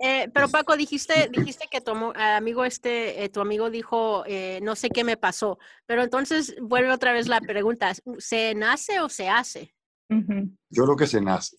Eh, 0.00 0.28
pero 0.34 0.48
Paco, 0.48 0.76
dijiste, 0.76 1.28
dijiste 1.32 1.66
que 1.70 1.80
tu 1.80 1.92
amigo 1.92 2.64
este, 2.64 3.24
eh, 3.24 3.28
tu 3.28 3.40
amigo 3.40 3.70
dijo, 3.70 4.24
eh, 4.26 4.60
no 4.62 4.74
sé 4.76 4.90
qué 4.90 5.04
me 5.04 5.16
pasó. 5.16 5.58
Pero 5.86 6.02
entonces 6.02 6.54
vuelve 6.60 6.92
otra 6.92 7.12
vez 7.12 7.28
la 7.28 7.40
pregunta, 7.40 7.92
¿se 8.18 8.54
nace 8.54 9.00
o 9.00 9.08
se 9.08 9.28
hace? 9.28 9.74
Yo 10.08 10.84
creo 10.84 10.96
que 10.96 11.06
se 11.06 11.20
nace. 11.20 11.56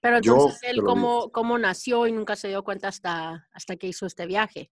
Pero 0.00 0.18
entonces 0.18 0.60
él 0.62 0.82
cómo, 0.82 1.30
cómo, 1.30 1.58
nació 1.58 2.06
y 2.06 2.12
nunca 2.12 2.36
se 2.36 2.48
dio 2.48 2.62
cuenta 2.62 2.88
hasta, 2.88 3.48
hasta 3.52 3.76
que 3.76 3.88
hizo 3.88 4.06
este 4.06 4.26
viaje. 4.26 4.70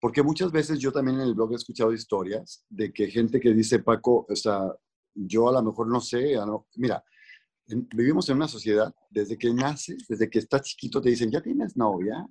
Porque 0.00 0.22
muchas 0.22 0.52
veces 0.52 0.78
yo 0.78 0.92
también 0.92 1.16
en 1.20 1.26
el 1.26 1.34
blog 1.34 1.52
he 1.52 1.56
escuchado 1.56 1.92
historias 1.92 2.64
de 2.68 2.92
que 2.92 3.10
gente 3.10 3.40
que 3.40 3.52
dice, 3.52 3.80
Paco, 3.80 4.26
o 4.28 4.36
sea, 4.36 4.62
yo 5.14 5.48
a 5.48 5.52
lo 5.52 5.62
mejor 5.62 5.88
no 5.88 6.00
sé, 6.00 6.34
mira, 6.76 7.02
vivimos 7.66 8.28
en 8.28 8.36
una 8.36 8.48
sociedad, 8.48 8.94
desde 9.10 9.36
que 9.36 9.52
naces, 9.52 10.06
desde 10.08 10.30
que 10.30 10.38
estás 10.38 10.62
chiquito, 10.62 11.00
te 11.00 11.10
dicen, 11.10 11.30
ya 11.30 11.42
tienes 11.42 11.76
novia. 11.76 12.26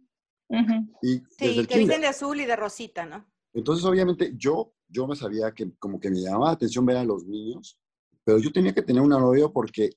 y 1.02 1.18
sí, 1.38 1.66
te 1.68 1.78
dicen 1.80 2.02
de 2.02 2.08
azul 2.08 2.40
y 2.40 2.46
de 2.46 2.56
rosita, 2.56 3.06
¿no? 3.06 3.30
Entonces, 3.54 3.84
obviamente, 3.86 4.34
yo, 4.36 4.74
yo 4.88 5.08
me 5.08 5.16
sabía 5.16 5.52
que 5.52 5.72
como 5.80 6.00
que 6.00 6.10
me 6.10 6.22
llamaba 6.22 6.48
la 6.48 6.52
atención 6.52 6.86
ver 6.86 6.98
a 6.98 7.04
los 7.04 7.26
niños, 7.26 7.78
pero 8.24 8.40
yo 8.40 8.52
tenía 8.52 8.74
que 8.74 8.82
tener 8.82 9.02
una 9.02 9.20
novia 9.20 9.48
porque 9.50 9.92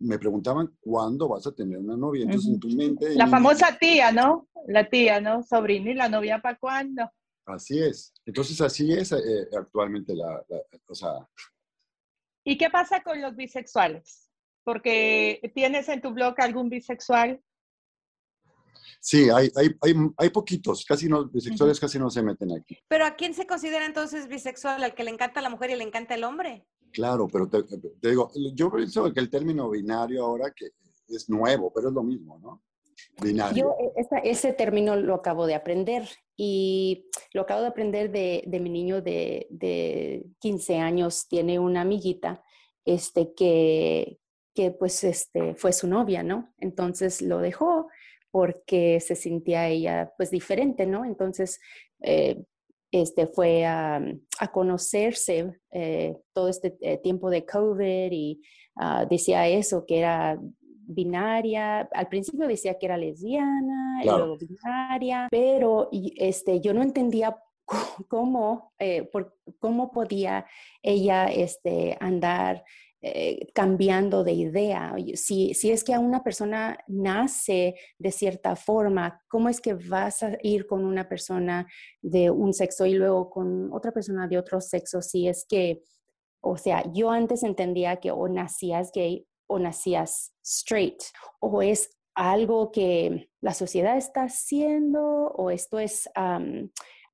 me 0.00 0.18
preguntaban 0.18 0.76
cuándo 0.80 1.28
vas 1.28 1.46
a 1.46 1.52
tener 1.52 1.78
una 1.78 1.96
novia. 1.96 2.24
Entonces, 2.24 2.50
en 2.52 2.60
tu 2.60 2.68
mente... 2.68 3.14
La 3.14 3.26
famosa 3.26 3.76
tía, 3.78 4.12
¿no? 4.12 4.48
La 4.66 4.88
tía, 4.88 5.20
¿no? 5.20 5.42
Sobrina 5.42 5.90
y 5.90 5.94
la 5.94 6.08
novia 6.08 6.40
para 6.40 6.58
cuándo. 6.58 7.10
Así 7.46 7.78
es. 7.78 8.12
Entonces, 8.26 8.60
así 8.60 8.92
es 8.92 9.12
eh, 9.12 9.48
actualmente 9.56 10.14
la, 10.14 10.44
la, 10.48 10.58
o 10.86 10.94
sea... 10.94 11.12
¿Y 12.44 12.56
qué 12.56 12.70
pasa 12.70 13.02
con 13.02 13.20
los 13.20 13.36
bisexuales? 13.36 14.30
Porque 14.64 15.40
tienes 15.54 15.88
en 15.88 16.00
tu 16.00 16.12
blog 16.12 16.34
algún 16.38 16.68
bisexual. 16.68 17.40
Sí, 19.00 19.28
hay, 19.30 19.50
hay, 19.54 19.68
hay, 19.80 19.94
hay 20.16 20.30
poquitos, 20.30 20.84
casi 20.84 21.08
no, 21.08 21.26
bisexuales 21.26 21.78
casi 21.78 21.98
no 21.98 22.10
se 22.10 22.22
meten 22.22 22.52
aquí. 22.52 22.78
Pero 22.88 23.04
¿a 23.04 23.16
quién 23.16 23.32
se 23.32 23.46
considera 23.46 23.86
entonces 23.86 24.28
bisexual? 24.28 24.82
¿Al 24.82 24.94
que 24.94 25.04
le 25.04 25.10
encanta 25.10 25.40
la 25.40 25.50
mujer 25.50 25.70
y 25.70 25.76
le 25.76 25.84
encanta 25.84 26.14
el 26.14 26.24
hombre? 26.24 26.66
Claro, 26.92 27.28
pero 27.28 27.48
te, 27.48 27.62
digo, 28.08 28.30
yo 28.54 28.70
pienso 28.70 29.12
que 29.12 29.20
el 29.20 29.30
término 29.30 29.70
binario 29.70 30.24
ahora 30.24 30.52
que 30.54 30.70
es 31.08 31.28
nuevo, 31.28 31.72
pero 31.72 31.88
es 31.88 31.94
lo 31.94 32.02
mismo, 32.02 32.38
¿no? 32.38 32.62
Binario. 33.20 33.74
Yo 33.78 33.92
e, 34.22 34.30
ese 34.30 34.52
término 34.52 34.96
lo 34.96 35.14
acabo 35.14 35.46
de 35.46 35.54
aprender 35.54 36.08
y 36.36 37.08
lo 37.32 37.42
acabo 37.42 37.62
de 37.62 37.68
aprender 37.68 38.10
de, 38.10 38.42
de 38.46 38.60
mi 38.60 38.70
niño 38.70 39.02
de, 39.02 39.46
de, 39.50 40.26
15 40.40 40.78
años, 40.78 41.26
tiene 41.28 41.58
una 41.58 41.82
amiguita 41.82 42.42
este, 42.84 43.34
que, 43.34 44.18
que 44.54 44.70
pues 44.70 45.04
este, 45.04 45.54
fue 45.54 45.72
su 45.72 45.88
novia, 45.88 46.22
¿no? 46.22 46.52
Entonces 46.58 47.22
lo 47.22 47.38
dejó 47.38 47.88
porque 48.30 49.00
se 49.00 49.16
sentía 49.16 49.68
ella 49.68 50.12
pues 50.16 50.30
diferente, 50.30 50.86
¿no? 50.86 51.04
Entonces 51.04 51.60
eh, 52.00 52.44
este, 52.90 53.26
fue 53.26 53.64
a, 53.66 54.02
conocerse 54.52 55.52
eh, 55.70 56.16
todo 56.32 56.48
este 56.48 56.76
eh, 56.80 56.98
tiempo 56.98 57.30
de 57.30 57.44
COVID 57.44 58.10
y 58.12 58.40
ah, 58.76 59.04
decía 59.08 59.46
eso, 59.48 59.84
que 59.86 59.98
era 59.98 60.38
binaria, 60.90 61.80
al 61.92 62.08
principio 62.08 62.46
decía 62.48 62.78
que 62.78 62.86
era 62.86 62.96
lesbiana, 62.96 64.02
luego 64.04 64.38
binaria, 64.38 65.28
pero 65.30 65.90
este, 65.92 66.60
yo 66.60 66.72
no 66.72 66.82
entendía 66.82 67.36
cómo, 68.08 68.72
por, 69.12 69.36
cómo 69.58 69.90
podía 69.90 70.46
ella 70.82 71.26
este, 71.26 71.96
andar 72.00 72.64
eh, 73.00 73.46
cambiando 73.54 74.24
de 74.24 74.32
idea. 74.32 74.92
Si, 75.14 75.54
si 75.54 75.70
es 75.70 75.84
que 75.84 75.94
a 75.94 76.00
una 76.00 76.24
persona 76.24 76.76
nace 76.88 77.76
de 77.96 78.10
cierta 78.10 78.56
forma, 78.56 79.22
¿cómo 79.28 79.48
es 79.48 79.60
que 79.60 79.74
vas 79.74 80.24
a 80.24 80.36
ir 80.42 80.66
con 80.66 80.84
una 80.84 81.08
persona 81.08 81.68
de 82.02 82.28
un 82.30 82.52
sexo 82.52 82.86
y 82.86 82.94
luego 82.94 83.30
con 83.30 83.72
otra 83.72 83.92
persona 83.92 84.26
de 84.26 84.36
otro 84.36 84.60
sexo? 84.60 85.00
Si 85.00 85.28
es 85.28 85.46
que, 85.48 85.82
o 86.40 86.56
sea, 86.56 86.82
yo 86.92 87.10
antes 87.10 87.44
entendía 87.44 87.96
que 87.96 88.10
o 88.10 88.26
nacías 88.26 88.90
gay 88.92 89.24
o 89.46 89.60
nacías 89.60 90.34
straight, 90.42 91.00
o 91.38 91.62
es 91.62 91.96
algo 92.16 92.72
que 92.72 93.30
la 93.40 93.54
sociedad 93.54 93.96
está 93.96 94.24
haciendo, 94.24 95.00
o 95.36 95.50
esto 95.50 95.78
es 95.78 96.08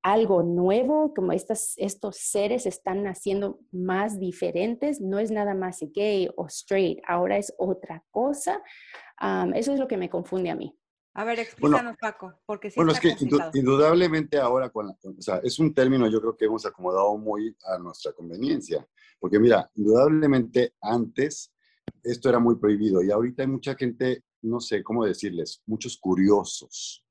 algo 0.05 0.43
nuevo, 0.43 1.15
como 1.15 1.31
estas, 1.31 1.73
estos 1.77 2.17
seres 2.17 2.67
están 2.67 3.01
naciendo 3.01 3.59
más 3.71 4.19
diferentes, 4.19 5.01
no 5.01 5.17
es 5.17 5.31
nada 5.31 5.55
más 5.55 5.79
gay 5.95 6.29
o 6.35 6.45
straight, 6.45 6.99
ahora 7.07 7.39
es 7.39 7.51
otra 7.57 8.03
cosa. 8.11 8.61
eso 9.55 9.73
es 9.73 9.79
lo 9.79 9.87
que 9.87 9.97
me 9.97 10.11
confunde 10.11 10.51
a 10.51 10.55
mí. 10.55 10.77
A 11.15 11.23
ver, 11.23 11.39
explícanos, 11.39 11.95
Paco, 11.99 12.33
porque 12.45 12.71
Bueno, 12.75 12.91
es 12.91 12.99
que 12.99 13.15
indudablemente 13.55 14.37
ahora, 14.37 14.69
con 14.69 14.89
o 14.89 15.21
sea, 15.21 15.37
es 15.43 15.57
un 15.57 15.73
término 15.73 16.07
yo 16.07 16.21
creo 16.21 16.37
que 16.37 16.45
hemos 16.45 16.67
acomodado 16.67 17.17
muy 17.17 17.57
a 17.65 17.79
nuestra 17.79 18.13
conveniencia, 18.13 18.87
porque 19.19 19.39
mira, 19.39 19.71
indudablemente 19.73 20.75
antes 20.81 21.51
esto 22.03 22.29
era 22.29 22.37
muy 22.37 22.57
prohibido 22.57 23.01
y 23.01 23.09
ahorita 23.09 23.41
hay 23.41 23.47
mucha 23.47 23.73
gente, 23.73 24.23
no 24.43 24.59
sé 24.59 24.83
cómo 24.83 25.03
decirles, 25.03 25.63
muchos 25.65 25.97
curiosos, 25.97 27.04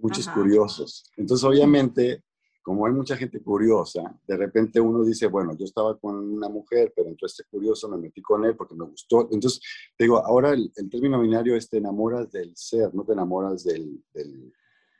muchos 0.00 0.28
curiosos. 0.28 1.10
Entonces, 1.16 1.44
obviamente, 1.44 2.24
como 2.68 2.84
hay 2.86 2.92
mucha 2.92 3.16
gente 3.16 3.40
curiosa, 3.40 4.14
de 4.26 4.36
repente 4.36 4.78
uno 4.78 5.02
dice, 5.02 5.26
bueno, 5.26 5.56
yo 5.56 5.64
estaba 5.64 5.98
con 5.98 6.16
una 6.16 6.50
mujer, 6.50 6.92
pero 6.94 7.08
entonces 7.08 7.40
este 7.40 7.50
curioso 7.50 7.88
me 7.88 7.96
metí 7.96 8.20
con 8.20 8.44
él 8.44 8.56
porque 8.56 8.74
me 8.74 8.84
gustó. 8.84 9.28
Entonces, 9.32 9.60
te 9.96 10.04
digo, 10.04 10.18
ahora 10.18 10.52
el, 10.52 10.70
término 10.90 11.18
binario 11.20 11.56
es 11.56 11.70
te 11.70 11.78
enamoras 11.78 12.30
del 12.30 12.54
ser, 12.54 12.94
no 12.94 13.04
te 13.04 13.14
enamoras 13.14 13.64
del, 13.64 14.04
del, 14.12 14.52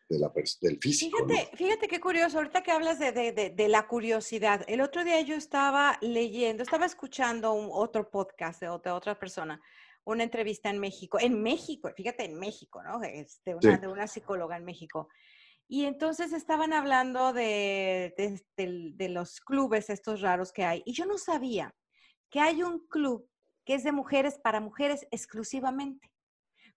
del 0.08 0.78
físico. 0.80 1.18
Fíjate, 1.28 1.56
fíjate 1.56 1.88
qué 1.88 2.00
curioso, 2.00 2.38
ahorita 2.38 2.62
que 2.62 2.70
hablas 2.70 2.98
de, 2.98 3.12
de, 3.12 3.50
de, 3.54 3.68
la 3.68 3.86
curiosidad. 3.86 4.64
El 4.66 4.80
otro 4.80 5.04
día 5.04 5.20
yo 5.20 5.34
estaba 5.34 5.98
leyendo, 6.00 6.62
estaba 6.62 6.86
escuchando 6.86 7.52
un, 7.52 7.68
otro 7.70 8.10
podcast 8.10 8.62
de 8.62 8.70
otra, 8.70 8.94
otra 8.94 9.18
persona 9.18 9.60
una 10.12 10.24
entrevista 10.24 10.70
en 10.70 10.78
México, 10.78 11.18
en 11.20 11.42
México, 11.42 11.90
fíjate, 11.94 12.24
en 12.24 12.38
México, 12.38 12.82
¿no? 12.82 13.02
Este, 13.02 13.54
una, 13.54 13.76
De 13.76 13.88
una 13.88 14.06
psicóloga 14.06 14.56
en 14.56 14.64
México. 14.64 15.08
Y 15.68 15.84
entonces 15.84 16.32
estaban 16.32 16.72
hablando 16.72 17.34
de, 17.34 18.14
de, 18.56 19.08
los 19.10 19.40
clubes 19.40 19.90
estos 19.90 20.22
raros 20.22 20.50
que 20.50 20.64
hay. 20.64 20.82
Y 20.86 20.94
yo 20.94 21.04
no 21.04 21.18
sabía 21.18 21.74
que 22.30 22.40
hay 22.40 22.62
un 22.62 22.86
club 22.86 23.28
que 23.66 23.74
es 23.74 23.84
de 23.84 23.92
mujeres 23.92 24.38
para 24.38 24.60
mujeres 24.60 25.06
exclusivamente. 25.10 26.10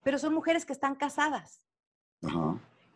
Pero 0.03 0.19
son 0.19 0.33
mujeres 0.33 0.65
que 0.65 0.73
están 0.73 0.95
casadas. 0.95 1.65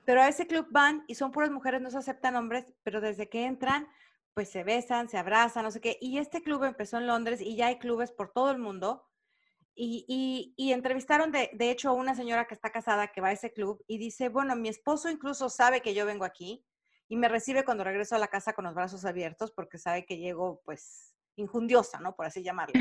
Pero 0.03 0.21
a 0.21 0.27
ese 0.27 0.47
club 0.47 0.67
van 0.69 1.05
y 1.07 1.15
son 1.15 1.31
puras 1.31 1.49
mujeres, 1.49 1.81
no 1.81 1.89
se 1.89 1.97
aceptan 1.97 2.35
hombres, 2.35 2.73
pero 2.83 2.99
desde 2.99 3.29
que 3.29 3.45
entran, 3.45 3.87
pues 4.33 4.49
se 4.49 4.65
besan, 4.65 5.07
se 5.07 5.17
abrazan, 5.17 5.63
no 5.63 5.71
sé 5.71 5.79
qué. 5.79 5.97
Y 6.01 6.17
este 6.17 6.43
club 6.43 6.65
empezó 6.65 6.97
en 6.97 7.07
Londres 7.07 7.39
y 7.39 7.55
ya 7.55 7.67
hay 7.67 7.79
clubes 7.79 8.11
por 8.11 8.33
todo 8.33 8.51
el 8.51 8.57
mundo 8.57 9.07
y, 9.75 10.71
entrevistaron 10.71 11.31
de, 11.31 11.51
hecho 11.59 11.89
a 11.89 11.93
una 11.93 12.15
señora 12.15 12.47
que 12.47 12.53
está 12.53 12.71
casada 12.71 13.11
que 13.11 13.21
va 13.21 13.29
a 13.29 13.33
ese 13.33 13.51
club 13.51 13.83
y 13.87 13.97
dice, 13.97 14.29
bueno, 14.29 14.55
mi 14.55 14.69
esposo 14.69 15.09
incluso 15.09 15.49
sabe 15.49 15.81
que 15.81 15.93
yo 15.93 16.05
vengo 16.05 16.25
aquí 16.25 16.65
y 17.07 17.17
me 17.17 17.27
recibe 17.27 17.65
cuando 17.65 17.83
regreso 17.83 18.15
a 18.15 18.19
la 18.19 18.29
casa 18.29 18.53
con 18.53 18.65
los 18.65 18.73
brazos 18.73 19.05
abiertos 19.05 19.51
porque 19.51 19.77
sabe 19.77 20.05
que 20.05 20.17
llego 20.17 20.61
pues 20.63 21.13
injundiosa, 21.35 21.99
¿no? 21.99 22.15
Por 22.15 22.25
así 22.25 22.41
llamarlo. 22.41 22.79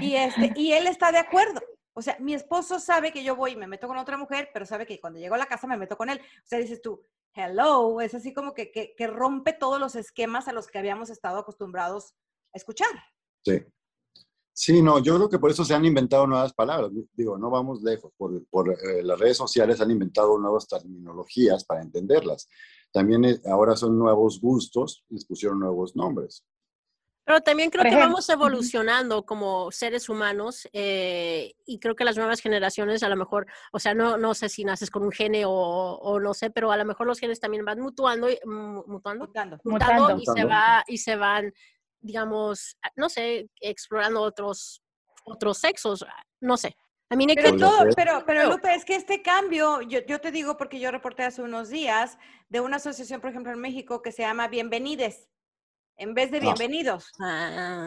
Y, 0.00 0.16
este, 0.16 0.52
y 0.56 0.72
él 0.72 0.86
está 0.88 1.12
de 1.12 1.18
acuerdo. 1.18 1.60
O 1.92 2.02
sea, 2.02 2.16
mi 2.18 2.34
esposo 2.34 2.80
sabe 2.80 3.12
que 3.12 3.22
yo 3.22 3.36
voy 3.36 3.52
y 3.52 3.56
me 3.56 3.68
meto 3.68 3.86
con 3.86 3.96
otra 3.96 4.18
mujer, 4.18 4.50
pero 4.52 4.66
sabe 4.66 4.84
que 4.84 5.00
cuando 5.00 5.20
llego 5.20 5.36
a 5.36 5.38
la 5.38 5.46
casa 5.46 5.68
me 5.68 5.76
meto 5.76 5.96
con 5.96 6.10
él. 6.10 6.20
O 6.20 6.46
sea, 6.46 6.58
dices 6.58 6.82
tú, 6.82 7.06
hello, 7.32 8.00
es 8.00 8.14
así 8.14 8.34
como 8.34 8.52
que, 8.52 8.72
que 8.72 9.06
rompe 9.06 9.52
todos 9.52 9.78
los 9.78 9.94
esquemas 9.94 10.48
a 10.48 10.52
los 10.52 10.66
que 10.66 10.78
habíamos 10.78 11.08
estado 11.08 11.38
acostumbrados 11.38 12.14
a 12.52 12.58
escuchar. 12.58 12.90
Sí. 13.44 13.64
Sí, 14.56 14.82
no, 14.82 15.00
yo 15.00 15.16
creo 15.16 15.28
que 15.28 15.40
por 15.40 15.50
eso 15.50 15.64
se 15.64 15.74
han 15.74 15.84
inventado 15.84 16.28
nuevas 16.28 16.52
palabras. 16.52 16.92
Digo, 17.12 17.36
no 17.36 17.50
vamos 17.50 17.82
lejos. 17.82 18.12
Por, 18.16 18.46
por 18.46 18.70
eh, 18.70 19.02
las 19.02 19.18
redes 19.18 19.36
sociales 19.36 19.80
han 19.80 19.90
inventado 19.90 20.38
nuevas 20.38 20.68
terminologías 20.68 21.64
para 21.64 21.82
entenderlas. 21.82 22.48
También 22.92 23.24
eh, 23.24 23.40
ahora 23.46 23.74
son 23.74 23.98
nuevos 23.98 24.40
gustos 24.40 25.04
y 25.10 25.14
les 25.14 25.24
pusieron 25.24 25.58
nuevos 25.58 25.96
nombres. 25.96 26.44
Pero 27.24 27.40
también 27.40 27.70
creo 27.70 27.82
que 27.84 27.96
vamos 27.96 28.28
evolucionando 28.28 29.24
como 29.24 29.72
seres 29.72 30.10
humanos 30.10 30.68
eh, 30.74 31.54
y 31.64 31.78
creo 31.78 31.96
que 31.96 32.04
las 32.04 32.18
nuevas 32.18 32.40
generaciones 32.40 33.02
a 33.02 33.08
lo 33.08 33.16
mejor, 33.16 33.46
o 33.72 33.78
sea, 33.78 33.94
no, 33.94 34.18
no 34.18 34.34
sé 34.34 34.50
si 34.50 34.62
naces 34.62 34.90
con 34.90 35.02
un 35.02 35.10
gene 35.10 35.46
o, 35.46 35.50
o 35.50 36.20
no 36.20 36.34
sé, 36.34 36.50
pero 36.50 36.70
a 36.70 36.76
lo 36.76 36.84
mejor 36.84 37.06
los 37.06 37.18
genes 37.18 37.40
también 37.40 37.64
van 37.64 37.80
mutuando, 37.80 38.28
mutuando, 38.86 39.24
mutando, 39.24 39.58
mutando, 39.64 40.18
y 40.18 40.26
se 40.26 40.44
va 40.44 40.84
y 40.86 40.98
se 40.98 41.16
van 41.16 41.54
digamos, 42.04 42.76
ah, 42.82 42.90
no 42.96 43.08
sé, 43.08 43.48
explorando 43.60 44.20
otros, 44.20 44.82
otros 45.24 45.58
sexos, 45.58 46.02
ah, 46.02 46.22
no 46.40 46.56
sé. 46.56 46.76
A 47.10 47.16
mí 47.16 47.26
pero, 47.34 47.56
todo, 47.56 47.86
pero, 47.94 48.24
pero 48.26 48.50
Lupe, 48.50 48.74
es 48.74 48.84
que 48.84 48.94
este 48.94 49.22
cambio, 49.22 49.82
yo, 49.82 50.00
yo, 50.06 50.20
te 50.20 50.30
digo 50.30 50.56
porque 50.56 50.80
yo 50.80 50.90
reporté 50.90 51.22
hace 51.22 51.42
unos 51.42 51.68
días 51.68 52.18
de 52.48 52.60
una 52.60 52.76
asociación, 52.76 53.20
por 53.20 53.30
ejemplo, 53.30 53.52
en 53.52 53.60
México 53.60 54.02
que 54.02 54.10
se 54.10 54.22
llama 54.22 54.48
Bienvenides, 54.48 55.28
en 55.96 56.14
vez 56.14 56.30
de 56.30 56.38
ah. 56.38 56.40
bienvenidos. 56.40 57.12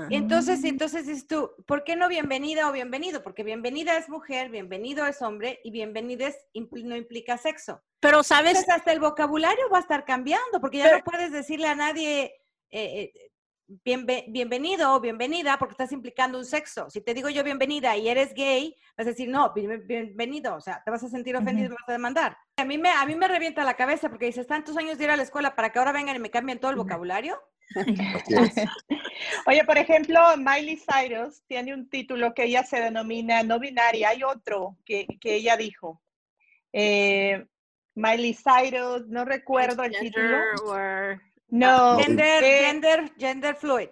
Entonces, 0.09 0.63
entonces 0.63 1.07
dices 1.07 1.27
tú, 1.27 1.51
¿por 1.65 1.83
qué 1.83 1.95
no 1.95 2.07
bienvenida 2.07 2.69
o 2.69 2.71
bienvenido? 2.71 3.21
Porque 3.21 3.43
bienvenida 3.43 3.97
es 3.97 4.07
mujer, 4.07 4.49
bienvenido 4.49 5.05
es 5.05 5.21
hombre 5.21 5.59
y 5.63 5.71
bienvenides 5.71 6.37
no 6.53 6.95
implica 6.95 7.37
sexo. 7.37 7.83
Pero 7.99 8.23
sabes... 8.23 8.51
Entonces, 8.51 8.75
hasta 8.75 8.93
el 8.93 8.99
vocabulario 8.99 9.69
va 9.71 9.77
a 9.77 9.81
estar 9.81 10.05
cambiando, 10.05 10.61
porque 10.61 10.77
ya 10.77 10.97
no 10.97 11.03
puedes 11.03 11.31
decirle 11.31 11.67
a 11.67 11.75
nadie... 11.75 12.33
Eh, 12.69 13.11
eh, 13.13 13.26
bienvenido 13.67 14.93
o 14.93 14.99
bienvenida 15.01 15.57
porque 15.57 15.73
estás 15.73 15.91
implicando 15.91 16.37
un 16.37 16.45
sexo. 16.45 16.89
Si 16.89 17.01
te 17.01 17.13
digo 17.13 17.29
yo 17.29 17.43
bienvenida 17.43 17.97
y 17.97 18.07
eres 18.07 18.33
gay, 18.33 18.75
vas 18.97 19.07
a 19.07 19.09
decir, 19.09 19.29
no, 19.29 19.53
bienvenido, 19.53 20.55
o 20.55 20.61
sea, 20.61 20.81
te 20.83 20.91
vas 20.91 21.03
a 21.03 21.09
sentir 21.09 21.35
ofendido 21.35 21.67
y 21.67 21.69
me 21.69 21.75
vas 21.75 21.89
a 21.89 21.91
demandar. 21.91 22.37
A 22.57 22.65
mí, 22.65 22.77
me, 22.77 22.89
a 22.89 23.05
mí 23.05 23.15
me 23.15 23.27
revienta 23.27 23.63
la 23.63 23.75
cabeza 23.75 24.09
porque 24.09 24.27
dices, 24.27 24.47
tantos 24.47 24.77
años 24.77 24.97
de 24.97 25.03
ir 25.03 25.09
a 25.09 25.17
la 25.17 25.23
escuela 25.23 25.55
para 25.55 25.71
que 25.71 25.79
ahora 25.79 25.91
vengan 25.91 26.15
y 26.15 26.19
me 26.19 26.31
cambien 26.31 26.59
todo 26.59 26.71
el 26.71 26.77
vocabulario. 26.77 27.41
Oye, 29.45 29.63
por 29.65 29.77
ejemplo, 29.77 30.19
Miley 30.37 30.77
Cyrus 30.77 31.43
tiene 31.47 31.73
un 31.73 31.89
título 31.89 32.33
que 32.33 32.45
ella 32.45 32.63
se 32.63 32.79
denomina 32.79 33.43
no 33.43 33.59
binaria. 33.59 34.09
Hay 34.09 34.23
otro 34.23 34.77
que, 34.85 35.05
que 35.19 35.35
ella 35.35 35.57
dijo. 35.57 36.01
Eh, 36.71 37.45
Miley 37.95 38.35
Cyrus, 38.35 39.07
no 39.07 39.25
recuerdo 39.25 39.83
el 39.83 39.97
título. 39.97 40.37
Or- 40.65 41.21
No, 41.49 41.97
Gender, 41.99 42.43
eh, 42.43 42.65
gender, 42.65 43.13
gender 43.17 43.55
fluid. 43.55 43.89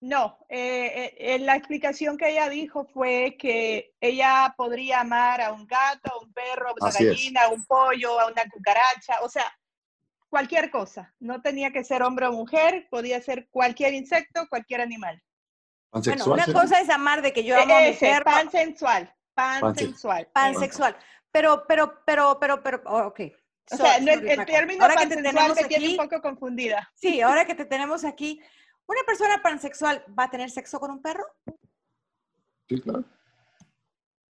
no. 0.00 0.38
eh, 0.48 0.86
eh, 0.94 1.34
eh, 1.34 1.38
la 1.38 1.54
explicación 1.56 2.16
que 2.18 2.30
ella 2.30 2.48
dijo 2.48 2.84
fue 2.84 3.36
que 3.38 3.94
ella 4.00 4.54
podría 4.56 5.00
amar 5.00 5.40
a 5.40 5.52
un 5.52 5.66
gato, 5.66 6.10
a 6.12 6.18
un 6.18 6.32
perro, 6.32 6.70
a 6.70 6.72
una 6.72 6.88
Así 6.88 7.04
es. 7.04 7.10
gallina, 7.10 7.42
a 7.44 7.48
un 7.50 7.64
pollo, 7.64 8.18
a 8.20 8.26
una 8.26 8.42
cucaracha, 8.50 9.20
o 9.22 9.28
sea, 9.28 9.44
cualquier 10.28 10.70
cosa. 10.70 11.14
No 11.20 11.40
tenía 11.42 11.70
que 11.72 11.84
ser 11.84 12.02
hombre 12.02 12.26
o 12.26 12.32
mujer, 12.32 12.88
podía 12.90 13.20
ser 13.22 13.48
cualquier 13.50 13.94
insecto, 13.94 14.46
cualquier 14.48 14.80
animal. 14.80 15.22
Bueno, 15.92 16.02
Pansexual, 16.04 16.32
una 16.34 16.44
¿será? 16.44 16.60
cosa 16.60 16.80
es 16.80 16.90
amar 16.90 17.22
de 17.22 17.32
que 17.32 17.44
yo 17.44 17.56
amo 17.58 17.76
a 17.76 17.80
mi 17.80 17.86
Ese, 17.86 18.06
perro, 18.06 18.24
pansensual, 18.24 19.14
Panse- 19.34 19.60
pansensual. 19.60 20.28
pansexual. 20.32 20.96
Pero, 21.30 21.64
pero, 21.68 22.02
pero, 22.04 22.38
pero, 22.40 22.62
pero, 22.62 22.82
oh, 22.86 23.06
ok. 23.06 23.20
O 23.72 23.76
So- 23.76 23.82
sea, 23.84 23.98
no, 24.00 24.12
el, 24.12 24.28
el 24.28 24.44
término 24.46 24.82
Ahora 24.82 24.94
que 24.96 25.06
te 25.08 25.16
me 25.16 25.22
tiene 25.22 25.86
aquí, 25.86 25.98
un 25.98 26.08
poco 26.08 26.22
confundida. 26.22 26.90
sí, 26.94 27.20
ahora 27.20 27.44
que 27.44 27.54
te 27.54 27.64
tenemos 27.64 28.04
aquí, 28.04 28.40
¿una 28.86 29.02
persona 29.04 29.42
pansexual 29.42 30.04
va 30.18 30.24
a 30.24 30.30
tener 30.30 30.50
sexo 30.50 30.78
con 30.78 30.90
un 30.92 31.02
perro? 31.02 31.24
Sí, 32.68 32.80
claro. 32.80 33.04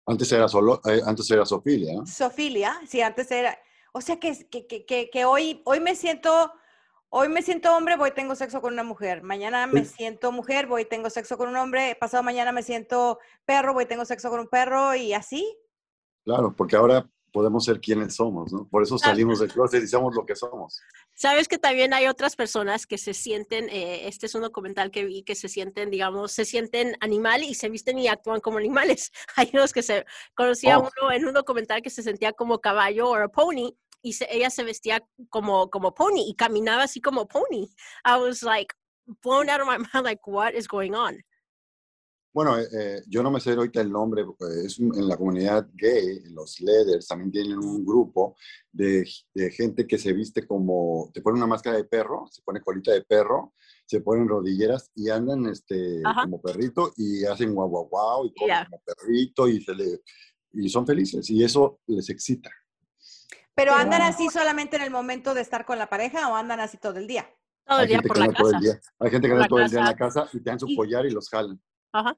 Antes 0.06 0.30
era 0.32 0.48
solo, 0.48 0.80
eh, 0.86 1.00
antes 1.04 1.30
era 1.30 1.44
Sofilia, 1.44 1.94
¿no? 1.94 2.06
Sofilia, 2.06 2.80
sí, 2.86 3.00
antes 3.00 3.30
era. 3.30 3.58
O 3.92 4.00
sea 4.00 4.18
que, 4.20 4.48
que, 4.48 4.66
que, 4.66 4.84
que, 4.86 5.10
que 5.10 5.24
hoy, 5.24 5.62
hoy 5.64 5.80
me 5.80 5.96
siento, 5.96 6.52
hoy 7.08 7.28
me 7.28 7.42
siento 7.42 7.74
hombre, 7.74 7.96
voy 7.96 8.12
tengo 8.12 8.34
sexo 8.36 8.60
con 8.60 8.72
una 8.72 8.84
mujer. 8.84 9.22
Mañana 9.22 9.66
me 9.66 9.84
Sí. 9.84 9.94
siento 9.96 10.30
mujer, 10.32 10.66
voy 10.66 10.84
tengo 10.84 11.10
sexo 11.10 11.36
con 11.36 11.48
un 11.48 11.56
hombre. 11.56 11.96
Pasado 11.98 12.22
mañana 12.22 12.52
me 12.52 12.62
siento 12.62 13.18
perro, 13.44 13.74
voy 13.74 13.86
tengo 13.86 14.04
sexo 14.04 14.30
con 14.30 14.40
un 14.40 14.48
perro 14.48 14.94
y 14.94 15.12
así. 15.12 15.58
Claro, 16.24 16.54
porque 16.54 16.76
ahora 16.76 17.08
podemos 17.36 17.66
ser 17.66 17.80
quienes 17.82 18.14
somos, 18.16 18.50
¿no? 18.50 18.66
Por 18.66 18.82
eso 18.82 18.96
salimos 18.96 19.40
del 19.40 19.52
closet 19.52 19.82
y 19.82 19.86
somos 19.86 20.14
lo 20.14 20.24
que 20.24 20.34
somos. 20.34 20.80
Sabes 21.12 21.48
que 21.48 21.58
también 21.58 21.92
hay 21.92 22.06
otras 22.06 22.34
personas 22.34 22.86
que 22.86 22.96
se 22.96 23.12
sienten, 23.12 23.68
eh, 23.68 24.08
este 24.08 24.24
es 24.24 24.34
un 24.34 24.40
documental 24.40 24.90
que 24.90 25.04
vi, 25.04 25.22
que 25.22 25.34
se 25.34 25.50
sienten, 25.50 25.90
digamos, 25.90 26.32
se 26.32 26.46
sienten 26.46 26.96
animal 27.00 27.42
y 27.42 27.52
se 27.52 27.68
visten 27.68 27.98
y 27.98 28.08
actúan 28.08 28.40
como 28.40 28.56
animales. 28.56 29.12
Hay 29.36 29.50
unos 29.52 29.74
que 29.74 29.82
se, 29.82 30.06
conocía 30.34 30.78
Oh. 30.78 30.88
uno 30.98 31.12
en 31.12 31.26
un 31.26 31.34
documental 31.34 31.82
que 31.82 31.90
se 31.90 32.02
sentía 32.02 32.32
como 32.32 32.58
caballo 32.62 33.10
o 33.10 33.28
pony 33.30 33.76
y 34.00 34.14
se- 34.14 34.34
ella 34.34 34.48
se 34.48 34.64
vestía 34.64 35.04
como, 35.28 35.68
como 35.68 35.92
pony 35.92 36.24
y 36.26 36.34
caminaba 36.36 36.84
así 36.84 37.02
como 37.02 37.28
pony. 37.28 37.68
I 38.06 38.16
was 38.18 38.42
like 38.42 38.74
blown 39.22 39.50
out 39.50 39.60
of 39.60 39.66
my 39.68 39.76
mind, 39.92 40.04
like 40.06 40.22
what 40.26 40.54
is 40.54 40.66
going 40.66 40.94
on? 40.94 41.22
Bueno, 42.36 42.58
eh, 42.58 42.68
eh, 42.70 43.02
yo 43.08 43.22
no 43.22 43.30
me 43.30 43.40
sé 43.40 43.52
ahorita 43.52 43.80
el 43.80 43.90
nombre, 43.90 44.22
porque 44.26 44.66
es 44.66 44.78
en 44.78 45.08
la 45.08 45.16
comunidad 45.16 45.66
gay, 45.72 46.20
los 46.34 46.60
leathers 46.60 47.06
también 47.08 47.32
tienen 47.32 47.56
un 47.56 47.82
grupo 47.82 48.36
de, 48.70 49.08
de 49.32 49.50
gente 49.52 49.86
que 49.86 49.96
se 49.96 50.12
viste 50.12 50.46
como, 50.46 51.10
te 51.14 51.22
pone 51.22 51.38
una 51.38 51.46
máscara 51.46 51.78
de 51.78 51.84
perro, 51.84 52.26
se 52.30 52.42
pone 52.42 52.60
colita 52.60 52.92
de 52.92 53.00
perro, 53.04 53.54
se 53.86 54.02
ponen 54.02 54.28
rodilleras 54.28 54.90
y 54.94 55.08
andan 55.08 55.46
este, 55.46 56.02
Ajá. 56.04 56.24
como 56.24 56.42
perrito 56.42 56.92
y 56.98 57.24
hacen 57.24 57.54
guau 57.54 57.70
guau 57.70 57.88
guau 57.88 58.26
y 58.26 58.34
comen 58.34 58.48
Ya. 58.54 58.64
como 58.68 58.82
perrito 58.84 59.48
y, 59.48 59.62
se 59.62 59.74
le, 59.74 60.02
y 60.52 60.68
son 60.68 60.86
felices 60.86 61.30
y 61.30 61.42
eso 61.42 61.80
les 61.86 62.10
excita. 62.10 62.50
Pero 63.54 63.72
andan 63.72 64.02
así 64.02 64.28
solamente 64.28 64.76
en 64.76 64.82
el 64.82 64.90
momento 64.90 65.32
de 65.32 65.40
estar 65.40 65.64
con 65.64 65.78
la 65.78 65.88
pareja 65.88 66.28
o 66.28 66.36
andan 66.36 66.60
así 66.60 66.76
todo 66.76 66.98
el 66.98 67.06
día. 67.06 67.26
Todo 67.66 67.80
el 67.80 67.88
día 67.88 68.02
por 68.02 68.18
la 68.18 68.28
casa. 68.30 68.58
hay 68.98 69.10
gente 69.10 69.26
que 69.26 69.32
anda 69.32 69.48
todo 69.48 69.60
el 69.60 69.70
día 69.70 69.78
en 69.78 69.86
la 69.86 69.96
casa. 69.96 70.24
casa 70.24 70.36
y 70.36 70.42
te 70.42 70.50
dan 70.50 70.60
su 70.60 70.68
Y- 70.68 70.76
collar 70.76 71.06
y 71.06 71.10
los 71.12 71.30
jalan. 71.30 71.58
Ajá. 71.94 72.14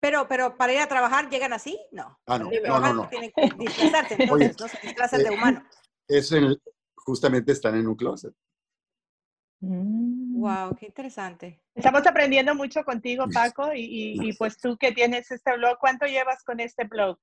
Pero, 0.00 0.26
pero 0.28 0.56
para 0.56 0.72
ir 0.72 0.80
a 0.80 0.88
trabajar 0.88 1.28
llegan 1.28 1.52
así, 1.52 1.78
no. 1.92 2.18
Ah, 2.26 2.38
no, 2.38 2.50
no, 2.50 2.80
no, 2.80 2.94
no. 2.94 3.08
Tienen 3.08 3.30
que 3.36 3.50
disfrazarse, 3.58 4.14
entonces, 4.18 4.58
no 4.58 4.66
se 4.68 4.78
disfrazan 4.82 5.22
de 5.22 5.28
eh, 5.28 5.30
humano. 5.30 5.62
Es 6.08 6.32
el, 6.32 6.60
justamente 6.96 7.52
están 7.52 7.76
en 7.76 7.86
un 7.86 7.94
closet. 7.96 8.34
Wow, 9.62 10.74
qué 10.76 10.86
interesante. 10.86 11.60
Estamos 11.74 12.06
aprendiendo 12.06 12.54
mucho 12.54 12.82
contigo, 12.82 13.26
Paco, 13.32 13.74
y, 13.74 13.80
y- 13.82 14.28
y 14.28 14.32
pues 14.32 14.56
tú 14.56 14.76
que 14.78 14.92
tienes 14.92 15.30
este 15.30 15.54
blog, 15.56 15.76
¿cuánto 15.78 16.06
llevas 16.06 16.42
con 16.42 16.60
este 16.60 16.84
blog? 16.84 17.18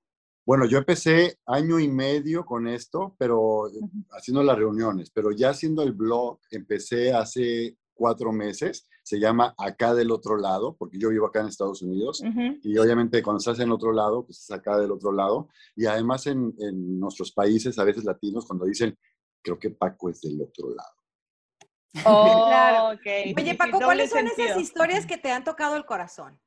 Bueno, 0.45 0.65
yo 0.65 0.77
empecé 0.77 1.39
año 1.47 1.79
y 1.79 1.87
medio 1.89 2.45
con 2.45 2.67
esto, 2.67 3.15
pero 3.17 3.67
eh, 3.69 3.71
haciendo 4.11 4.43
las 4.43 4.55
reuniones, 4.57 5.09
pero 5.09 5.31
ya 5.31 5.49
haciendo 5.49 5.81
el 5.81 5.93
blog, 5.93 6.39
empecé 6.51 7.11
hace 7.11 7.75
cuatro 7.97 8.31
meses, 8.31 8.87
se 9.03 9.19
llama 9.19 9.53
Acá 9.57 9.93
del 9.93 10.11
otro 10.11 10.37
lado, 10.37 10.75
porque 10.77 10.99
yo 10.99 11.09
vivo 11.09 11.25
acá 11.25 11.41
en 11.41 11.47
Estados 11.47 11.81
Unidos, 11.81 12.21
Ujú. 12.21 12.59
y 12.63 12.77
obviamente 12.77 13.21
cuando 13.23 13.39
estás 13.39 13.59
en 13.59 13.71
otro 13.71 13.91
lado, 13.91 14.25
pues 14.25 14.39
es 14.41 14.51
acá 14.51 14.77
del 14.77 14.91
otro 14.91 15.11
lado, 15.11 15.49
y 15.75 15.85
además 15.85 16.27
en, 16.27 16.53
en 16.59 16.99
nuestros 16.99 17.31
países, 17.31 17.77
a 17.79 17.83
veces 17.83 18.03
latinos, 18.03 18.45
cuando 18.45 18.65
dicen, 18.65 18.97
creo 19.43 19.57
que 19.59 19.71
Paco 19.71 20.09
es 20.09 20.21
del 20.21 20.41
otro 20.41 20.69
lado. 20.69 20.93
Oh, 22.05 22.45
Claro. 22.47 22.99
Oye, 23.35 23.55
Paco, 23.55 23.79
¿cuáles 23.79 24.11
son 24.11 24.27
esas 24.27 24.57
historias 24.57 25.05
que 25.07 25.17
te 25.17 25.31
han 25.31 25.43
tocado 25.43 25.75
el 25.75 25.85
corazón? 25.85 26.39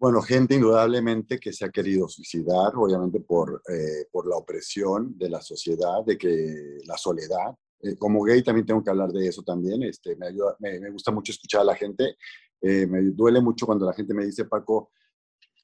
Bueno, 0.00 0.22
gente 0.22 0.54
indudablemente 0.54 1.40
que 1.40 1.52
se 1.52 1.64
ha 1.64 1.70
querido 1.70 2.08
suicidar, 2.08 2.72
obviamente 2.76 3.20
por, 3.20 3.60
eh, 3.68 4.06
por 4.12 4.28
la 4.28 4.36
opresión 4.36 5.18
de 5.18 5.28
la 5.28 5.42
sociedad, 5.42 6.04
de 6.06 6.16
que 6.16 6.78
la 6.84 6.96
soledad. 6.96 7.52
Eh, 7.82 7.96
como 7.96 8.22
gay 8.22 8.42
también 8.42 8.66
tengo 8.66 8.82
que 8.82 8.90
hablar 8.90 9.10
de 9.12 9.26
eso 9.26 9.42
también. 9.42 9.82
Este, 9.82 10.16
me, 10.16 10.26
ayuda, 10.28 10.56
me, 10.58 10.78
me 10.80 10.90
gusta 10.90 11.10
mucho 11.12 11.32
escuchar 11.32 11.60
a 11.62 11.64
la 11.64 11.74
gente. 11.74 12.16
Eh, 12.60 12.86
me 12.86 13.02
duele 13.02 13.40
mucho 13.40 13.66
cuando 13.66 13.86
la 13.86 13.92
gente 13.92 14.14
me 14.14 14.24
dice, 14.26 14.44
Paco, 14.46 14.90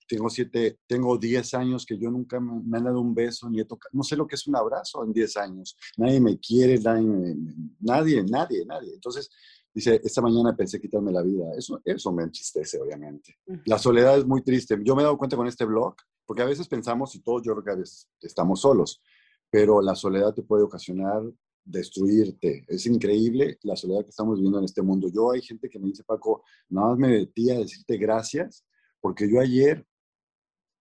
tengo 0.06 0.28
siete, 0.28 0.78
tengo 0.86 1.16
10 1.16 1.54
años 1.54 1.86
que 1.86 1.98
yo 1.98 2.10
nunca 2.10 2.38
me, 2.38 2.60
me 2.62 2.78
han 2.78 2.84
dado 2.84 3.00
un 3.00 3.14
beso 3.14 3.48
ni 3.48 3.60
he 3.60 3.64
tocado, 3.64 3.90
no 3.94 4.02
sé 4.02 4.16
lo 4.16 4.26
que 4.26 4.34
es 4.34 4.46
un 4.46 4.54
abrazo 4.54 5.02
en 5.02 5.12
10 5.12 5.36
años. 5.36 5.76
Nadie 5.96 6.20
me 6.20 6.38
quiere, 6.38 6.78
nadie, 6.78 7.06
me- 7.06 7.36
nadie, 7.80 8.22
nadie, 8.22 8.64
nadie. 8.66 8.92
Entonces, 8.94 9.30
dice, 9.72 10.00
esta 10.04 10.20
mañana 10.20 10.54
pensé 10.54 10.80
quitarme 10.80 11.10
la 11.10 11.22
vida. 11.22 11.46
Eso, 11.56 11.80
eso 11.84 12.12
me 12.12 12.22
entristece, 12.24 12.78
obviamente. 12.80 13.38
La 13.64 13.78
soledad 13.78 14.18
es 14.18 14.26
muy 14.26 14.42
triste. 14.42 14.78
Yo 14.84 14.94
me 14.94 15.02
he 15.02 15.04
dado 15.04 15.16
cuenta 15.18 15.36
con 15.36 15.46
este 15.46 15.64
blog, 15.64 15.94
porque 16.26 16.42
a 16.42 16.46
veces 16.46 16.68
pensamos, 16.68 17.14
y 17.14 17.20
todos 17.22 17.42
yo 17.42 17.52
creo 17.54 17.64
que 17.64 17.70
a 17.72 17.76
veces 17.76 18.08
estamos 18.20 18.60
solos, 18.60 19.02
pero 19.50 19.80
la 19.80 19.94
soledad 19.94 20.34
te 20.34 20.42
puede 20.42 20.62
ocasionar 20.64 21.22
destruirte. 21.64 22.64
Es 22.68 22.86
increíble 22.86 23.58
la 23.62 23.76
soledad 23.76 24.02
que 24.04 24.10
estamos 24.10 24.36
viviendo 24.36 24.58
en 24.58 24.64
este 24.64 24.82
mundo. 24.82 25.08
Yo 25.12 25.30
hay 25.32 25.42
gente 25.42 25.68
que 25.68 25.78
me 25.78 25.86
dice, 25.88 26.04
Paco, 26.04 26.44
nada 26.68 26.88
más 26.90 26.98
me 26.98 27.08
metí 27.08 27.50
a 27.50 27.58
decirte 27.58 27.96
gracias, 27.96 28.64
porque 29.00 29.30
yo 29.30 29.40
ayer 29.40 29.86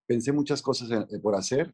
pensé 0.06 0.32
muchas 0.32 0.62
cosas 0.62 0.90
eh, 1.12 1.20
por 1.20 1.36
hacer 1.36 1.74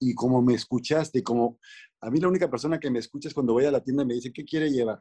y 0.00 0.14
como 0.14 0.42
me 0.42 0.54
escuchaste, 0.54 1.20
y 1.20 1.22
como 1.22 1.58
a 2.00 2.10
mí 2.10 2.18
la 2.18 2.28
única 2.28 2.50
persona 2.50 2.80
que 2.80 2.90
me 2.90 2.98
escucha 2.98 3.28
es 3.28 3.34
cuando 3.34 3.52
voy 3.52 3.66
a 3.66 3.70
la 3.70 3.82
tienda 3.84 4.02
y 4.02 4.06
me 4.06 4.14
dice, 4.14 4.32
¿qué 4.32 4.44
quiere 4.44 4.68
llevar? 4.70 5.00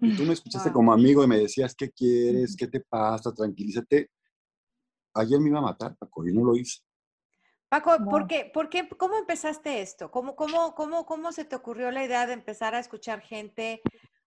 Y 0.00 0.14
tú 0.16 0.24
me 0.24 0.32
escuchaste 0.34 0.68
Wow. 0.68 0.74
como 0.74 0.92
amigo 0.92 1.24
y 1.24 1.26
me 1.26 1.38
decías, 1.38 1.74
¿qué 1.74 1.90
quieres? 1.90 2.54
¿Qué 2.56 2.66
te 2.66 2.80
pasa? 2.80 3.32
Tranquilízate. 3.32 4.10
Ayer 5.14 5.40
me 5.40 5.48
iba 5.48 5.58
a 5.60 5.62
matar, 5.62 5.96
Paco, 5.96 6.26
y 6.28 6.32
no 6.32 6.44
lo 6.44 6.56
hice. 6.56 6.80
Paco, 7.68 8.08
¿por 8.08 8.26
qué, 8.26 8.50
por 8.52 8.70
qué, 8.70 8.88
¿cómo 8.88 9.18
empezaste 9.18 9.82
esto? 9.82 10.10
¿Cómo, 10.10 10.36
cómo, 10.36 10.74
cómo, 10.74 11.04
¿Cómo 11.04 11.32
se 11.32 11.44
te 11.44 11.54
ocurrió 11.56 11.90
la 11.90 12.04
idea 12.04 12.26
de 12.26 12.32
empezar 12.32 12.74
a 12.74 12.78
escuchar 12.78 13.20
gente? 13.20 13.82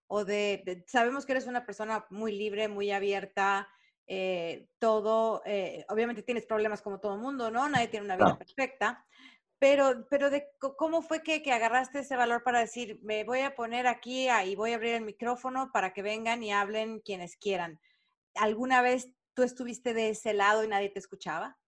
O 0.06 0.24
de, 0.24 0.62
de- 0.64 0.84
sabemos 0.86 1.26
que 1.26 1.32
eres 1.32 1.46
una 1.48 1.66
persona 1.66 2.06
muy 2.10 2.32
libre, 2.32 2.68
muy 2.68 2.92
abierta, 2.92 3.68
eh, 4.06 4.68
todo, 4.78 5.42
eh, 5.44 5.84
obviamente 5.88 6.22
tienes 6.22 6.46
problemas 6.46 6.82
como 6.82 7.00
todo 7.00 7.16
mundo, 7.16 7.50
¿no? 7.50 7.68
Nadie 7.68 7.88
tiene 7.88 8.04
una 8.06 8.16
vida 8.16 8.32
Claro. 8.32 8.38
perfecta, 8.38 9.06
pero, 9.58 10.06
pero 10.10 10.30
de, 10.30 10.48
¿cómo 10.60 11.02
fue 11.02 11.22
que, 11.22 11.42
que 11.42 11.52
agarraste 11.52 12.00
ese 12.00 12.16
valor 12.16 12.42
para 12.44 12.60
decir, 12.60 13.00
me 13.02 13.24
voy 13.24 13.40
a 13.40 13.54
poner 13.56 13.86
aquí 13.88 14.28
y 14.46 14.56
voy 14.56 14.72
a 14.72 14.76
abrir 14.76 14.94
el 14.96 15.04
micrófono 15.04 15.70
para 15.72 15.92
que 15.94 16.02
vengan 16.02 16.42
y 16.44 16.52
hablen 16.52 17.00
quienes 17.00 17.36
quieran? 17.36 17.80
¿Alguna 18.36 18.82
vez 18.82 19.14
tú 19.34 19.44
estuviste 19.44 19.94
de 19.94 20.10
ese 20.10 20.34
lado 20.34 20.64
y 20.64 20.68
nadie 20.68 20.90
te 20.90 21.00
escuchaba? 21.00 21.60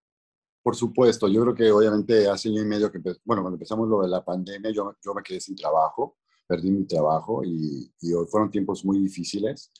Por 0.65 0.75
supuesto, 0.75 1.29
yo 1.29 1.43
creo 1.43 1.55
que 1.55 1.71
obviamente 1.71 2.27
hace 2.27 2.49
año 2.49 2.63
y 2.63 2.65
medio 2.65 2.91
que, 2.91 2.99
bueno, 2.99 3.43
cuando 3.43 3.57
empezamos 3.57 3.87
lo 3.87 4.01
de 4.01 4.09
la 4.09 4.25
pandemia, 4.25 4.71
yo, 4.71 4.97
yo 5.05 5.13
me 5.13 5.23
quedé 5.23 5.39
sin 5.39 5.55
trabajo, 5.55 6.17
perdí 6.47 6.71
mi 6.71 6.87
trabajo 6.87 7.45
y, 7.45 7.93
y 8.01 8.13
fueron 8.31 8.51
tiempos 8.51 8.83
muy 8.83 8.99
difíciles. 8.99 9.71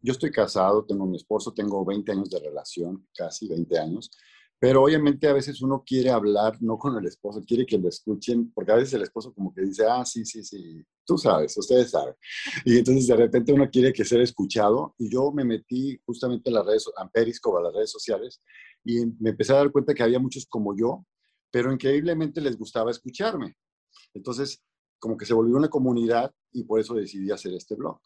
Yo 0.00 0.10
estoy 0.10 0.32
casado, 0.32 0.84
tengo 0.84 1.06
mi 1.06 1.16
esposo, 1.16 1.54
tengo 1.54 1.84
20 1.84 2.10
años 2.10 2.28
de 2.28 2.40
relación, 2.40 3.06
casi 3.14 3.46
20 3.46 3.78
años, 3.78 4.10
pero 4.62 4.84
obviamente 4.84 5.26
a 5.26 5.32
veces 5.32 5.60
uno 5.60 5.82
quiere 5.84 6.10
hablar 6.10 6.56
no 6.60 6.78
con 6.78 6.96
el 6.96 7.04
esposo, 7.04 7.42
quiere 7.44 7.66
que 7.66 7.78
lo 7.78 7.88
escuchen, 7.88 8.52
porque 8.52 8.70
a 8.70 8.76
veces 8.76 8.94
el 8.94 9.02
esposo 9.02 9.34
como 9.34 9.52
que 9.52 9.62
dice, 9.62 9.84
ah, 9.88 10.04
sí, 10.04 10.24
sí, 10.24 10.44
sí, 10.44 10.80
tú 11.04 11.18
sabes, 11.18 11.58
ustedes 11.58 11.90
saben. 11.90 12.14
Y 12.64 12.78
entonces 12.78 13.08
de 13.08 13.16
repente 13.16 13.52
uno 13.52 13.68
quiere 13.68 13.92
que 13.92 14.04
ser 14.04 14.20
escuchado 14.20 14.94
y 14.98 15.10
yo 15.10 15.32
me 15.32 15.44
metí 15.44 16.00
justamente 16.06 16.48
en 16.48 16.54
las 16.54 16.64
redes, 16.64 16.84
a 16.96 17.08
Periscope, 17.08 17.58
a 17.58 17.62
las 17.62 17.74
redes 17.74 17.90
sociales, 17.90 18.40
y 18.84 19.06
me 19.20 19.30
empecé 19.30 19.52
a 19.52 19.56
dar 19.56 19.72
cuenta 19.72 19.94
que 19.94 20.02
había 20.02 20.18
muchos 20.18 20.46
como 20.46 20.76
yo, 20.76 21.04
pero 21.50 21.72
increíblemente 21.72 22.40
les 22.40 22.56
gustaba 22.56 22.90
escucharme. 22.90 23.56
Entonces, 24.14 24.62
como 24.98 25.16
que 25.16 25.26
se 25.26 25.34
volvió 25.34 25.56
una 25.56 25.68
comunidad 25.68 26.32
y 26.52 26.64
por 26.64 26.80
eso 26.80 26.94
decidí 26.94 27.30
hacer 27.30 27.52
este 27.54 27.74
blog. 27.74 28.00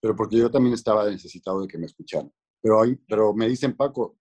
pero 0.00 0.14
porque 0.14 0.36
yo 0.36 0.50
también 0.50 0.74
estaba 0.74 1.08
necesitado 1.08 1.62
de 1.62 1.68
que 1.68 1.78
me 1.78 1.86
escucharan. 1.86 2.30
Pero, 2.60 2.82
hay, 2.82 2.94
pero 3.08 3.32
me 3.34 3.48
dicen, 3.48 3.74
Paco, 3.74 4.18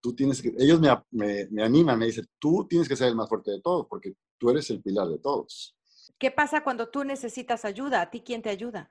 tú 0.00 0.14
tienes 0.14 0.40
que, 0.40 0.54
ellos 0.58 0.80
me, 0.80 0.88
me, 1.10 1.46
me 1.50 1.62
animan, 1.62 1.98
me 1.98 2.06
dicen, 2.06 2.26
tú 2.38 2.66
tienes 2.68 2.88
que 2.88 2.96
ser 2.96 3.08
el 3.08 3.16
más 3.16 3.28
fuerte 3.28 3.50
de 3.50 3.60
todos, 3.60 3.86
porque 3.88 4.14
tú 4.38 4.48
eres 4.50 4.70
el 4.70 4.82
pilar 4.82 5.06
de 5.08 5.18
todos. 5.18 5.76
¿Qué 6.18 6.30
pasa 6.30 6.64
cuando 6.64 6.88
tú 6.88 7.04
necesitas 7.04 7.64
ayuda? 7.64 8.00
¿A 8.00 8.10
ti 8.10 8.20
quién 8.22 8.40
te 8.40 8.48
ayuda? 8.48 8.90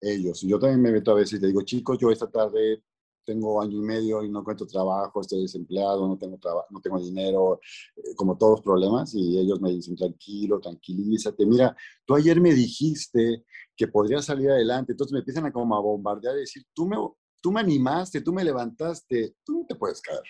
Ellos. 0.00 0.42
Yo 0.42 0.58
también 0.58 0.82
me 0.82 0.92
meto 0.92 1.12
a 1.12 1.14
veces 1.14 1.38
y 1.38 1.42
le 1.42 1.48
digo, 1.48 1.62
chicos, 1.62 1.98
yo 1.98 2.10
esta 2.10 2.30
tarde 2.30 2.82
tengo 3.30 3.62
año 3.62 3.78
y 3.78 3.82
medio 3.82 4.24
y 4.24 4.28
no 4.28 4.40
encuentro 4.40 4.66
trabajo, 4.66 5.20
estoy 5.20 5.42
desempleado, 5.42 6.08
no 6.08 6.18
tengo, 6.18 6.36
no 6.68 6.80
tengo 6.80 6.98
dinero, 6.98 7.60
eh, 7.96 8.14
como 8.16 8.36
todos 8.36 8.60
problemas, 8.60 9.14
y 9.14 9.38
ellos 9.38 9.60
me 9.60 9.70
dicen, 9.70 9.94
tranquilo, 9.94 10.58
tranquilízate, 10.58 11.46
mira, 11.46 11.76
tú 12.04 12.16
ayer 12.16 12.40
me 12.40 12.52
dijiste 12.52 13.44
que 13.76 13.86
podría 13.86 14.20
salir 14.20 14.50
adelante, 14.50 14.92
entonces 14.92 15.12
me 15.12 15.20
empiezan 15.20 15.46
a 15.46 15.52
como 15.52 15.76
a 15.76 15.80
bombardear 15.80 16.36
y 16.36 16.40
decir, 16.40 16.64
tú 16.74 16.88
me, 16.88 16.96
tú 17.40 17.52
me 17.52 17.60
animaste, 17.60 18.20
tú 18.20 18.32
me 18.32 18.42
levantaste, 18.42 19.36
tú 19.44 19.60
no 19.60 19.66
te 19.66 19.76
puedes 19.76 20.00
caer. 20.02 20.24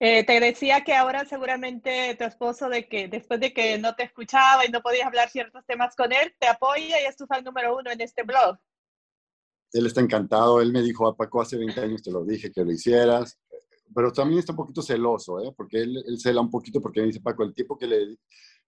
Eh, 0.00 0.24
te 0.24 0.40
decía 0.40 0.82
que 0.82 0.94
ahora 0.94 1.24
seguramente 1.24 2.14
tu 2.14 2.24
esposo 2.24 2.68
de 2.68 2.88
que 2.88 3.08
después 3.08 3.40
de 3.40 3.52
que 3.52 3.78
no 3.78 3.96
te 3.96 4.04
escuchaba 4.04 4.64
y 4.64 4.70
no 4.70 4.80
podías 4.80 5.08
hablar 5.08 5.28
ciertos 5.28 5.66
temas 5.66 5.94
con 5.94 6.10
él, 6.12 6.34
te 6.38 6.46
apoya 6.46 7.02
y 7.02 7.04
es 7.04 7.16
tu 7.16 7.26
fan 7.26 7.44
número 7.44 7.76
uno 7.76 7.90
en 7.90 8.00
este 8.00 8.22
blog. 8.22 8.56
Él 9.72 9.86
está 9.86 10.00
encantado, 10.00 10.60
él 10.60 10.72
me 10.72 10.82
dijo, 10.82 11.06
a 11.06 11.16
Paco, 11.16 11.40
hace 11.40 11.56
20 11.56 11.80
años 11.80 12.02
te 12.02 12.10
lo 12.10 12.24
dije 12.24 12.50
que 12.50 12.64
lo 12.64 12.72
hicieras, 12.72 13.38
pero 13.94 14.12
también 14.12 14.38
está 14.38 14.52
un 14.52 14.58
poquito 14.58 14.82
celoso, 14.82 15.40
¿eh? 15.40 15.52
porque 15.56 15.82
él, 15.82 16.02
él 16.06 16.18
cela 16.18 16.40
un 16.40 16.50
poquito 16.50 16.80
porque 16.80 17.00
me 17.00 17.06
dice, 17.06 17.20
Paco, 17.20 17.42
el 17.42 17.54
tiempo 17.54 17.76
que 17.76 17.86
le... 17.86 18.18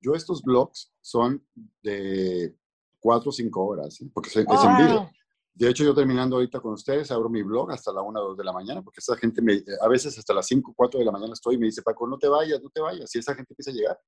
Yo 0.01 0.15
estos 0.15 0.43
blogs 0.43 0.93
son 1.01 1.45
de 1.83 2.55
cuatro 2.99 3.31
o 3.31 3.33
cinco 3.33 3.67
horas, 3.67 4.01
¿eh? 4.01 4.11
porque 4.13 4.31
es, 4.31 4.37
es 4.37 4.45
en 4.47 4.77
vivo. 4.77 5.11
De 5.55 5.69
hecho, 5.69 5.85
yo 5.85 5.95
terminando 5.95 6.37
ahorita 6.37 6.61
con 6.61 6.73
ustedes, 6.73 7.11
abro 7.11 7.29
mi 7.29 7.43
blog 7.43 7.71
hasta 7.73 7.93
la 7.93 8.01
1 8.01 8.19
o 8.19 8.29
2 8.29 8.39
de 8.39 8.45
la 8.45 8.53
mañana, 8.53 8.83
porque 8.83 9.01
esa 9.01 9.17
gente, 9.17 9.43
me, 9.43 9.63
a 9.83 9.89
veces 9.89 10.17
hasta 10.17 10.33
las 10.33 10.47
5 10.47 10.71
o 10.71 10.75
4 10.75 11.01
de 11.01 11.07
la 11.07 11.13
mañana 11.13 11.33
estoy 11.35 11.57
y 11.57 11.59
me 11.59 11.67
dice, 11.67 11.83
Paco, 11.83 12.07
no 12.07 12.19
te 12.19 12.29
vayas, 12.29 12.63
no 12.63 12.71
te 12.71 12.81
vayas. 12.81 13.15
Y 13.15 13.19
esa 13.19 13.35
gente 13.35 13.53
empieza 13.53 13.71
a 13.71 13.75
llegar. 13.75 14.01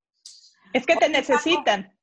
Es 0.73 0.85
que 0.85 0.95
te 0.95 1.09
necesitan. 1.09 1.95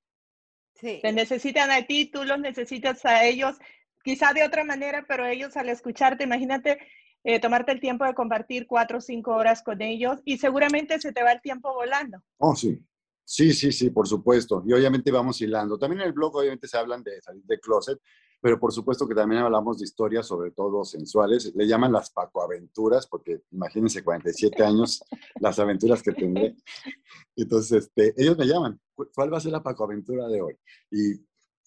Sí. 0.74 1.00
Te 1.02 1.12
necesitan 1.12 1.70
a 1.70 1.84
ti, 1.84 2.10
tú 2.10 2.24
los 2.24 2.38
necesitas 2.38 3.04
a 3.04 3.24
ellos, 3.24 3.56
quizá 4.02 4.32
de 4.32 4.44
otra 4.44 4.64
manera, 4.64 5.04
pero 5.06 5.26
ellos 5.26 5.56
al 5.56 5.68
escucharte, 5.68 6.24
imagínate 6.24 6.78
eh, 7.22 7.38
tomarte 7.38 7.72
el 7.72 7.80
tiempo 7.80 8.04
de 8.04 8.14
compartir 8.14 8.66
4 8.66 8.98
o 8.98 9.00
5 9.00 9.30
horas 9.30 9.62
con 9.62 9.82
ellos 9.82 10.20
y 10.24 10.38
seguramente 10.38 10.98
se 11.00 11.12
te 11.12 11.22
va 11.22 11.32
el 11.32 11.42
tiempo 11.42 11.72
volando. 11.74 12.18
Oh, 12.38 12.54
sí. 12.54 12.82
Sí, 13.24 13.52
sí, 13.52 13.70
sí, 13.70 13.90
por 13.90 14.08
supuesto. 14.08 14.64
Y 14.66 14.72
obviamente 14.72 15.12
vamos 15.12 15.40
hilando. 15.40 15.78
También 15.78 16.00
en 16.00 16.08
el 16.08 16.12
blog 16.12 16.34
obviamente 16.34 16.66
se 16.66 16.76
hablan 16.76 17.02
de 17.04 17.20
salir 17.20 17.44
de 17.44 17.60
closet, 17.60 18.00
pero 18.40 18.58
por 18.58 18.72
supuesto 18.72 19.06
que 19.06 19.14
también 19.14 19.42
hablamos 19.42 19.78
de 19.78 19.84
historias, 19.84 20.26
sobre 20.26 20.50
todo 20.50 20.84
sensuales. 20.84 21.52
Le 21.54 21.66
llaman 21.66 21.92
las 21.92 22.10
Pacoaventuras, 22.10 23.06
porque 23.06 23.42
imagínense 23.52 24.02
47 24.02 24.64
años, 24.64 25.04
las 25.40 25.58
aventuras 25.60 26.02
que 26.02 26.12
tendré. 26.12 26.56
Entonces, 27.36 27.84
este, 27.84 28.14
ellos 28.20 28.36
me 28.36 28.46
llaman, 28.46 28.80
¿cuál 29.14 29.32
va 29.32 29.36
a 29.36 29.40
ser 29.40 29.52
la 29.52 29.62
Pacoaventura 29.62 30.26
de 30.26 30.40
hoy? 30.40 30.58
Y, 30.90 31.20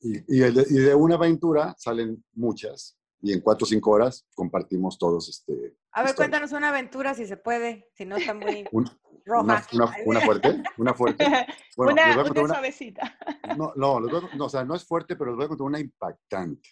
y, 0.03 0.17
y, 0.27 0.79
de 0.79 0.95
una 0.95 1.15
aventura 1.15 1.73
salen 1.77 2.23
muchas, 2.33 2.97
y 3.21 3.31
en 3.31 3.39
cuatro 3.39 3.65
o 3.65 3.67
cinco 3.67 3.91
horas 3.91 4.27
compartimos 4.35 4.97
todos. 4.97 5.29
Este, 5.29 5.77
a 5.93 6.03
ver, 6.03 6.13
cuéntanos 6.15 6.51
una 6.51 6.69
aventura 6.69 7.13
si 7.13 7.25
se 7.25 7.37
puede, 7.37 7.89
si 7.95 8.05
no 8.05 8.17
está 8.17 8.33
muy 8.33 8.65
Un, 8.71 8.89
roja. 9.25 9.65
Una, 9.71 9.85
una, 9.85 9.95
una, 10.05 10.21
fuerte, 10.21 10.63
una 10.77 10.93
fuerte. 10.93 11.25
Bueno, 11.75 11.93
una, 11.93 12.23
una, 12.23 12.47
suavecita. 12.53 13.17
No, 13.57 13.73
no, 13.75 13.99
no, 13.99 14.45
o 14.45 14.49
sea, 14.49 14.63
no 14.63 14.75
es 14.75 14.83
fuerte, 14.83 15.15
pero 15.15 15.31
les 15.31 15.37
voy 15.37 15.45
a 15.45 15.47
contar 15.47 15.65
una 15.65 15.79
impactante 15.79 16.69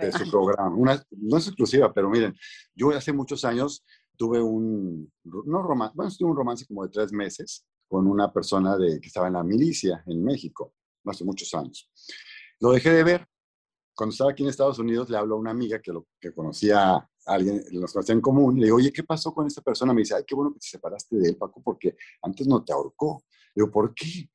de 0.00 0.12
su 0.12 0.30
programa. 0.30 0.76
Una, 0.76 1.02
no 1.10 1.36
es 1.38 1.46
exclusiva, 1.46 1.92
pero 1.92 2.08
miren, 2.10 2.34
yo 2.74 2.90
hace 2.90 3.12
muchos 3.12 3.44
años 3.44 3.84
tuve 4.16 4.42
un, 4.42 5.10
no 5.24 5.62
romance, 5.62 5.94
bueno, 5.96 6.12
tuve 6.16 6.30
un 6.30 6.36
romance 6.36 6.66
como 6.66 6.84
de 6.84 6.90
tres 6.90 7.12
meses 7.12 7.64
con 7.88 8.06
una 8.06 8.32
persona 8.32 8.76
de, 8.76 9.00
que 9.00 9.06
estaba 9.06 9.28
en 9.28 9.34
la 9.34 9.42
milicia 9.42 10.02
en 10.06 10.22
México, 10.22 10.74
hace 11.06 11.24
muchos 11.24 11.52
años. 11.54 11.90
Lo 12.60 12.72
dejé 12.72 12.90
de 12.90 13.04
ver. 13.04 13.26
Cuando 13.94 14.12
estaba 14.12 14.30
aquí 14.30 14.44
en 14.44 14.48
Estados 14.48 14.78
Unidos, 14.78 15.10
le 15.10 15.16
habló 15.16 15.34
a 15.34 15.38
una 15.38 15.50
amiga 15.50 15.80
que, 15.80 15.92
lo, 15.92 16.06
que 16.20 16.32
conocía 16.32 16.94
a 16.94 17.08
alguien, 17.26 17.64
los 17.72 17.92
conocía 17.92 18.14
en 18.14 18.20
común. 18.20 18.58
Le 18.58 18.66
digo, 18.66 18.76
oye, 18.76 18.92
¿qué 18.92 19.02
pasó 19.02 19.34
con 19.34 19.46
esta 19.46 19.60
persona? 19.60 19.92
Me 19.92 20.02
dice, 20.02 20.14
ay, 20.14 20.22
qué 20.26 20.34
bueno 20.34 20.52
que 20.52 20.60
te 20.60 20.68
separaste 20.68 21.16
de 21.16 21.30
él, 21.30 21.36
Paco, 21.36 21.60
porque 21.62 21.96
antes 22.22 22.46
no 22.46 22.64
te 22.64 22.72
ahorcó. 22.72 23.24
Le 23.54 23.62
digo, 23.62 23.72
¿por 23.72 23.92
qué? 23.94 24.30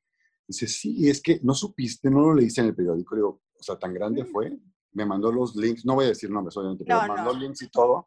Dice, 0.46 0.66
sí, 0.66 1.08
es 1.08 1.22
que 1.22 1.40
no 1.42 1.54
supiste, 1.54 2.10
no 2.10 2.20
lo 2.20 2.34
leíste 2.34 2.60
en 2.60 2.68
el 2.68 2.74
periódico. 2.74 3.14
Le 3.14 3.20
digo, 3.20 3.42
o 3.58 3.62
sea, 3.62 3.78
tan 3.78 3.94
grande 3.94 4.24
fue 4.26 4.58
me 4.94 5.04
mandó 5.04 5.30
los 5.30 5.54
links, 5.56 5.84
no 5.84 5.94
voy 5.94 6.06
a 6.06 6.08
decir 6.08 6.30
nombres 6.30 6.56
obviamente, 6.56 6.84
pero 6.84 7.02
no, 7.02 7.14
mandó 7.14 7.34
links 7.34 7.62
y 7.62 7.68
todo, 7.68 8.06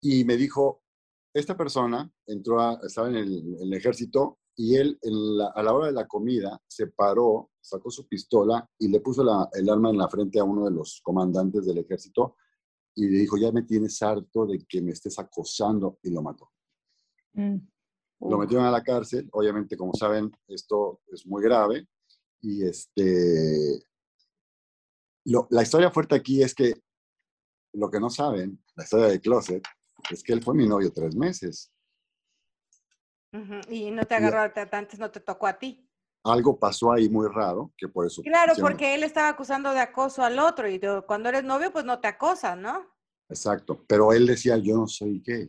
y 0.00 0.24
me 0.24 0.36
dijo, 0.36 0.82
esta 1.32 1.56
persona 1.56 2.10
entró 2.26 2.60
a, 2.60 2.80
estaba 2.82 3.08
en 3.08 3.16
el, 3.16 3.38
en 3.38 3.62
el 3.62 3.74
ejército 3.74 4.38
y 4.56 4.76
él 4.76 4.98
la, 5.02 5.48
a 5.48 5.62
la 5.62 5.72
hora 5.74 5.86
de 5.86 5.92
la 5.92 6.06
comida 6.06 6.60
se 6.66 6.88
paró, 6.88 7.50
sacó 7.60 7.90
su 7.90 8.08
pistola 8.08 8.68
y 8.78 8.88
le 8.88 9.00
puso 9.00 9.22
la, 9.22 9.48
el 9.52 9.68
arma 9.68 9.90
en 9.90 9.98
la 9.98 10.08
frente 10.08 10.38
a 10.38 10.44
uno 10.44 10.64
de 10.64 10.70
los 10.70 11.00
comandantes 11.02 11.66
del 11.66 11.78
ejército 11.78 12.36
y 12.94 13.06
le 13.06 13.18
dijo, 13.18 13.36
ya 13.36 13.52
me 13.52 13.62
tienes 13.62 14.00
harto 14.02 14.46
de 14.46 14.64
que 14.66 14.80
me 14.80 14.92
estés 14.92 15.18
acosando 15.18 15.98
y 16.02 16.10
lo 16.10 16.22
mató. 16.22 16.50
Mm. 17.34 17.56
Lo 18.20 18.38
metieron 18.38 18.64
a 18.64 18.70
la 18.70 18.82
cárcel, 18.82 19.28
obviamente 19.32 19.76
como 19.76 19.92
saben 19.92 20.32
esto 20.48 21.02
es 21.08 21.26
muy 21.26 21.42
grave 21.42 21.86
y 22.40 22.64
este 22.64 23.84
lo, 25.26 25.46
la 25.50 25.62
historia 25.62 25.90
fuerte 25.90 26.14
aquí 26.14 26.42
es 26.42 26.54
que 26.54 26.74
lo 27.74 27.90
que 27.90 28.00
no 28.00 28.08
saben, 28.08 28.62
la 28.74 28.84
historia 28.84 29.08
de 29.08 29.20
Closet, 29.20 29.62
es 30.10 30.22
que 30.22 30.32
él 30.32 30.42
fue 30.42 30.54
mi 30.54 30.66
novio 30.66 30.92
tres 30.92 31.14
meses. 31.14 31.72
Uh 33.36 33.44
-huh. 33.44 33.72
Y 33.72 33.90
no 33.90 34.04
te 34.04 34.14
agarró, 34.14 34.52
y, 34.54 34.76
antes 34.76 34.98
no 34.98 35.10
te 35.10 35.20
tocó 35.20 35.46
a 35.46 35.58
ti. 35.58 35.88
Algo 36.24 36.58
pasó 36.58 36.92
ahí 36.92 37.08
muy 37.08 37.28
raro, 37.28 37.72
que 37.76 37.88
por 37.88 38.06
eso... 38.06 38.22
Claro, 38.22 38.54
porque 38.60 38.94
él 38.94 39.04
estaba 39.04 39.28
acusando 39.28 39.72
de 39.72 39.80
acoso 39.80 40.24
al 40.24 40.38
otro 40.38 40.68
y 40.68 40.78
de, 40.78 41.02
cuando 41.06 41.28
eres 41.28 41.44
novio, 41.44 41.72
pues 41.72 41.84
no 41.84 42.00
te 42.00 42.08
acosan, 42.08 42.62
¿no? 42.62 42.84
Exacto, 43.28 43.84
pero 43.86 44.12
él 44.12 44.26
decía, 44.26 44.56
yo 44.56 44.76
no 44.76 44.88
soy 44.88 45.22
gay. 45.24 45.48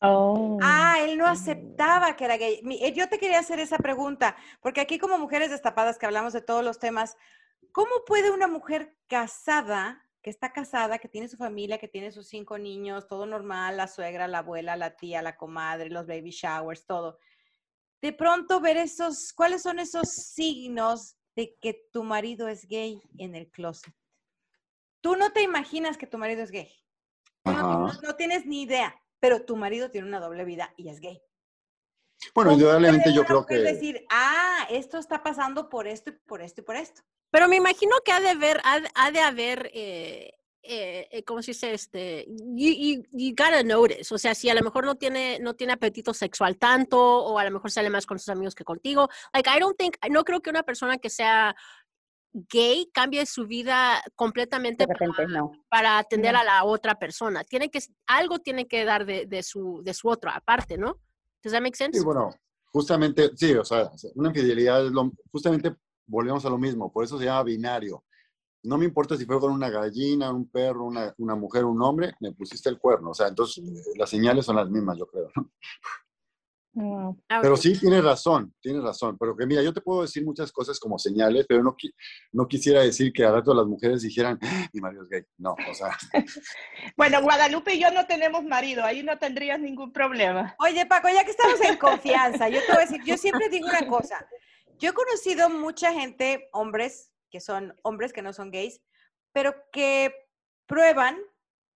Oh. 0.00 0.58
Ah, 0.60 0.96
él 1.00 1.16
no 1.16 1.26
aceptaba 1.26 2.16
que 2.16 2.24
era 2.24 2.36
gay. 2.36 2.60
Eh, 2.80 2.92
yo 2.92 3.08
te 3.08 3.18
quería 3.18 3.38
hacer 3.38 3.60
esa 3.60 3.78
pregunta, 3.78 4.36
porque 4.60 4.80
aquí 4.80 4.98
como 4.98 5.16
mujeres 5.18 5.50
destapadas 5.50 5.96
que 5.96 6.06
hablamos 6.06 6.32
de 6.32 6.42
todos 6.42 6.64
los 6.64 6.78
temas, 6.78 7.16
¿Cómo 7.74 8.04
puede 8.06 8.30
una 8.30 8.46
mujer 8.46 8.96
casada, 9.08 10.00
que 10.24 10.30
está 10.30 10.54
casada, 10.54 10.98
que 10.98 11.08
tiene 11.08 11.28
su 11.28 11.36
familia, 11.36 11.76
que 11.76 11.86
tiene 11.86 12.10
sus 12.10 12.26
cinco 12.26 12.56
niños, 12.56 13.06
todo 13.06 13.26
normal, 13.26 13.76
la 13.76 13.86
suegra, 13.86 14.26
la 14.26 14.38
abuela, 14.38 14.74
la 14.74 14.96
tía, 14.96 15.20
la 15.20 15.36
comadre, 15.36 15.90
los 15.90 16.06
baby 16.06 16.30
showers, 16.30 16.86
todo, 16.86 17.18
de 18.00 18.12
pronto 18.14 18.58
ver 18.58 18.78
esos, 18.78 19.34
cuáles 19.34 19.62
son 19.62 19.78
esos 19.78 20.08
signos 20.08 21.16
de 21.36 21.56
que 21.60 21.88
tu 21.92 22.04
marido 22.04 22.48
es 22.48 22.66
gay 22.66 23.02
en 23.18 23.34
el 23.34 23.50
closet? 23.50 23.94
Tú 25.02 25.14
no 25.14 25.30
te 25.32 25.42
imaginas 25.42 25.98
que 25.98 26.06
tu 26.06 26.16
marido 26.16 26.42
es 26.42 26.50
gay. 26.50 26.72
No, 27.44 27.52
no, 27.52 27.92
no, 27.92 28.16
tienes 28.16 28.46
ni 28.46 28.62
idea, 28.62 28.98
pero 29.20 29.44
tu 29.44 29.56
marido 29.56 29.90
tiene 29.90 30.08
una 30.08 30.20
doble 30.20 30.46
vida 30.46 30.72
y 30.78 30.88
es 30.88 31.00
gay. 31.00 31.20
Bueno, 32.34 32.52
indudablemente 32.52 33.12
yo 33.12 33.24
creo 33.24 33.44
que... 33.44 33.58
decir, 33.58 34.04
ah, 34.10 34.66
esto 34.70 34.98
está 34.98 35.22
pasando 35.22 35.68
por 35.68 35.86
esto 35.86 36.10
y 36.10 36.12
por 36.12 36.42
esto 36.42 36.60
y 36.60 36.64
por 36.64 36.76
esto. 36.76 37.02
Pero 37.30 37.48
me 37.48 37.56
imagino 37.56 37.96
que 38.04 38.12
ha 38.12 38.20
de 38.20 38.30
haber, 38.30 38.60
ha, 38.64 38.80
ha 38.94 39.10
de 39.10 39.20
haber, 39.20 39.70
eh, 39.74 40.34
eh, 40.62 41.24
¿cómo 41.24 41.42
se 41.42 41.50
dice? 41.50 41.74
Este, 41.74 42.26
you, 42.28 42.72
you, 42.72 43.02
you, 43.12 43.34
gotta 43.36 43.62
notice. 43.62 44.14
O 44.14 44.18
sea, 44.18 44.34
si 44.34 44.48
a 44.48 44.54
lo 44.54 44.62
mejor 44.62 44.84
no 44.84 44.94
tiene, 44.94 45.38
no 45.40 45.54
tiene 45.54 45.72
apetito 45.72 46.14
sexual 46.14 46.56
tanto, 46.56 46.98
o 46.98 47.38
a 47.38 47.44
lo 47.44 47.50
mejor 47.50 47.70
sale 47.70 47.90
más 47.90 48.06
con 48.06 48.18
sus 48.18 48.28
amigos 48.28 48.54
que 48.54 48.64
contigo. 48.64 49.08
Like, 49.32 49.50
I 49.50 49.60
don't 49.60 49.76
think, 49.76 49.96
no 50.10 50.24
creo 50.24 50.40
que 50.40 50.50
una 50.50 50.62
persona 50.62 50.98
que 50.98 51.10
sea 51.10 51.54
gay 52.34 52.90
cambie 52.92 53.26
su 53.26 53.46
vida 53.46 54.02
completamente 54.16 54.86
repente, 54.86 55.14
para, 55.16 55.28
no. 55.28 55.52
para, 55.68 55.98
atender 55.98 56.32
no. 56.32 56.40
a 56.40 56.44
la 56.44 56.64
otra 56.64 56.98
persona. 56.98 57.44
Tiene 57.44 57.70
que, 57.70 57.80
algo 58.06 58.38
tiene 58.40 58.66
que 58.66 58.84
dar 58.84 59.06
de, 59.06 59.26
de, 59.26 59.42
su, 59.42 59.82
de 59.84 59.94
su 59.94 60.08
otro 60.08 60.30
aparte, 60.30 60.76
¿no? 60.76 60.98
Does 61.44 61.52
that 61.52 61.62
make 61.62 61.76
sense? 61.76 61.98
Sí, 61.98 62.04
bueno, 62.04 62.34
justamente, 62.72 63.30
sí, 63.36 63.54
o 63.54 63.64
sea, 63.64 63.90
una 64.14 64.30
infidelidad 64.30 64.86
es 64.86 64.92
lo, 64.92 65.12
justamente 65.30 65.76
volvemos 66.06 66.44
a 66.46 66.50
lo 66.50 66.56
mismo, 66.58 66.90
por 66.90 67.04
eso 67.04 67.18
se 67.18 67.26
llama 67.26 67.42
binario. 67.44 68.04
No 68.62 68.78
me 68.78 68.86
importa 68.86 69.14
si 69.16 69.26
fue 69.26 69.38
con 69.38 69.52
una 69.52 69.68
gallina, 69.68 70.32
un 70.32 70.48
perro, 70.48 70.84
una, 70.84 71.14
una 71.18 71.34
mujer, 71.34 71.66
un 71.66 71.82
hombre, 71.82 72.14
me 72.20 72.32
pusiste 72.32 72.70
el 72.70 72.78
cuerno. 72.78 73.10
O 73.10 73.14
sea, 73.14 73.28
entonces 73.28 73.62
las 73.96 74.08
señales 74.08 74.46
son 74.46 74.56
las 74.56 74.70
mismas, 74.70 74.96
yo 74.96 75.06
creo. 75.06 75.30
Wow. 76.74 77.16
Pero 77.28 77.56
sí, 77.56 77.78
tienes 77.78 78.02
razón, 78.02 78.52
tienes 78.60 78.82
razón. 78.82 79.16
Pero 79.18 79.36
que 79.36 79.46
mira, 79.46 79.62
yo 79.62 79.72
te 79.72 79.80
puedo 79.80 80.02
decir 80.02 80.24
muchas 80.24 80.50
cosas 80.50 80.78
como 80.80 80.98
señales, 80.98 81.46
pero 81.48 81.62
no, 81.62 81.76
no 82.32 82.48
quisiera 82.48 82.82
decir 82.82 83.12
que 83.12 83.24
a 83.24 83.30
rato 83.30 83.54
las 83.54 83.66
mujeres 83.66 84.02
dijeran, 84.02 84.38
¡Ah, 84.42 84.68
mi 84.72 84.80
marido 84.80 85.04
es 85.04 85.08
gay. 85.08 85.22
No, 85.38 85.52
o 85.52 85.74
sea. 85.74 85.96
bueno, 86.96 87.22
Guadalupe 87.22 87.74
y 87.74 87.80
yo 87.80 87.92
no 87.92 88.06
tenemos 88.06 88.42
marido, 88.44 88.84
ahí 88.84 89.04
no 89.04 89.16
tendrías 89.18 89.60
ningún 89.60 89.92
problema. 89.92 90.56
Oye, 90.58 90.84
Paco, 90.86 91.08
ya 91.08 91.24
que 91.24 91.30
estamos 91.30 91.60
en 91.60 91.78
confianza, 91.78 92.48
yo 92.48 92.60
te 92.60 92.72
voy 92.72 92.82
a 92.82 92.86
decir, 92.86 93.00
yo 93.04 93.16
siempre 93.16 93.48
digo 93.48 93.68
una 93.68 93.86
cosa. 93.86 94.26
Yo 94.78 94.90
he 94.90 94.92
conocido 94.92 95.48
mucha 95.48 95.92
gente, 95.92 96.48
hombres, 96.52 97.12
que 97.30 97.40
son 97.40 97.74
hombres 97.82 98.12
que 98.12 98.22
no 98.22 98.32
son 98.32 98.50
gays, 98.50 98.80
pero 99.32 99.54
que 99.72 100.12
prueban 100.66 101.16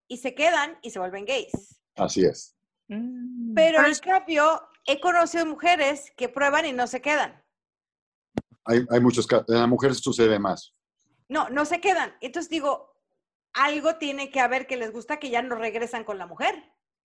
y 0.09 0.17
se 0.17 0.35
quedan 0.35 0.77
y 0.83 0.91
se 0.91 0.99
vuelven 0.99 1.25
gays. 1.25 1.81
Así 1.95 2.25
es. 2.25 2.57
Mm. 2.89 3.55
Pero 3.55 3.87
en 3.87 3.95
cambio, 3.97 4.61
he 4.89 5.01
conocido 5.01 5.45
mujeres 5.47 6.11
que 6.17 6.29
prueban 6.31 6.65
y 6.67 6.73
no 6.73 6.87
se 6.87 7.01
quedan. 7.03 7.41
Hay, 8.65 8.85
hay 8.91 9.01
muchos 9.01 9.27
casos. 9.27 9.47
En 9.49 9.57
las 9.61 9.69
mujeres 9.69 9.99
sucede 9.99 10.39
más. 10.39 10.75
No, 11.29 11.51
no 11.51 11.65
se 11.67 11.81
quedan. 11.81 12.15
Entonces 12.23 12.49
digo, 12.51 12.95
algo 13.53 13.97
tiene 13.97 14.31
que 14.31 14.41
haber 14.41 14.67
que 14.67 14.79
les 14.79 14.91
gusta 14.91 15.19
que 15.19 15.29
ya 15.31 15.43
no 15.43 15.57
regresan 15.57 16.05
con 16.05 16.17
la 16.19 16.27
mujer. 16.27 16.55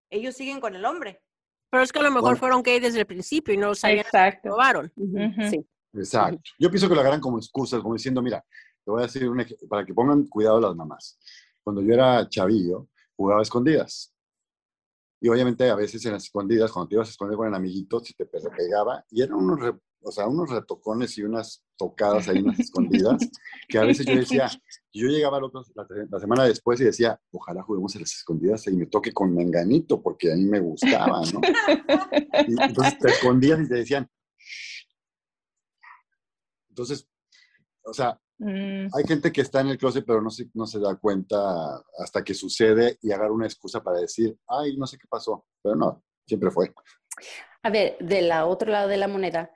Ellos 0.10 0.36
siguen 0.36 0.62
con 0.62 0.76
el 0.76 0.86
hombre. 0.86 1.22
Pero 1.70 1.84
es 1.84 1.92
que 1.92 2.00
a 2.00 2.04
lo 2.04 2.10
mejor 2.10 2.22
Bueno. 2.24 2.38
fueron 2.38 2.64
gay 2.64 2.80
desde 2.80 3.02
el 3.02 3.06
principio 3.06 3.54
y 3.54 3.58
no 3.58 3.68
lo 3.68 3.76
sabían, 3.76 4.06
Exacto. 4.06 4.40
probaron. 4.44 4.92
Ujú, 4.96 5.18
Ujú. 5.26 5.50
Sí. 5.50 5.68
Exacto. 5.94 6.42
Yo 6.58 6.70
pienso 6.70 6.88
que 6.88 6.96
lo 6.96 7.02
agarran 7.02 7.20
como 7.20 7.38
excusas, 7.38 7.82
como 7.82 7.96
diciendo, 7.96 8.22
mira, 8.22 8.44
te 8.86 8.92
voy 8.92 9.02
a 9.02 9.06
decir 9.08 9.28
un 9.28 9.46
para 9.70 9.86
que 9.86 9.94
pongan 9.94 10.26
cuidado 10.28 10.60
las 10.62 10.76
mamás. 10.76 11.20
Cuando 11.64 11.82
yo 11.82 11.94
era 11.94 12.28
chavillo, 12.30 12.88
jugaba 13.16 13.42
a 13.42 13.44
escondidas. 13.44 14.13
Y 15.24 15.30
obviamente 15.30 15.70
a 15.70 15.76
veces 15.76 16.06
en 16.06 16.12
las 16.12 16.26
escondidas, 16.26 16.70
cuando 16.70 16.90
te 16.90 16.96
ibas 16.96 17.08
a 17.08 17.12
esconder 17.12 17.38
con 17.38 17.48
el 17.48 17.54
amiguito, 17.54 18.02
si 18.02 18.14
te 18.14 18.26
pe- 18.26 18.42
pegaba, 18.58 19.06
y 19.10 19.22
eran 19.22 19.36
unos, 19.36 19.74
o 20.02 20.12
sea, 20.12 20.28
unos 20.28 20.50
retocones 20.50 21.18
y 21.18 21.24
unas 21.24 21.64
tocadas 21.78 22.28
ahí, 22.28 22.40
unas 22.40 22.60
escondidas, 22.60 23.32
que 23.70 23.78
a 23.78 23.86
veces 23.86 24.06
yo 24.06 24.16
decía, 24.16 24.50
yo 24.92 25.08
llegaba 25.08 25.40
la, 25.40 26.20
semana 26.20 26.44
después 26.44 26.82
y 26.82 26.84
decía, 26.84 27.18
ojalá 27.32 27.64
juguemos 27.64 27.96
a 27.96 28.00
las 28.00 28.12
escondidas 28.12 28.68
y 28.68 28.76
me 28.76 28.88
toque 28.88 29.14
con 29.14 29.34
menganito, 29.34 30.02
porque 30.02 30.30
a 30.30 30.36
mí 30.36 30.44
me 30.44 30.60
gustaba, 30.60 31.22
¿no? 31.32 31.40
Entonces 32.46 33.00
te 33.00 33.08
escondías 33.08 33.62
y 33.62 33.70
te 33.70 33.76
decían, 33.76 34.10
"Shh". 34.38 34.88
Entonces, 36.68 37.08
o 37.86 37.94
sea, 37.94 38.20
Mm. 38.44 38.90
hay 38.94 39.04
gente 39.08 39.32
que 39.32 39.40
está 39.40 39.62
en 39.62 39.70
el 39.70 39.78
closet 39.78 40.04
pero 40.06 40.22
no 40.22 40.30
se, 40.30 40.50
no 40.54 40.66
se 40.66 40.78
da 40.78 40.96
cuenta 40.98 41.82
hasta 41.98 42.24
que 42.24 42.34
sucede 42.34 42.98
y 43.02 43.12
agarra 43.12 43.32
una 43.32 43.46
excusa 43.46 43.82
para 43.82 44.00
decir, 44.00 44.38
ay, 44.48 44.76
no 44.76 44.86
sé 44.86 44.98
qué 44.98 45.08
pasó, 45.08 45.46
pero 45.62 45.76
no, 45.76 46.04
siempre 46.28 46.52
fue. 46.52 46.74
A 47.62 47.70
ver, 47.70 47.98
del 48.00 48.32
otro 48.32 48.72
lado 48.72 48.90
de 48.90 48.98
la 48.98 49.08
moneda, 49.08 49.52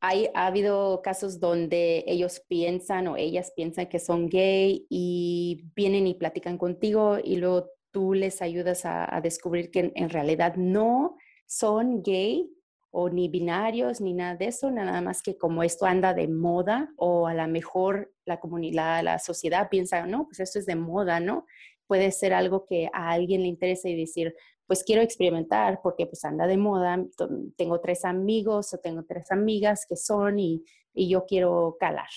hay, 0.00 0.28
ha 0.34 0.46
habido 0.46 1.02
casos 1.02 1.38
donde 1.38 2.04
ellos 2.06 2.42
piensan 2.48 3.06
o 3.06 3.16
ellas 3.16 3.52
piensan 3.54 3.88
que 3.88 3.98
son 3.98 4.28
gay 4.28 4.86
y 4.88 5.64
vienen 5.76 6.06
y 6.06 6.14
platican 6.14 6.56
contigo 6.56 7.18
y 7.22 7.36
luego 7.36 7.70
tú 7.92 8.14
les 8.14 8.40
ayudas 8.40 8.86
a, 8.86 9.14
a 9.14 9.20
descubrir 9.20 9.70
que 9.70 9.80
en, 9.80 9.92
en 9.94 10.08
realidad 10.08 10.56
no 10.56 11.18
son 11.46 12.02
gay 12.02 12.50
o 12.94 13.08
ni 13.08 13.28
binarios 13.28 14.00
ni 14.00 14.12
nada 14.14 14.36
de 14.36 14.46
eso, 14.46 14.70
nada 14.70 15.00
más 15.00 15.22
que 15.22 15.36
como 15.38 15.62
esto 15.62 15.86
anda 15.86 16.14
de 16.14 16.28
moda 16.28 16.92
o 16.96 17.26
a 17.26 17.34
lo 17.34 17.48
mejor 17.48 18.12
la 18.26 18.38
comunidad, 18.38 19.02
la 19.02 19.18
sociedad 19.18 19.68
piensa, 19.70 20.06
no, 20.06 20.26
pues 20.26 20.40
esto 20.40 20.58
es 20.58 20.66
de 20.66 20.76
moda, 20.76 21.18
¿no? 21.18 21.46
Puede 21.86 22.12
ser 22.12 22.34
algo 22.34 22.64
que 22.66 22.88
a 22.92 23.10
alguien 23.10 23.42
le 23.42 23.48
interese 23.48 23.90
y 23.90 23.96
decir, 23.96 24.34
pues 24.66 24.84
quiero 24.84 25.02
experimentar 25.02 25.80
porque 25.82 26.06
pues 26.06 26.24
anda 26.24 26.46
de 26.46 26.56
moda, 26.58 27.04
to- 27.16 27.28
tengo 27.56 27.80
tres 27.80 28.04
amigos 28.04 28.72
o 28.74 28.78
tengo 28.78 29.04
tres 29.04 29.30
amigas 29.32 29.86
que 29.88 29.96
son 29.96 30.38
y, 30.38 30.64
y 30.94 31.08
yo 31.08 31.24
quiero 31.26 31.76
calar. 31.80 32.08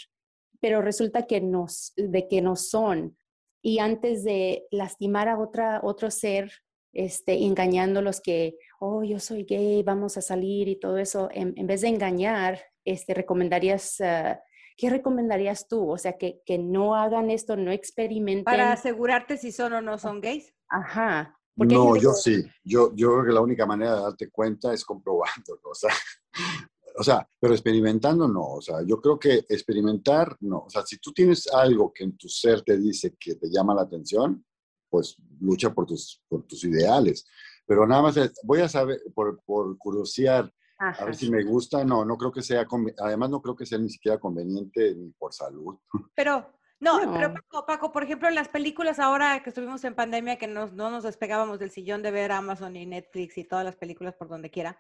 Pero 0.60 0.82
resulta 0.82 1.26
que 1.28 1.42
no, 1.42 1.68
de 1.96 2.28
que 2.28 2.42
no 2.42 2.56
son. 2.56 3.18
Y 3.62 3.80
antes 3.80 4.24
de 4.24 4.68
lastimar 4.72 5.28
a 5.28 5.40
otra, 5.40 5.80
otro 5.84 6.12
ser, 6.12 6.52
este, 6.96 7.44
engañándolos 7.44 8.22
que, 8.22 8.58
oh, 8.80 9.04
yo 9.04 9.20
soy 9.20 9.44
gay, 9.44 9.84
vamos 9.84 10.18
a 10.18 10.22
salir 10.22 10.70
y 10.70 10.80
todo 10.80 10.98
eso, 10.98 11.30
en, 11.32 11.54
en 11.58 11.68
vez 11.68 11.82
de 11.82 11.90
engañar, 11.90 12.62
este, 12.86 13.14
recomendarías, 13.14 14.00
ah, 14.00 14.42
¿qué 14.78 14.90
recomendarías 14.90 15.68
tú? 15.68 15.92
O 15.92 15.98
sea, 15.98 16.18
que, 16.18 16.42
que 16.46 16.58
no 16.58 16.96
hagan 16.96 17.30
esto, 17.30 17.58
no 17.58 17.72
experimenten. 17.72 18.46
Para 18.46 18.72
asegurarte 18.72 19.38
si 19.38 19.52
son 19.52 19.74
o 19.74 19.82
no 19.82 19.98
son 19.98 20.22
gays. 20.22 20.54
Ajá. 20.70 21.38
Porque 21.56 21.76
No, 21.76 21.98
yo 21.98 22.12
que- 22.12 22.16
sí. 22.16 22.44
Yo, 22.64 22.94
yo 22.96 23.12
creo 23.12 23.26
que 23.26 23.32
la 23.34 23.42
única 23.42 23.66
manera 23.66 23.96
de 23.96 24.02
darte 24.02 24.30
cuenta 24.30 24.74
es 24.74 24.84
comprobándolo. 24.86 25.62
O 25.70 25.76
sea, 25.76 25.92
o 26.98 27.04
sea, 27.04 27.28
pero 27.40 27.54
experimentando 27.54 28.28
no. 28.28 28.54
O 28.56 28.62
sea, 28.62 28.78
yo 28.86 29.02
creo 29.02 29.20
que 29.20 29.46
experimentar 29.50 30.36
no. 30.40 30.60
O 30.60 30.70
sea, 30.70 30.84
si 30.86 30.98
tú 31.00 31.12
tienes 31.12 31.48
algo 31.54 31.92
que 31.94 32.06
en 32.06 32.16
tu 32.18 32.30
ser 32.30 32.62
te 32.62 32.78
dice 32.78 33.16
que 33.20 33.36
te 33.36 33.48
llama 33.50 33.74
la 33.76 33.82
atención, 33.82 34.46
pues 34.90 35.18
lucha 35.40 35.74
por 35.74 35.86
tus, 35.86 36.22
por 36.28 36.44
tus 36.44 36.64
ideales. 36.64 37.28
Pero 37.66 37.86
nada 37.88 38.02
más, 38.04 38.18
es, 38.18 38.34
voy 38.44 38.62
a 38.62 38.70
saber, 38.70 39.00
por, 39.14 39.42
por 39.44 39.78
curiosear, 39.78 40.54
a 40.78 41.06
ver 41.06 41.16
si 41.16 41.30
me 41.32 41.44
gusta. 41.44 41.84
No, 41.84 42.06
no 42.06 42.18
creo 42.18 42.32
que 42.32 42.42
sea, 42.42 42.66
además 43.00 43.30
no 43.30 43.42
creo 43.42 43.56
que 43.56 43.66
sea 43.66 43.78
ni 43.78 43.90
siquiera 43.90 44.20
conveniente 44.20 44.94
ni 44.96 45.10
por 45.12 45.34
salud. 45.34 45.78
Pero, 46.16 46.54
no, 46.80 47.00
pero 47.14 47.30
No. 47.30 47.34
Paco, 47.36 47.66
Paco, 47.66 47.92
por 47.94 48.04
ejemplo, 48.04 48.30
las 48.30 48.50
películas 48.50 49.00
ahora 49.00 49.42
que 49.42 49.50
estuvimos 49.50 49.84
en 49.86 49.96
pandemia, 49.96 50.38
que 50.38 50.48
nos- 50.48 50.74
no 50.74 50.92
nos 50.92 51.04
despegábamos 51.04 51.58
del 51.58 51.72
sillón 51.72 52.04
de 52.04 52.12
ver 52.12 52.32
Amazon 52.34 52.76
y 52.76 52.86
Netflix 52.86 53.38
y 53.38 53.46
todas 53.46 53.64
las 53.64 53.78
películas 53.78 54.14
por 54.16 54.28
donde 54.28 54.52
quiera, 54.52 54.78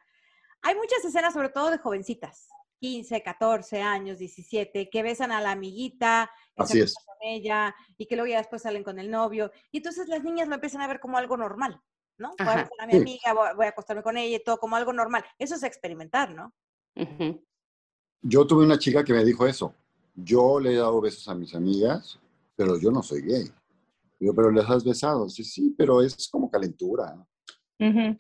hay 0.61 0.75
muchas 0.75 1.03
escenas, 1.05 1.33
sobre 1.33 1.49
todo 1.49 1.71
de 1.71 1.77
jovencitas, 1.77 2.49
15, 2.86 3.24
14 3.24 3.82
años, 3.82 4.19
17, 4.19 4.89
que 4.91 5.02
besan 5.02 5.32
a 5.32 5.41
la 5.41 5.52
amiguita, 5.52 6.30
que 6.56 6.63
Así 6.63 6.74
se 6.78 6.84
es. 6.84 6.93
con 6.93 7.15
ella 7.21 7.76
y 7.98 8.06
que 8.06 8.15
luego 8.15 8.30
ya 8.30 8.38
después 8.38 8.62
salen 8.62 8.84
con 8.84 9.00
el 9.00 9.10
novio. 9.10 9.52
Y 9.71 9.78
entonces 9.78 10.08
las 10.08 10.24
niñas 10.24 10.48
lo 10.48 10.54
empiezan 10.54 10.82
a 10.82 10.88
ver 10.88 11.00
como 11.00 11.17
algo 11.17 11.36
normal, 11.36 11.82
¿no? 12.19 12.30
Voy 12.38 12.48
a 12.48 12.52
Ajá. 12.52 12.58
besar 12.58 12.82
a 12.82 12.86
mi 12.86 12.93
Sí. 12.93 13.00
amiga, 13.00 13.34
voy, 13.34 13.48
voy 13.56 13.65
a 13.65 13.69
acostarme 13.69 14.04
con 14.04 14.17
ella 14.17 14.38
y 14.38 14.43
todo 14.43 14.58
como 14.60 14.76
algo 14.76 14.93
normal. 14.93 15.26
Eso 15.39 15.56
es 15.56 15.63
experimentar, 15.63 16.30
¿no? 16.36 16.54
Ujú. 16.95 17.43
Yo 18.21 18.45
tuve 18.45 18.63
una 18.65 18.78
chica 18.78 19.04
que 19.04 19.13
me 19.13 19.26
dijo 19.26 19.48
eso. 19.48 19.74
Yo 20.13 20.60
le 20.60 20.74
he 20.74 20.78
dado 20.78 21.02
besos 21.02 21.28
a 21.28 21.34
mis 21.34 21.56
amigas, 21.56 22.19
pero 22.56 22.78
yo 22.80 22.91
no 22.91 23.02
soy 23.02 23.24
gay. 23.24 23.52
Yo, 24.19 24.32
pero 24.36 24.52
les 24.52 24.69
has 24.69 24.84
besado. 24.84 25.28
Sí, 25.28 25.43
sí, 25.43 25.74
pero 25.76 26.04
es 26.04 26.30
como 26.30 26.52
calentura. 26.52 27.15
Ujú. 27.80 28.15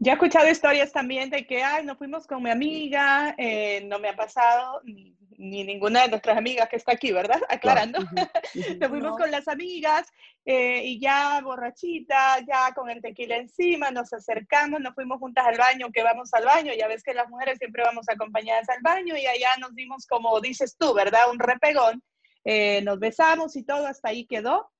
Ya 0.00 0.12
he 0.12 0.14
escuchado 0.14 0.48
historias 0.48 0.92
también 0.92 1.28
de 1.28 1.44
que, 1.46 1.62
ay, 1.62 1.84
nos 1.84 1.98
fuimos 1.98 2.26
con 2.26 2.42
mi 2.42 2.50
amiga, 2.50 3.34
eh, 3.36 3.82
no 3.86 3.98
me 3.98 4.08
ha 4.08 4.14
pasado, 4.16 4.80
ni, 4.84 5.16
ni 5.38 5.64
ninguna 5.64 6.02
de 6.02 6.08
nuestras 6.08 6.36
amigas 6.38 6.68
que 6.68 6.76
está 6.76 6.92
aquí, 6.92 7.10
¿verdad? 7.12 7.40
Aclarando. 7.48 7.98
Nos 8.80 8.88
fuimos 8.90 9.10
No. 9.12 9.16
con 9.16 9.30
las 9.30 9.48
amigas 9.48 10.06
eh, 10.44 10.82
y 10.84 11.00
ya 11.00 11.40
borrachita, 11.42 12.38
ya 12.46 12.72
con 12.74 12.90
el 12.90 13.02
tequila 13.02 13.36
encima, 13.36 13.90
nos 13.90 14.12
acercamos, 14.12 14.80
nos 14.80 14.94
fuimos 14.94 15.18
juntas 15.18 15.46
al 15.46 15.58
baño, 15.58 15.90
que 15.92 16.02
vamos 16.02 16.32
al 16.32 16.44
baño, 16.44 16.72
ya 16.78 16.86
ves 16.88 17.02
que 17.02 17.12
las 17.14 17.28
mujeres 17.28 17.58
siempre 17.58 17.82
vamos 17.84 18.08
acompañadas 18.08 18.68
al 18.68 18.80
baño 18.82 19.16
y 19.16 19.26
allá 19.26 19.50
nos 19.60 19.74
dimos, 19.74 20.06
como 20.06 20.40
dices 20.40 20.76
tú, 20.78 20.94
¿verdad? 20.94 21.30
Un 21.30 21.38
repegón, 21.38 22.02
eh, 22.44 22.80
nos 22.82 22.98
besamos 22.98 23.56
y 23.56 23.64
todo, 23.64 23.86
hasta 23.86 24.08
ahí 24.10 24.26
quedó. 24.26 24.70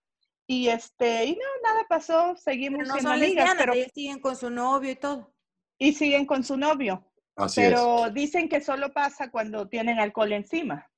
Y 0.51 0.69
este, 0.69 1.27
y 1.27 1.33
no, 1.33 1.45
nada 1.63 1.85
pasó, 1.87 2.35
seguimos 2.37 2.79
Pero 2.79 2.89
no 2.89 2.95
siendo 2.95 3.11
son 3.11 3.19
amigas, 3.19 3.35
lesbianas, 3.35 3.57
pero, 3.59 3.73
ellas 3.75 3.93
siguen 3.95 4.19
con 4.19 4.35
su 4.35 4.49
novio 4.49 4.91
y 4.91 4.97
todo. 4.97 5.35
y 5.79 5.93
siguen 5.93 6.25
con 6.27 6.43
su 6.43 6.57
novio. 6.57 7.05
Así 7.37 7.61
es. 7.61 7.69
Pero 7.69 8.11
dicen 8.11 8.49
que 8.49 8.63
solo 8.63 8.93
pasa 8.93 9.31
cuando 9.31 9.69
tienen 9.69 9.99
alcohol 9.99 10.33
encima. 10.33 10.91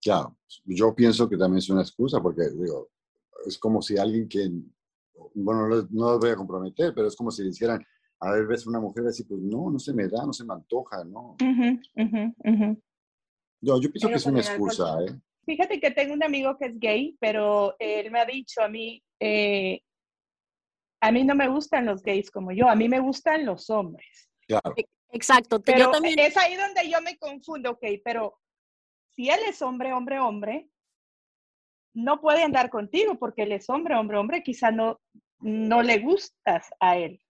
Claro. 0.00 0.38
Yo 0.64 0.94
pienso 0.94 1.28
que 1.28 1.36
también 1.36 1.58
es 1.58 1.68
una 1.70 1.82
excusa 1.82 2.20
porque, 2.22 2.48
digo, 2.50 2.88
es 3.44 3.58
como 3.58 3.82
si 3.82 3.98
alguien 3.98 4.28
que, 4.28 4.48
bueno, 5.34 5.68
no, 5.90 6.10
los 6.12 6.20
voy 6.20 6.30
a 6.30 6.36
comprometer, 6.36 6.94
pero 6.94 7.08
es 7.08 7.16
como 7.16 7.32
si 7.32 7.42
dijeran, 7.42 7.84
a 8.20 8.30
ver, 8.30 8.46
ves 8.46 8.64
una 8.66 8.78
mujer 8.78 9.06
así, 9.08 9.24
pues 9.24 9.40
no, 9.42 9.70
no 9.70 9.78
se 9.80 9.92
me 9.92 10.08
da, 10.08 10.24
no 10.24 10.32
se 10.32 10.44
me 10.44 10.54
antoja, 10.54 11.04
¿no? 11.04 11.36
Ujú. 11.42 12.80
Yo, 13.60 13.80
yo 13.80 13.90
pienso 13.90 14.06
Pero 14.06 14.10
que 14.10 14.16
es 14.16 14.26
una 14.26 14.38
alcohol 14.38 14.70
excusa. 14.70 15.02
¿eh? 15.02 15.20
Fíjate 15.48 15.80
que 15.80 15.90
tengo 15.92 16.12
un 16.12 16.22
amigo 16.22 16.58
que 16.58 16.66
es 16.66 16.78
gay, 16.78 17.16
pero 17.18 17.74
él 17.78 18.10
me 18.10 18.20
ha 18.20 18.26
dicho 18.26 18.60
a 18.60 18.68
mí, 18.68 19.02
eh, 19.18 19.80
a 21.00 21.10
mí 21.10 21.24
no 21.24 21.34
me 21.34 21.48
gustan 21.48 21.86
los 21.86 22.02
gays 22.02 22.30
como 22.30 22.52
yo, 22.52 22.68
a 22.68 22.74
mí 22.74 22.86
me 22.86 23.00
gustan 23.00 23.46
los 23.46 23.70
hombres. 23.70 24.28
Claro. 24.46 24.74
Exacto. 25.10 25.58
Pero 25.62 25.78
yo 25.86 25.90
también. 25.90 26.18
es 26.18 26.36
ahí 26.36 26.54
donde 26.54 26.90
yo 26.90 27.00
me 27.00 27.16
confundo, 27.16 27.70
ok, 27.70 27.82
pero 28.04 28.38
si 29.16 29.30
él 29.30 29.40
es 29.48 29.62
hombre, 29.62 29.94
hombre, 29.94 30.18
hombre, 30.20 30.68
no 31.94 32.20
puede 32.20 32.42
andar 32.42 32.68
contigo 32.68 33.18
porque 33.18 33.44
él 33.44 33.52
es 33.52 33.70
hombre, 33.70 33.94
hombre, 33.96 34.18
hombre, 34.18 34.42
quizá 34.42 34.70
no, 34.70 35.00
no 35.40 35.80
le 35.82 35.98
gustas 36.00 36.68
a 36.78 36.98
él. 36.98 37.22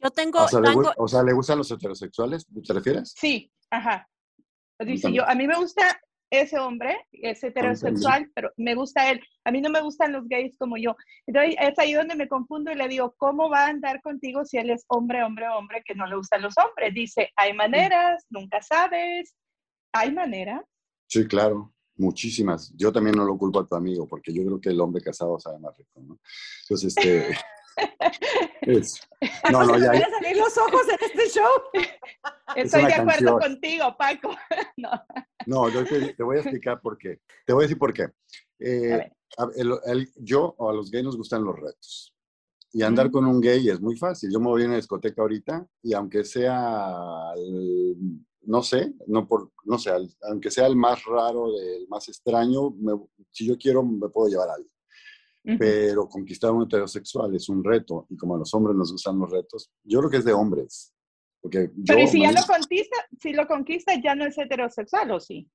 Yo 0.00 0.10
tengo. 0.10 0.44
O 0.44 0.48
sea, 0.48 0.60
le, 0.60 0.68
tengo- 0.68 0.82
gu- 0.82 0.94
o 0.98 1.08
sea, 1.08 1.22
¿le 1.22 1.32
gustan 1.32 1.56
los 1.56 1.70
heterosexuales? 1.70 2.46
¿Te 2.46 2.74
refieres? 2.74 3.14
Sí, 3.16 3.50
ajá. 3.70 4.06
Dice 4.80 5.10
yo, 5.12 5.26
a 5.26 5.34
mí 5.34 5.46
me 5.46 5.56
gusta 5.56 5.98
ese 6.30 6.58
hombre, 6.58 7.06
es 7.12 7.42
heterosexual, 7.42 8.30
pero 8.34 8.50
me 8.56 8.74
gusta 8.74 9.10
él. 9.10 9.20
A 9.44 9.50
mí 9.50 9.60
no 9.60 9.70
me 9.70 9.80
gustan 9.80 10.12
los 10.12 10.28
gays 10.28 10.56
como 10.58 10.76
yo. 10.76 10.94
Entonces 11.26 11.56
es 11.58 11.78
ahí 11.78 11.94
donde 11.94 12.14
me 12.14 12.28
confundo 12.28 12.70
y 12.70 12.74
le 12.74 12.88
digo, 12.88 13.14
¿cómo 13.16 13.48
va 13.48 13.64
a 13.64 13.68
andar 13.68 14.02
contigo 14.02 14.44
si 14.44 14.58
él 14.58 14.70
es 14.70 14.84
hombre, 14.88 15.22
hombre, 15.22 15.48
hombre, 15.48 15.82
que 15.84 15.94
no 15.94 16.06
le 16.06 16.16
gustan 16.16 16.42
los 16.42 16.54
hombres? 16.58 16.92
Dice, 16.94 17.30
hay 17.36 17.54
maneras, 17.54 18.26
nunca 18.30 18.60
sabes. 18.62 19.34
Hay 19.92 20.12
maneras. 20.12 20.62
Sí, 21.06 21.26
claro, 21.26 21.72
muchísimas. 21.96 22.74
Yo 22.76 22.92
también 22.92 23.16
no 23.16 23.24
lo 23.24 23.38
culpo 23.38 23.60
a 23.60 23.66
tu 23.66 23.74
amigo, 23.74 24.06
porque 24.06 24.32
yo 24.32 24.44
creo 24.44 24.60
que 24.60 24.68
el 24.68 24.80
hombre 24.80 25.02
casado 25.02 25.38
sabe 25.38 25.58
más 25.58 25.76
rico, 25.76 26.00
¿no? 26.02 26.18
Entonces, 26.62 26.94
este, 26.96 27.28
Es- 28.62 29.00
No, 29.50 29.64
no, 29.64 29.74
¿Se 29.74 29.80
ya, 29.80 29.86
van 29.92 30.02
a 30.02 30.10
salir 30.10 30.36
los 30.36 30.58
ojos 30.58 30.82
en 30.88 30.98
este 31.06 31.28
show? 31.38 31.48
Estoy 32.56 32.80
una 32.80 32.88
de 32.88 32.94
acuerdo 32.94 33.38
canción. 33.38 33.38
contigo, 33.40 33.96
Paco. 33.98 34.30
No. 34.76 34.90
no, 35.46 35.68
yo 35.70 35.84
te, 35.84 36.14
te 36.14 36.22
voy 36.22 36.36
a 36.36 36.40
explicar 36.40 36.80
por 36.80 36.96
qué. 36.98 37.20
Te 37.46 37.52
voy 37.52 37.62
a 37.62 37.66
decir 37.66 37.78
por 37.78 37.92
qué. 37.92 38.08
Eh, 38.60 39.10
A 39.38 39.42
a- 39.44 39.48
el- 39.56 39.72
el- 39.86 40.10
yo 40.16 40.54
o 40.58 40.70
a 40.70 40.72
los 40.72 40.90
gays 40.90 41.04
nos 41.04 41.16
gustan 41.16 41.44
los 41.44 41.56
retos. 41.58 42.14
Y 42.72 42.82
andar 42.82 43.10
con 43.10 43.24
un 43.26 43.40
gay 43.40 43.68
es 43.70 43.80
muy 43.80 43.96
fácil. 43.96 44.30
Yo 44.30 44.38
me 44.40 44.46
voy 44.48 44.62
a 44.62 44.66
una 44.66 44.76
discoteca 44.76 45.22
ahorita 45.22 45.66
y 45.82 45.94
aunque 45.94 46.22
sea, 46.24 47.32
el- 47.36 47.96
no 48.42 48.62
sé, 48.62 48.92
no 49.06 49.26
por, 49.26 49.50
no 49.64 49.78
sé, 49.78 49.90
aunque 50.22 50.50
sea 50.50 50.66
el 50.66 50.76
más 50.76 51.04
raro, 51.04 51.48
el 51.58 51.88
más 51.88 52.08
extraño, 52.08 52.70
me- 52.70 52.98
si 53.30 53.46
yo 53.46 53.56
quiero 53.58 53.82
me 53.82 54.08
puedo 54.10 54.28
llevar 54.28 54.50
a 54.50 54.54
alguien. 54.54 54.72
Pero 55.56 56.08
conquistar 56.08 56.50
a 56.50 56.52
un 56.52 56.64
heterosexual 56.64 57.34
es 57.34 57.48
un 57.48 57.64
reto 57.64 58.06
y 58.10 58.16
como 58.16 58.34
a 58.34 58.38
los 58.38 58.52
hombres 58.52 58.76
nos 58.76 58.92
gustan 58.92 59.18
los 59.18 59.30
retos, 59.30 59.70
yo 59.82 60.00
creo 60.00 60.10
que 60.10 60.16
es 60.18 60.24
de 60.24 60.32
hombres. 60.32 60.92
Porque 61.40 61.70
yo, 61.74 61.94
Pero 61.94 62.00
¿y 62.00 62.06
si 62.08 62.20
ya 62.20 62.32
lo 62.32 62.42
conquista, 62.46 62.96
si 63.18 63.32
lo 63.32 63.46
conquista 63.46 63.94
ya 64.02 64.14
no 64.14 64.26
es 64.26 64.36
heterosexual 64.36 65.10
o 65.12 65.20
sí? 65.20 65.48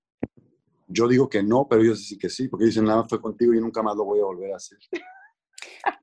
yo 0.94 1.08
digo 1.08 1.28
que 1.30 1.44
no, 1.44 1.68
pero 1.68 1.82
ellos 1.82 2.00
dicen 2.00 2.20
que 2.20 2.30
sí, 2.30 2.48
porque 2.48 2.66
dicen 2.66 2.86
nada 2.86 3.02
más 3.02 3.10
fue 3.10 3.22
contigo 3.22 3.54
y 3.54 3.60
nunca 3.60 3.82
más 3.82 3.96
lo 3.96 4.06
voy 4.06 4.20
a 4.20 4.26
volver 4.26 4.54
a 4.54 4.58
hacer. 4.58 4.78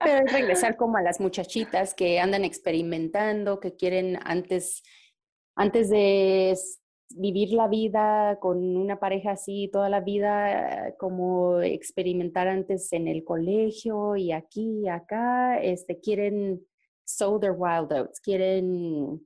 Pero 0.03 0.24
es 0.24 0.32
regresar 0.32 0.76
como 0.76 0.97
a 0.97 1.03
las 1.03 1.20
muchachitas 1.20 1.95
que 1.95 2.18
andan 2.18 2.45
experimentando, 2.45 3.61
que 3.61 3.76
quieren 3.76 4.18
antes, 4.24 4.82
antes 5.55 5.91
de 5.91 6.51
vivir 7.16 7.52
la 7.52 7.68
vida 7.68 8.38
con 8.40 8.76
una 8.76 8.98
pareja 9.00 9.32
así 9.32 9.68
toda 9.72 9.88
la 9.88 10.00
vida, 10.00 10.88
eh, 10.88 10.94
como 10.98 11.61
experimentar 11.62 12.48
antes 12.48 12.92
en 12.92 13.08
el 13.08 13.24
colegio 13.24 14.16
y 14.16 14.32
aquí 14.32 14.82
y 14.84 14.88
acá, 14.88 15.61
este, 15.61 16.00
quieren 16.00 16.64
sow 17.04 17.38
their 17.40 17.54
wild 17.56 17.92
oats, 17.92 18.20
quieren, 18.20 19.20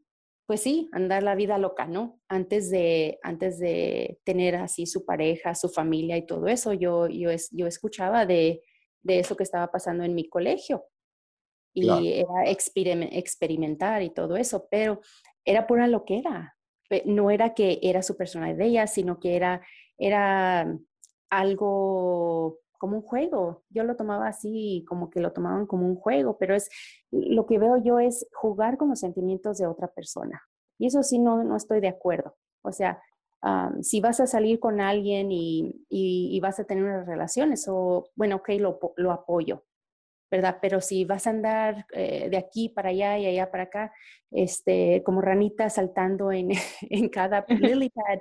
pues 0.46 0.60
sí, 0.60 0.88
andar 0.92 1.22
la 1.22 1.34
vida 1.34 1.58
loca, 1.58 1.86
¿no? 1.86 2.20
Antes 2.28 2.70
de, 2.70 3.18
antes 3.22 3.58
de 3.58 4.18
tener 4.24 4.56
así 4.56 4.86
su 4.86 5.04
pareja, 5.04 5.54
su 5.54 5.68
familia 5.68 6.16
y 6.16 6.26
todo 6.26 6.46
eso, 6.48 6.72
yo, 6.72 7.08
yo, 7.08 7.30
es- 7.30 7.50
yo 7.50 7.66
escuchaba 7.66 8.26
de 8.26 8.62
de 9.06 9.18
eso 9.18 9.36
que 9.36 9.42
estaba 9.42 9.70
pasando 9.70 10.02
en 10.04 10.14
mi 10.14 10.30
colegio. 10.30 10.86
Y 11.74 11.82
Claro. 11.82 12.02
era 12.06 12.50
experime- 12.50 13.10
experimentar 13.12 14.02
y 14.02 14.08
todo 14.08 14.34
eso, 14.38 14.66
pero 14.70 15.00
era 15.44 15.66
pura 15.66 15.86
loquera. 15.86 16.56
No 17.04 17.30
era 17.30 17.54
que 17.54 17.78
era 17.82 18.02
su 18.02 18.16
personalidad 18.16 18.58
de 18.58 18.66
ella, 18.66 18.86
sino 18.86 19.18
que 19.20 19.36
era, 19.36 19.62
era 19.98 20.76
algo 21.30 22.58
como 22.78 22.96
un 22.98 23.02
juego. 23.02 23.64
Yo 23.70 23.84
lo 23.84 23.96
tomaba 23.96 24.28
así, 24.28 24.84
como 24.88 25.10
que 25.10 25.20
lo 25.20 25.32
tomaban 25.32 25.66
como 25.66 25.86
un 25.86 25.96
juego, 25.96 26.36
pero 26.38 26.54
es 26.54 26.68
lo 27.10 27.46
que 27.46 27.58
veo 27.58 27.78
yo 27.82 27.98
es 27.98 28.26
jugar 28.34 28.76
con 28.76 28.90
los 28.90 29.00
sentimientos 29.00 29.58
de 29.58 29.66
otra 29.66 29.88
persona. 29.88 30.42
Y 30.78 30.86
eso 30.88 31.02
sí 31.02 31.18
no, 31.18 31.42
no 31.44 31.56
estoy 31.56 31.80
de 31.80 31.88
acuerdo. 31.88 32.36
O 32.62 32.72
sea, 32.72 33.00
am, 33.42 33.82
si 33.82 34.00
vas 34.00 34.20
a 34.20 34.26
salir 34.26 34.60
con 34.60 34.80
alguien 34.80 35.30
y, 35.32 35.84
y- 35.88 36.40
vas 36.40 36.58
a 36.60 36.64
tener 36.64 36.84
unas 36.84 37.06
relaciones, 37.06 37.66
o 37.68 38.10
bueno, 38.16 38.36
ok, 38.36 38.50
lo, 38.58 38.78
lo 38.96 39.12
apoyo, 39.12 39.64
¿verdad? 40.34 40.58
Pero 40.60 40.80
si 40.80 41.04
vas 41.04 41.28
a 41.28 41.30
andar 41.30 41.86
eh, 41.92 42.28
de 42.28 42.36
aquí 42.36 42.68
para 42.68 42.88
allá 42.88 43.16
y 43.18 43.26
allá 43.26 43.52
para 43.52 43.64
acá, 43.64 43.92
este, 44.32 45.00
como 45.04 45.20
ranita 45.20 45.70
saltando 45.70 46.32
en, 46.32 46.50
en 46.90 47.08
cada 47.08 47.46
lily 47.78 47.88
pad, 47.90 48.18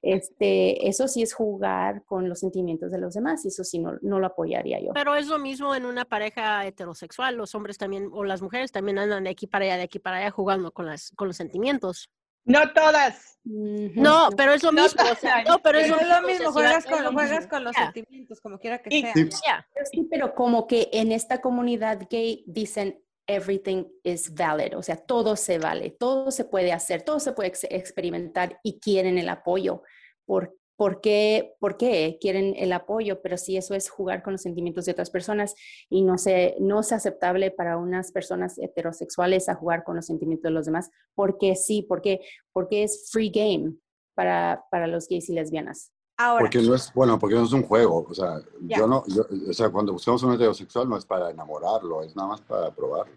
este, 0.00 0.86
eso 0.86 1.08
sí 1.08 1.22
es 1.22 1.34
jugar 1.34 2.04
con 2.04 2.28
los 2.28 2.38
sentimientos 2.38 2.92
de 2.92 2.98
los 2.98 3.14
demás, 3.14 3.44
y 3.44 3.48
eso 3.48 3.64
sí 3.64 3.80
no, 3.80 3.98
no 4.02 4.20
lo 4.20 4.28
apoyaría 4.28 4.80
yo. 4.80 4.92
Pero 4.94 5.16
es 5.16 5.26
lo 5.26 5.40
mismo 5.40 5.74
en 5.74 5.86
una 5.86 6.04
pareja 6.04 6.64
heterosexual. 6.64 7.34
Los 7.34 7.56
hombres 7.56 7.78
también, 7.78 8.10
o 8.12 8.22
las 8.22 8.42
mujeres 8.42 8.70
también 8.70 9.00
andan 9.00 9.24
de 9.24 9.30
aquí 9.30 9.48
para 9.48 9.64
allá, 9.64 9.76
de 9.76 9.82
aquí 9.82 9.98
para 9.98 10.18
allá, 10.18 10.30
jugando 10.30 10.70
con, 10.70 10.86
las, 10.86 11.10
con 11.16 11.26
los 11.26 11.36
sentimientos. 11.36 12.10
No 12.46 12.72
todas. 12.72 13.38
No, 13.44 14.28
pero 14.36 14.52
es 14.54 14.62
lo 14.62 14.72
No 14.72 14.82
mismo. 14.82 15.02
o 15.02 15.14
sea, 15.14 15.34
tan- 15.34 15.44
no, 15.44 15.58
pero 15.60 15.78
es 15.78 15.84
Pero 15.84 15.96
lo 15.96 16.02
es 16.02 16.08
lo 16.22 16.26
mismo. 16.26 16.52
juegas 16.52 16.84
con, 16.86 17.04
lo 17.04 17.12
juegas 17.12 17.46
con 17.46 17.62
los 17.64 17.76
sentimientos, 17.76 18.40
como 18.40 18.58
quiera 18.58 18.78
que 18.82 18.90
sea. 18.90 19.12
Sí. 19.14 19.28
ya. 19.46 19.66
Sí, 19.92 20.06
pero 20.10 20.34
como 20.34 20.66
que 20.66 20.88
en 20.92 21.12
esta 21.12 21.40
comunidad 21.40 22.00
gay 22.10 22.42
dicen 22.46 23.02
everything 23.28 23.84
is 24.04 24.32
valid, 24.34 24.76
o 24.76 24.82
sea, 24.82 24.96
todo 24.96 25.36
se 25.36 25.58
vale, 25.58 25.90
todo 25.90 26.30
se 26.30 26.44
puede 26.44 26.72
hacer, 26.72 27.02
todo 27.02 27.18
se 27.20 27.32
puede 27.32 27.48
ex- 27.50 27.66
experimentar 27.70 28.58
y 28.62 28.78
quieren 28.80 29.18
el 29.18 29.28
apoyo. 29.28 29.82
¿Por, 30.24 30.56
por, 30.76 31.00
qué, 31.00 31.54
¿Por 31.58 31.76
qué 31.76 32.18
quieren 32.20 32.54
el 32.56 32.72
apoyo? 32.72 33.22
Pero 33.22 33.36
si 33.38 33.56
eso 33.56 33.74
es 33.74 33.88
jugar 33.88 34.22
con 34.22 34.34
los 34.34 34.42
sentimientos 34.42 34.84
de 34.84 34.92
otras 34.92 35.10
personas 35.10 35.54
y 35.88 36.02
no, 36.02 36.18
se, 36.18 36.56
no 36.60 36.80
es 36.80 36.92
aceptable 36.92 37.50
para 37.50 37.78
unas 37.78 38.12
personas 38.12 38.58
heterosexuales 38.58 39.48
a 39.48 39.54
jugar 39.54 39.84
con 39.84 39.96
los 39.96 40.06
sentimientos 40.06 40.44
de 40.44 40.50
los 40.50 40.66
demás, 40.66 40.90
porque 41.14 41.56
sí, 41.56 41.82
porque, 41.88 42.20
porque 42.52 42.82
es 42.82 43.08
free 43.10 43.30
game 43.30 43.74
para, 44.14 44.64
para 44.70 44.86
los 44.86 45.08
gays 45.08 45.28
y 45.30 45.32
lesbianas. 45.32 45.92
Ahora, 46.18 46.44
Porque 46.44 46.62
no 46.62 46.74
es, 46.74 46.90
bueno, 46.94 47.18
porque 47.18 47.34
no 47.36 47.44
es 47.44 47.52
un 47.52 47.62
juego. 47.62 48.06
O 48.08 48.14
sea, 48.14 48.40
yo 48.62 48.86
no, 48.86 49.04
yo- 49.06 49.26
o 49.50 49.52
sea, 49.52 49.68
cuando 49.68 49.92
buscamos 49.92 50.22
un 50.22 50.32
heterosexual 50.32 50.88
no 50.88 50.96
es 50.96 51.04
para 51.04 51.30
enamorarlo, 51.30 52.02
es 52.02 52.16
nada 52.16 52.28
más 52.28 52.40
para 52.40 52.70
probarlo. 52.74 53.14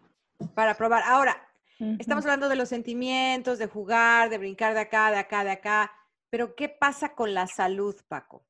para 0.53 0.75
probar. 0.75 1.03
Ahora. 1.05 1.45
Estamos 1.97 2.25
hablando 2.25 2.49
de 2.49 2.57
los 2.57 2.67
sentimientos, 2.67 3.57
de 3.57 3.67
jugar, 3.67 4.29
de 4.29 4.37
brincar 4.37 4.73
de 4.73 4.81
acá, 4.81 5.11
de 5.11 5.17
acá, 5.17 5.45
de 5.45 5.51
acá. 5.51 5.89
Pero 6.29 6.55
¿qué 6.55 6.69
pasa 6.69 7.15
con 7.15 7.33
la 7.33 7.47
salud, 7.47 7.95
Paco? 8.07 8.45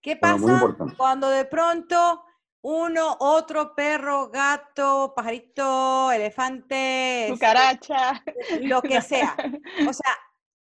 ¿Qué 0.00 0.16
pasa 0.16 0.76
cuando 0.96 1.30
de 1.30 1.44
pronto 1.44 2.24
uno, 2.62 3.16
otro, 3.20 3.74
perro, 3.74 4.28
gato, 4.30 5.12
pajarito, 5.14 6.10
elefante, 6.10 7.24
este, 7.24 7.32
Cucaracha. 7.34 8.22
lo 8.62 8.82
que 8.82 9.00
sea? 9.00 9.36
O 9.88 9.92
sea, 9.92 10.18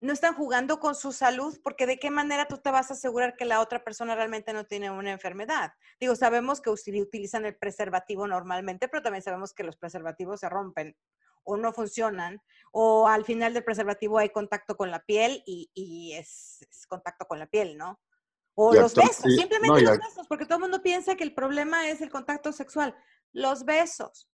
no 0.00 0.12
están 0.12 0.34
jugando 0.34 0.78
con 0.78 0.94
su 0.94 1.12
salud 1.12 1.58
porque 1.64 1.86
de 1.86 1.98
qué 1.98 2.10
manera 2.10 2.46
tú 2.46 2.58
te 2.58 2.70
vas 2.70 2.90
a 2.90 2.94
asegurar 2.94 3.36
que 3.36 3.44
la 3.44 3.60
otra 3.60 3.82
persona 3.82 4.14
realmente 4.14 4.52
no 4.52 4.64
tiene 4.64 4.90
una 4.90 5.10
enfermedad. 5.10 5.72
Digo, 5.98 6.14
sabemos 6.14 6.60
que 6.60 6.70
utilizan 6.70 7.46
el 7.46 7.56
preservativo 7.56 8.26
normalmente, 8.26 8.88
pero 8.88 9.02
también 9.02 9.22
sabemos 9.22 9.52
que 9.54 9.64
los 9.64 9.76
preservativos 9.76 10.40
se 10.40 10.48
rompen 10.48 10.96
o 11.46 11.56
no 11.56 11.72
funcionan, 11.72 12.42
o 12.72 13.08
al 13.08 13.24
final 13.24 13.54
del 13.54 13.64
preservativo 13.64 14.18
hay 14.18 14.28
contacto 14.28 14.76
con 14.76 14.90
la 14.90 15.02
piel 15.02 15.42
y, 15.46 15.70
y 15.72 16.12
es, 16.12 16.66
es 16.70 16.86
contacto 16.86 17.26
con 17.26 17.38
la 17.38 17.46
piel, 17.46 17.78
¿no? 17.78 17.98
O 18.54 18.74
los 18.74 18.94
besos, 18.94 19.16
sí, 19.16 19.36
simplemente 19.36 19.68
no, 19.68 19.90
los 19.90 19.98
besos, 19.98 20.26
porque 20.26 20.46
todo 20.46 20.56
el 20.56 20.62
mundo 20.62 20.82
piensa 20.82 21.14
que 21.14 21.24
el 21.24 21.34
problema 21.34 21.88
es 21.90 22.00
el 22.00 22.10
contacto 22.10 22.52
sexual. 22.52 22.94
Los 23.32 23.66
besos. 23.66 24.30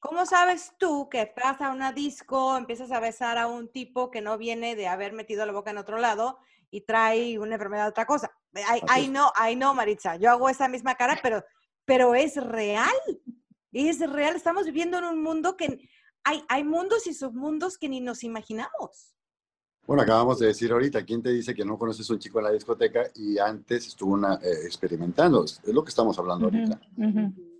¿Cómo 0.00 0.26
sabes 0.26 0.72
tú 0.78 1.08
que 1.08 1.32
vas 1.36 1.60
a 1.60 1.70
una 1.70 1.92
disco, 1.92 2.56
empiezas 2.56 2.90
a 2.90 3.00
besar 3.00 3.38
a 3.38 3.46
un 3.46 3.70
tipo 3.70 4.10
que 4.10 4.20
no 4.20 4.38
viene 4.38 4.74
de 4.74 4.88
haber 4.88 5.12
metido 5.12 5.46
la 5.46 5.52
boca 5.52 5.70
en 5.70 5.78
otro 5.78 5.98
lado 5.98 6.38
y 6.70 6.82
trae 6.82 7.38
una 7.38 7.54
enfermedad 7.54 7.84
de 7.84 7.90
otra 7.90 8.06
cosa? 8.06 8.30
Es. 8.52 9.10
no, 9.10 9.32
ay, 9.36 9.54
no, 9.54 9.72
Maritza, 9.72 10.16
yo 10.16 10.30
hago 10.30 10.48
esa 10.48 10.68
misma 10.68 10.96
cara, 10.96 11.18
pero, 11.22 11.44
pero 11.84 12.16
es 12.16 12.36
real. 12.36 12.94
Es 13.72 14.00
real. 14.00 14.34
Estamos 14.34 14.66
viviendo 14.66 14.98
en 14.98 15.04
un 15.04 15.22
mundo 15.22 15.56
que 15.56 15.88
hay, 16.24 16.42
hay 16.48 16.64
mundos 16.64 17.06
y 17.06 17.14
submundos 17.14 17.78
que 17.78 17.88
ni 17.88 18.00
nos 18.00 18.24
imaginamos. 18.24 19.14
Bueno, 19.86 20.02
acabamos 20.02 20.38
de 20.38 20.48
decir 20.48 20.70
ahorita, 20.70 21.02
¿quién 21.04 21.22
te 21.22 21.30
dice 21.30 21.54
que 21.54 21.64
no 21.64 21.78
conoces 21.78 22.08
a 22.10 22.12
un 22.12 22.18
chico 22.18 22.38
en 22.40 22.44
la 22.44 22.50
discoteca 22.52 23.04
y 23.14 23.38
antes 23.38 23.86
estuvo 23.86 24.12
una, 24.12 24.34
eh, 24.42 24.52
experimentando? 24.66 25.44
Es 25.44 25.60
lo 25.64 25.82
que 25.82 25.88
estamos 25.88 26.18
hablando 26.18 26.44
ahorita. 26.46 26.78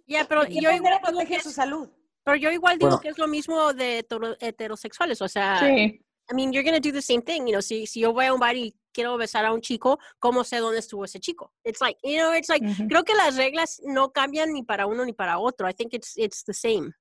Ya, 0.06 0.26
pero 0.28 0.42
¿De 0.42 0.48
qué 0.48 0.60
yo 0.60 0.70
igual 0.70 1.00
protege 1.02 1.40
su 1.40 1.50
salud? 1.50 1.88
pero 2.24 2.36
yo 2.36 2.50
igual 2.50 2.76
digo 2.76 2.90
Bueno. 2.90 3.00
que 3.00 3.08
es 3.08 3.16
lo 3.16 3.26
mismo 3.26 3.72
de 3.72 4.00
hetero- 4.00 4.36
heterosexuales, 4.40 5.22
o 5.22 5.28
sea, 5.28 5.60
Sí. 5.60 6.04
I 6.30 6.34
mean, 6.34 6.52
you're 6.52 6.62
gonna 6.62 6.78
do 6.78 6.92
the 6.92 7.00
same 7.00 7.22
thing, 7.22 7.46
you 7.46 7.52
know, 7.52 7.62
si, 7.62 7.86
si 7.86 8.00
yo 8.00 8.12
voy 8.12 8.26
a 8.26 8.34
un 8.34 8.38
bar 8.40 8.54
y 8.54 8.76
quiero 8.92 9.16
besar 9.16 9.46
a 9.46 9.52
un 9.54 9.62
chico, 9.62 9.98
¿cómo 10.18 10.44
sé 10.44 10.58
dónde 10.58 10.80
estuvo 10.80 11.06
ese 11.06 11.20
chico? 11.20 11.54
It's 11.64 11.80
like, 11.80 11.98
you 12.04 12.18
know, 12.18 12.34
it's 12.34 12.50
like, 12.50 12.66
Ujú. 12.66 12.86
creo 12.86 13.02
que 13.04 13.14
las 13.14 13.36
reglas 13.36 13.80
no 13.86 14.12
cambian 14.12 14.52
ni 14.52 14.62
para 14.62 14.86
uno 14.86 15.06
ni 15.06 15.14
para 15.14 15.38
otro. 15.38 15.66
I 15.66 15.72
think 15.72 15.94
it's, 15.94 16.18
it's 16.18 16.44
the 16.44 16.52
same. 16.52 16.92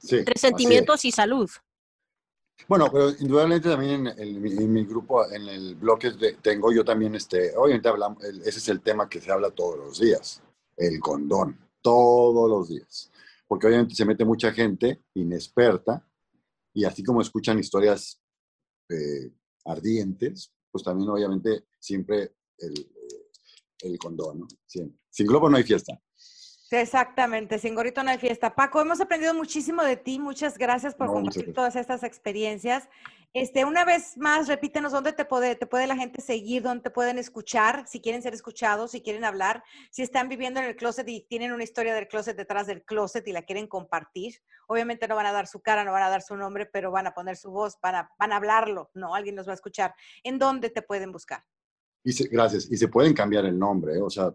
Sí, 0.00 0.16
Entre 0.16 0.38
sentimientos 0.38 1.04
y 1.04 1.12
salud. 1.12 1.48
Bueno, 2.68 2.88
pero 2.92 3.10
indudablemente 3.18 3.68
también 3.68 4.06
en, 4.06 4.42
mi, 4.42 4.52
en 4.52 4.72
mi 4.72 4.84
grupo, 4.84 5.30
en 5.30 5.48
el 5.48 5.74
bloque 5.74 6.10
de- 6.12 6.34
tengo 6.34 6.72
yo 6.72 6.84
también, 6.84 7.14
este, 7.14 7.56
obviamente 7.56 7.88
hablamos, 7.88 8.22
el- 8.24 8.40
ese 8.42 8.58
es 8.58 8.68
el 8.68 8.80
tema 8.80 9.08
que 9.08 9.20
se 9.20 9.30
habla 9.32 9.50
todos 9.50 9.78
los 9.78 9.98
días, 9.98 10.42
el 10.76 11.00
condón, 11.00 11.58
todos 11.82 12.48
los 12.50 12.68
días. 12.68 13.10
Porque 13.48 13.66
obviamente 13.66 13.94
se 13.94 14.04
mete 14.04 14.24
mucha 14.24 14.52
gente 14.52 15.02
inexperta 15.14 16.06
y 16.72 16.84
así 16.84 17.02
como 17.02 17.20
escuchan 17.22 17.58
historias 17.58 18.20
eh, 18.88 19.32
ardientes, 19.64 20.52
pues 20.70 20.84
también 20.84 21.08
obviamente 21.10 21.64
siempre 21.78 22.34
el, 22.58 22.90
el 23.82 23.98
condón, 23.98 24.40
¿no? 24.40 24.48
Siempre. 24.66 24.98
Sin 25.10 25.26
globo 25.26 25.48
no 25.50 25.56
hay 25.56 25.64
fiesta. 25.64 26.00
Exactamente, 26.70 27.58
sin 27.58 27.74
gorrito 27.74 28.02
no 28.02 28.10
hay 28.10 28.18
fiesta. 28.18 28.54
Paco, 28.54 28.80
hemos 28.80 29.00
aprendido 29.00 29.34
muchísimo 29.34 29.82
de 29.82 29.96
ti. 29.96 30.18
Muchas 30.18 30.56
gracias 30.56 30.94
por 30.94 31.08
No, 31.08 31.14
compartir 31.14 31.42
gracias. 31.42 31.54
todas 31.56 31.76
estas 31.76 32.02
experiencias. 32.04 32.88
Este, 33.32 33.64
una 33.64 33.84
vez 33.84 34.16
más, 34.16 34.48
repítenos 34.48 34.90
dónde 34.92 35.12
te 35.12 35.24
puede, 35.24 35.54
te 35.54 35.66
puede 35.66 35.86
la 35.86 35.94
gente 35.96 36.20
seguir, 36.20 36.62
dónde 36.62 36.82
te 36.82 36.90
pueden 36.90 37.16
escuchar, 37.16 37.86
si 37.86 38.00
quieren 38.00 38.22
ser 38.22 38.34
escuchados, 38.34 38.90
si 38.90 39.02
quieren 39.02 39.24
hablar, 39.24 39.62
si 39.92 40.02
están 40.02 40.28
viviendo 40.28 40.58
en 40.58 40.66
el 40.66 40.74
closet 40.74 41.08
y 41.08 41.20
tienen 41.28 41.52
una 41.52 41.62
historia 41.62 41.94
del 41.94 42.08
closet 42.08 42.36
detrás 42.36 42.66
del 42.66 42.82
closet 42.84 43.26
y 43.28 43.32
la 43.32 43.42
quieren 43.42 43.68
compartir. 43.68 44.34
Obviamente 44.66 45.06
no 45.06 45.14
van 45.14 45.26
a 45.26 45.32
dar 45.32 45.46
su 45.46 45.60
cara, 45.60 45.84
no 45.84 45.92
van 45.92 46.02
a 46.02 46.08
dar 46.10 46.22
su 46.22 46.36
nombre, 46.36 46.66
pero 46.66 46.90
van 46.90 47.06
a 47.06 47.14
poner 47.14 47.36
su 47.36 47.50
voz, 47.52 47.78
van 47.80 47.94
a, 47.96 48.10
van 48.18 48.32
a 48.32 48.36
hablarlo, 48.36 48.90
¿no? 48.94 49.14
Alguien 49.14 49.36
los 49.36 49.46
va 49.46 49.52
a 49.52 49.54
escuchar. 49.54 49.94
¿En 50.24 50.38
dónde 50.38 50.70
te 50.70 50.82
pueden 50.82 51.12
buscar? 51.12 51.44
Y 52.02 52.12
se- 52.12 52.26
gracias. 52.28 52.68
Y 52.70 52.76
se 52.76 52.88
pueden 52.88 53.14
cambiar 53.14 53.44
el 53.44 53.56
nombre, 53.56 53.94
¿eh? 53.94 54.02
o 54.02 54.10
sea, 54.10 54.34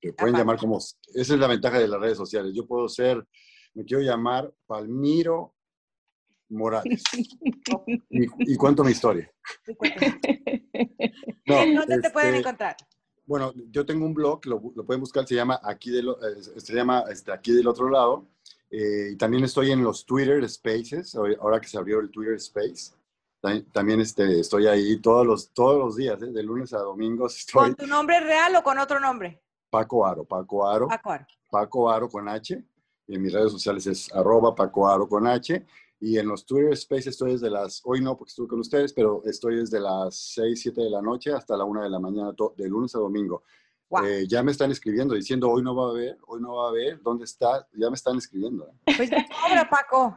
te 0.00 0.12
pueden 0.12 0.34
Aparte. 0.34 0.38
llamar 0.38 0.58
como... 0.58 0.78
Esa 0.78 1.34
es 1.34 1.40
la 1.40 1.46
ventaja 1.46 1.78
de 1.78 1.88
las 1.88 2.00
redes 2.00 2.16
sociales. 2.18 2.52
Yo 2.54 2.66
puedo 2.66 2.88
ser, 2.88 3.26
me 3.74 3.84
quiero 3.84 4.02
llamar 4.02 4.52
Palmiro 4.66 5.54
Morales. 6.50 7.02
y, 8.10 8.52
y 8.52 8.56
cuento 8.56 8.84
mi 8.84 8.92
historia. 8.92 9.30
No, 11.46 11.62
¿En 11.62 11.74
dónde 11.76 12.00
te 12.00 12.10
pueden 12.10 12.34
este, 12.34 12.40
encontrar? 12.40 12.76
Bueno, 13.26 13.52
yo 13.70 13.84
tengo 13.84 14.06
un 14.06 14.14
blog, 14.14 14.46
lo, 14.46 14.62
lo 14.74 14.86
pueden 14.86 15.00
buscar, 15.00 15.26
se 15.26 15.34
llama 15.34 15.60
Aquí 15.62 15.90
del, 15.90 16.08
se 16.56 16.74
llama, 16.74 17.04
este, 17.10 17.30
aquí 17.32 17.52
del 17.52 17.68
otro 17.68 17.90
lado. 17.90 18.26
eh, 18.70 19.10
y 19.12 19.16
también 19.16 19.44
estoy 19.44 19.70
en 19.70 19.82
los 19.84 20.06
Twitter 20.06 20.48
Spaces, 20.48 21.14
ahora 21.14 21.34
ahora 21.40 21.60
que 21.60 21.68
se 21.68 21.76
abrió 21.76 22.00
el 22.00 22.10
Twitter 22.10 22.34
Space. 22.36 22.94
También, 23.40 23.70
también, 23.70 24.00
este, 24.00 24.40
estoy 24.40 24.66
ahí 24.66 24.98
todos 25.00 25.26
los, 25.26 25.52
todos 25.52 25.78
los 25.78 25.96
días, 25.96 26.20
¿eh? 26.22 26.32
de 26.32 26.42
lunes 26.42 26.72
a 26.72 26.78
domingos. 26.78 27.36
Estoy 27.36 27.60
¿Con 27.60 27.74
tu 27.76 27.86
nombre 27.86 28.18
real 28.20 28.56
o 28.56 28.62
con 28.62 28.78
otro 28.78 28.98
nombre? 28.98 29.42
Paco 29.70 30.06
Aro, 30.06 30.24
Paco 30.24 30.66
Aro, 30.68 30.88
Paco 30.88 31.10
Aro. 31.12 31.26
Paco 31.50 31.90
Aro 31.90 32.08
con 32.08 32.28
H. 32.28 32.62
Y 33.06 33.14
en 33.14 33.22
mis 33.22 33.32
redes 33.32 33.52
sociales 33.52 33.86
es 33.86 34.12
arroba 34.14 34.54
Paco 34.54 34.88
Aro 34.88 35.08
con 35.08 35.26
H. 35.26 35.64
Y 36.00 36.18
en 36.18 36.28
los 36.28 36.46
Twitter 36.46 36.76
Spaces 36.76 37.08
estoy 37.08 37.32
desde 37.32 37.50
las, 37.50 37.80
hoy 37.84 38.00
no 38.00 38.16
porque 38.16 38.28
estuve 38.30 38.46
con 38.48 38.60
ustedes, 38.60 38.92
pero 38.92 39.22
estoy 39.24 39.56
desde 39.56 39.80
las 39.80 40.14
6, 40.34 40.60
7 40.60 40.80
de 40.82 40.90
la 40.90 41.02
noche 41.02 41.32
hasta 41.32 41.56
la 41.56 41.64
1 41.64 41.82
de 41.82 41.90
la 41.90 41.98
mañana, 41.98 42.32
to- 42.34 42.54
de 42.56 42.68
lunes 42.68 42.94
a 42.94 42.98
domingo. 42.98 43.42
Eh, 44.04 44.26
ya 44.28 44.42
me 44.42 44.52
están 44.52 44.70
escribiendo 44.70 45.14
diciendo, 45.14 45.50
hoy 45.50 45.62
no 45.62 45.74
va 45.74 45.86
a 45.86 45.90
haber, 45.90 46.18
hoy 46.26 46.40
no 46.42 46.56
va 46.56 46.66
a 46.66 46.68
haber, 46.68 47.00
¿dónde 47.02 47.24
está? 47.24 47.66
Ya 47.72 47.88
me 47.88 47.94
están 47.96 48.18
escribiendo. 48.18 48.68
¿eh? 48.86 48.92
Pues 48.96 49.10
ya 49.10 49.26
cobra, 49.42 49.68
Paco. 49.68 50.14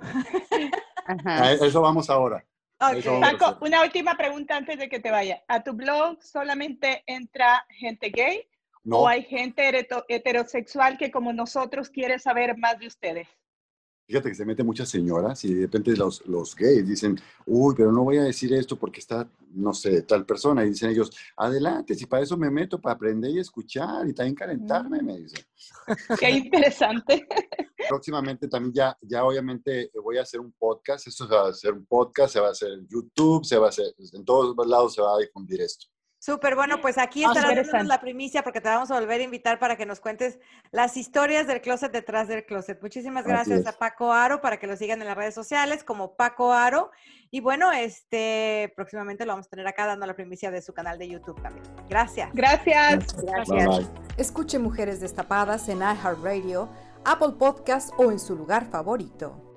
Ajá. 1.06 1.44
A 1.44 1.52
eso 1.54 1.82
vamos 1.82 2.10
ahora. 2.10 2.46
Ok. 2.80 2.98
Eso 2.98 3.20
vamos. 3.20 3.40
Paco, 3.40 3.66
una 3.66 3.82
última 3.82 4.16
pregunta 4.16 4.58
antes 4.58 4.78
de 4.78 4.90
que 4.90 5.00
te 5.00 5.10
vaya. 5.10 5.42
¿A 5.48 5.64
tu 5.64 5.74
blog 5.74 6.22
solamente 6.22 7.04
entra 7.08 7.66
gente 7.70 8.10
gay 8.10 8.46
No, 8.84 9.00
o 9.00 9.08
hay 9.08 9.24
gente 9.24 9.88
heterosexual 10.08 10.98
que 10.98 11.12
como 11.12 11.34
nosotros 11.34 11.90
quiere 11.90 12.18
saber 12.20 12.58
más 12.58 12.80
de 12.80 12.88
ustedes? 12.88 13.28
fíjate 14.12 14.28
que 14.28 14.36
se 14.36 14.46
meten 14.46 14.66
muchas 14.66 14.90
señoras 14.90 15.42
y 15.46 15.54
de 15.54 15.62
repente 15.62 15.96
los, 15.96 16.26
los 16.28 16.54
gays 16.54 16.86
dicen, 16.86 17.18
uy, 17.46 17.74
pero 17.78 17.94
no 17.94 18.04
voy 18.04 18.18
a 18.18 18.24
decir 18.24 18.54
esto 18.54 18.78
porque 18.78 19.00
está, 19.00 19.30
no 19.54 19.74
sé, 19.74 20.02
tal 20.02 20.26
persona. 20.26 20.66
Y 20.66 20.70
dicen 20.70 20.90
ellos, 20.90 21.12
adelante, 21.38 21.96
si 21.96 22.06
para 22.08 22.22
eso 22.22 22.36
me 22.36 22.52
meto, 22.52 22.82
para 22.82 22.96
aprender 22.96 23.32
y 23.32 23.40
escuchar 23.40 24.06
y 24.06 24.14
también 24.14 24.36
calentarme, 24.36 25.02
me 25.02 25.18
dicen. 25.18 25.46
Qué 26.20 26.30
interesante. 26.30 27.26
próximamente 27.88 28.50
también 28.50 28.74
ya, 28.74 28.98
ya 29.02 29.24
obviamente 29.24 29.90
voy 30.04 30.18
a 30.18 30.24
hacer 30.24 30.42
un 30.42 30.52
podcast. 30.52 31.08
Esto 31.08 31.26
se 31.26 31.34
va 31.34 31.46
a 31.46 31.50
hacer 31.50 31.72
un 31.72 31.86
podcast, 31.86 32.34
se 32.34 32.42
va 32.42 32.50
a 32.50 32.52
hacer 32.52 32.72
en 32.74 32.88
YouTube, 32.90 33.46
se 33.46 33.58
va 33.58 33.68
a 33.68 33.70
hacer, 33.70 33.94
en 34.12 34.26
todos 34.26 34.56
lados 34.68 34.94
se 34.94 35.02
va 35.02 35.16
a 35.16 35.20
difundir 35.20 35.62
esto. 35.62 35.88
Súper, 36.24 36.56
bueno, 36.56 36.80
pues 36.82 37.00
aquí 37.00 37.24
estarás 37.24 37.88
la 37.88 38.00
primicia 38.00 38.44
porque 38.44 38.62
te 38.62 38.70
vamos 38.70 38.92
a 38.92 39.00
volver 39.00 39.22
a 39.22 39.24
invitar 39.24 39.58
para 39.58 39.76
que 39.76 39.88
nos 39.88 40.00
cuentes 40.00 40.38
las 40.70 40.96
historias 40.96 41.48
del 41.48 41.62
closet 41.62 41.92
detrás 41.92 42.28
del 42.28 42.46
closet. 42.46 42.80
Muchísimas 42.80 43.26
gracias 43.26 43.66
a 43.66 43.72
Paco 43.72 44.14
Aro 44.14 44.40
para 44.40 44.58
que 44.58 44.68
lo 44.68 44.78
sigan 44.78 45.02
en 45.02 45.08
las 45.08 45.18
redes 45.18 45.34
sociales 45.34 45.84
como 45.84 46.16
Paco 46.16 46.54
Aro. 46.54 46.92
Y 47.32 47.40
bueno, 47.40 47.72
este 47.72 48.72
próximamente 48.76 49.26
lo 49.26 49.32
vamos 49.32 49.48
a 49.48 49.50
tener 49.50 49.66
acá 49.66 49.88
dando 49.88 50.06
la 50.06 50.14
primicia 50.14 50.52
de 50.52 50.62
su 50.62 50.74
canal 50.74 51.00
de 51.00 51.10
YouTube 51.10 51.42
también. 51.42 51.66
Gracias. 51.90 52.30
Gracias. 52.34 53.16
Bye, 53.16 53.66
bye. 53.66 53.88
Escuche 54.18 54.60
Mujeres 54.60 55.00
Destapadas 55.00 55.70
en 55.70 55.80
iHeartRadio, 55.80 56.70
Apple 57.04 57.34
Podcast 57.40 57.94
o 57.98 58.12
en 58.12 58.20
su 58.20 58.36
lugar 58.36 58.70
favorito. 58.70 59.51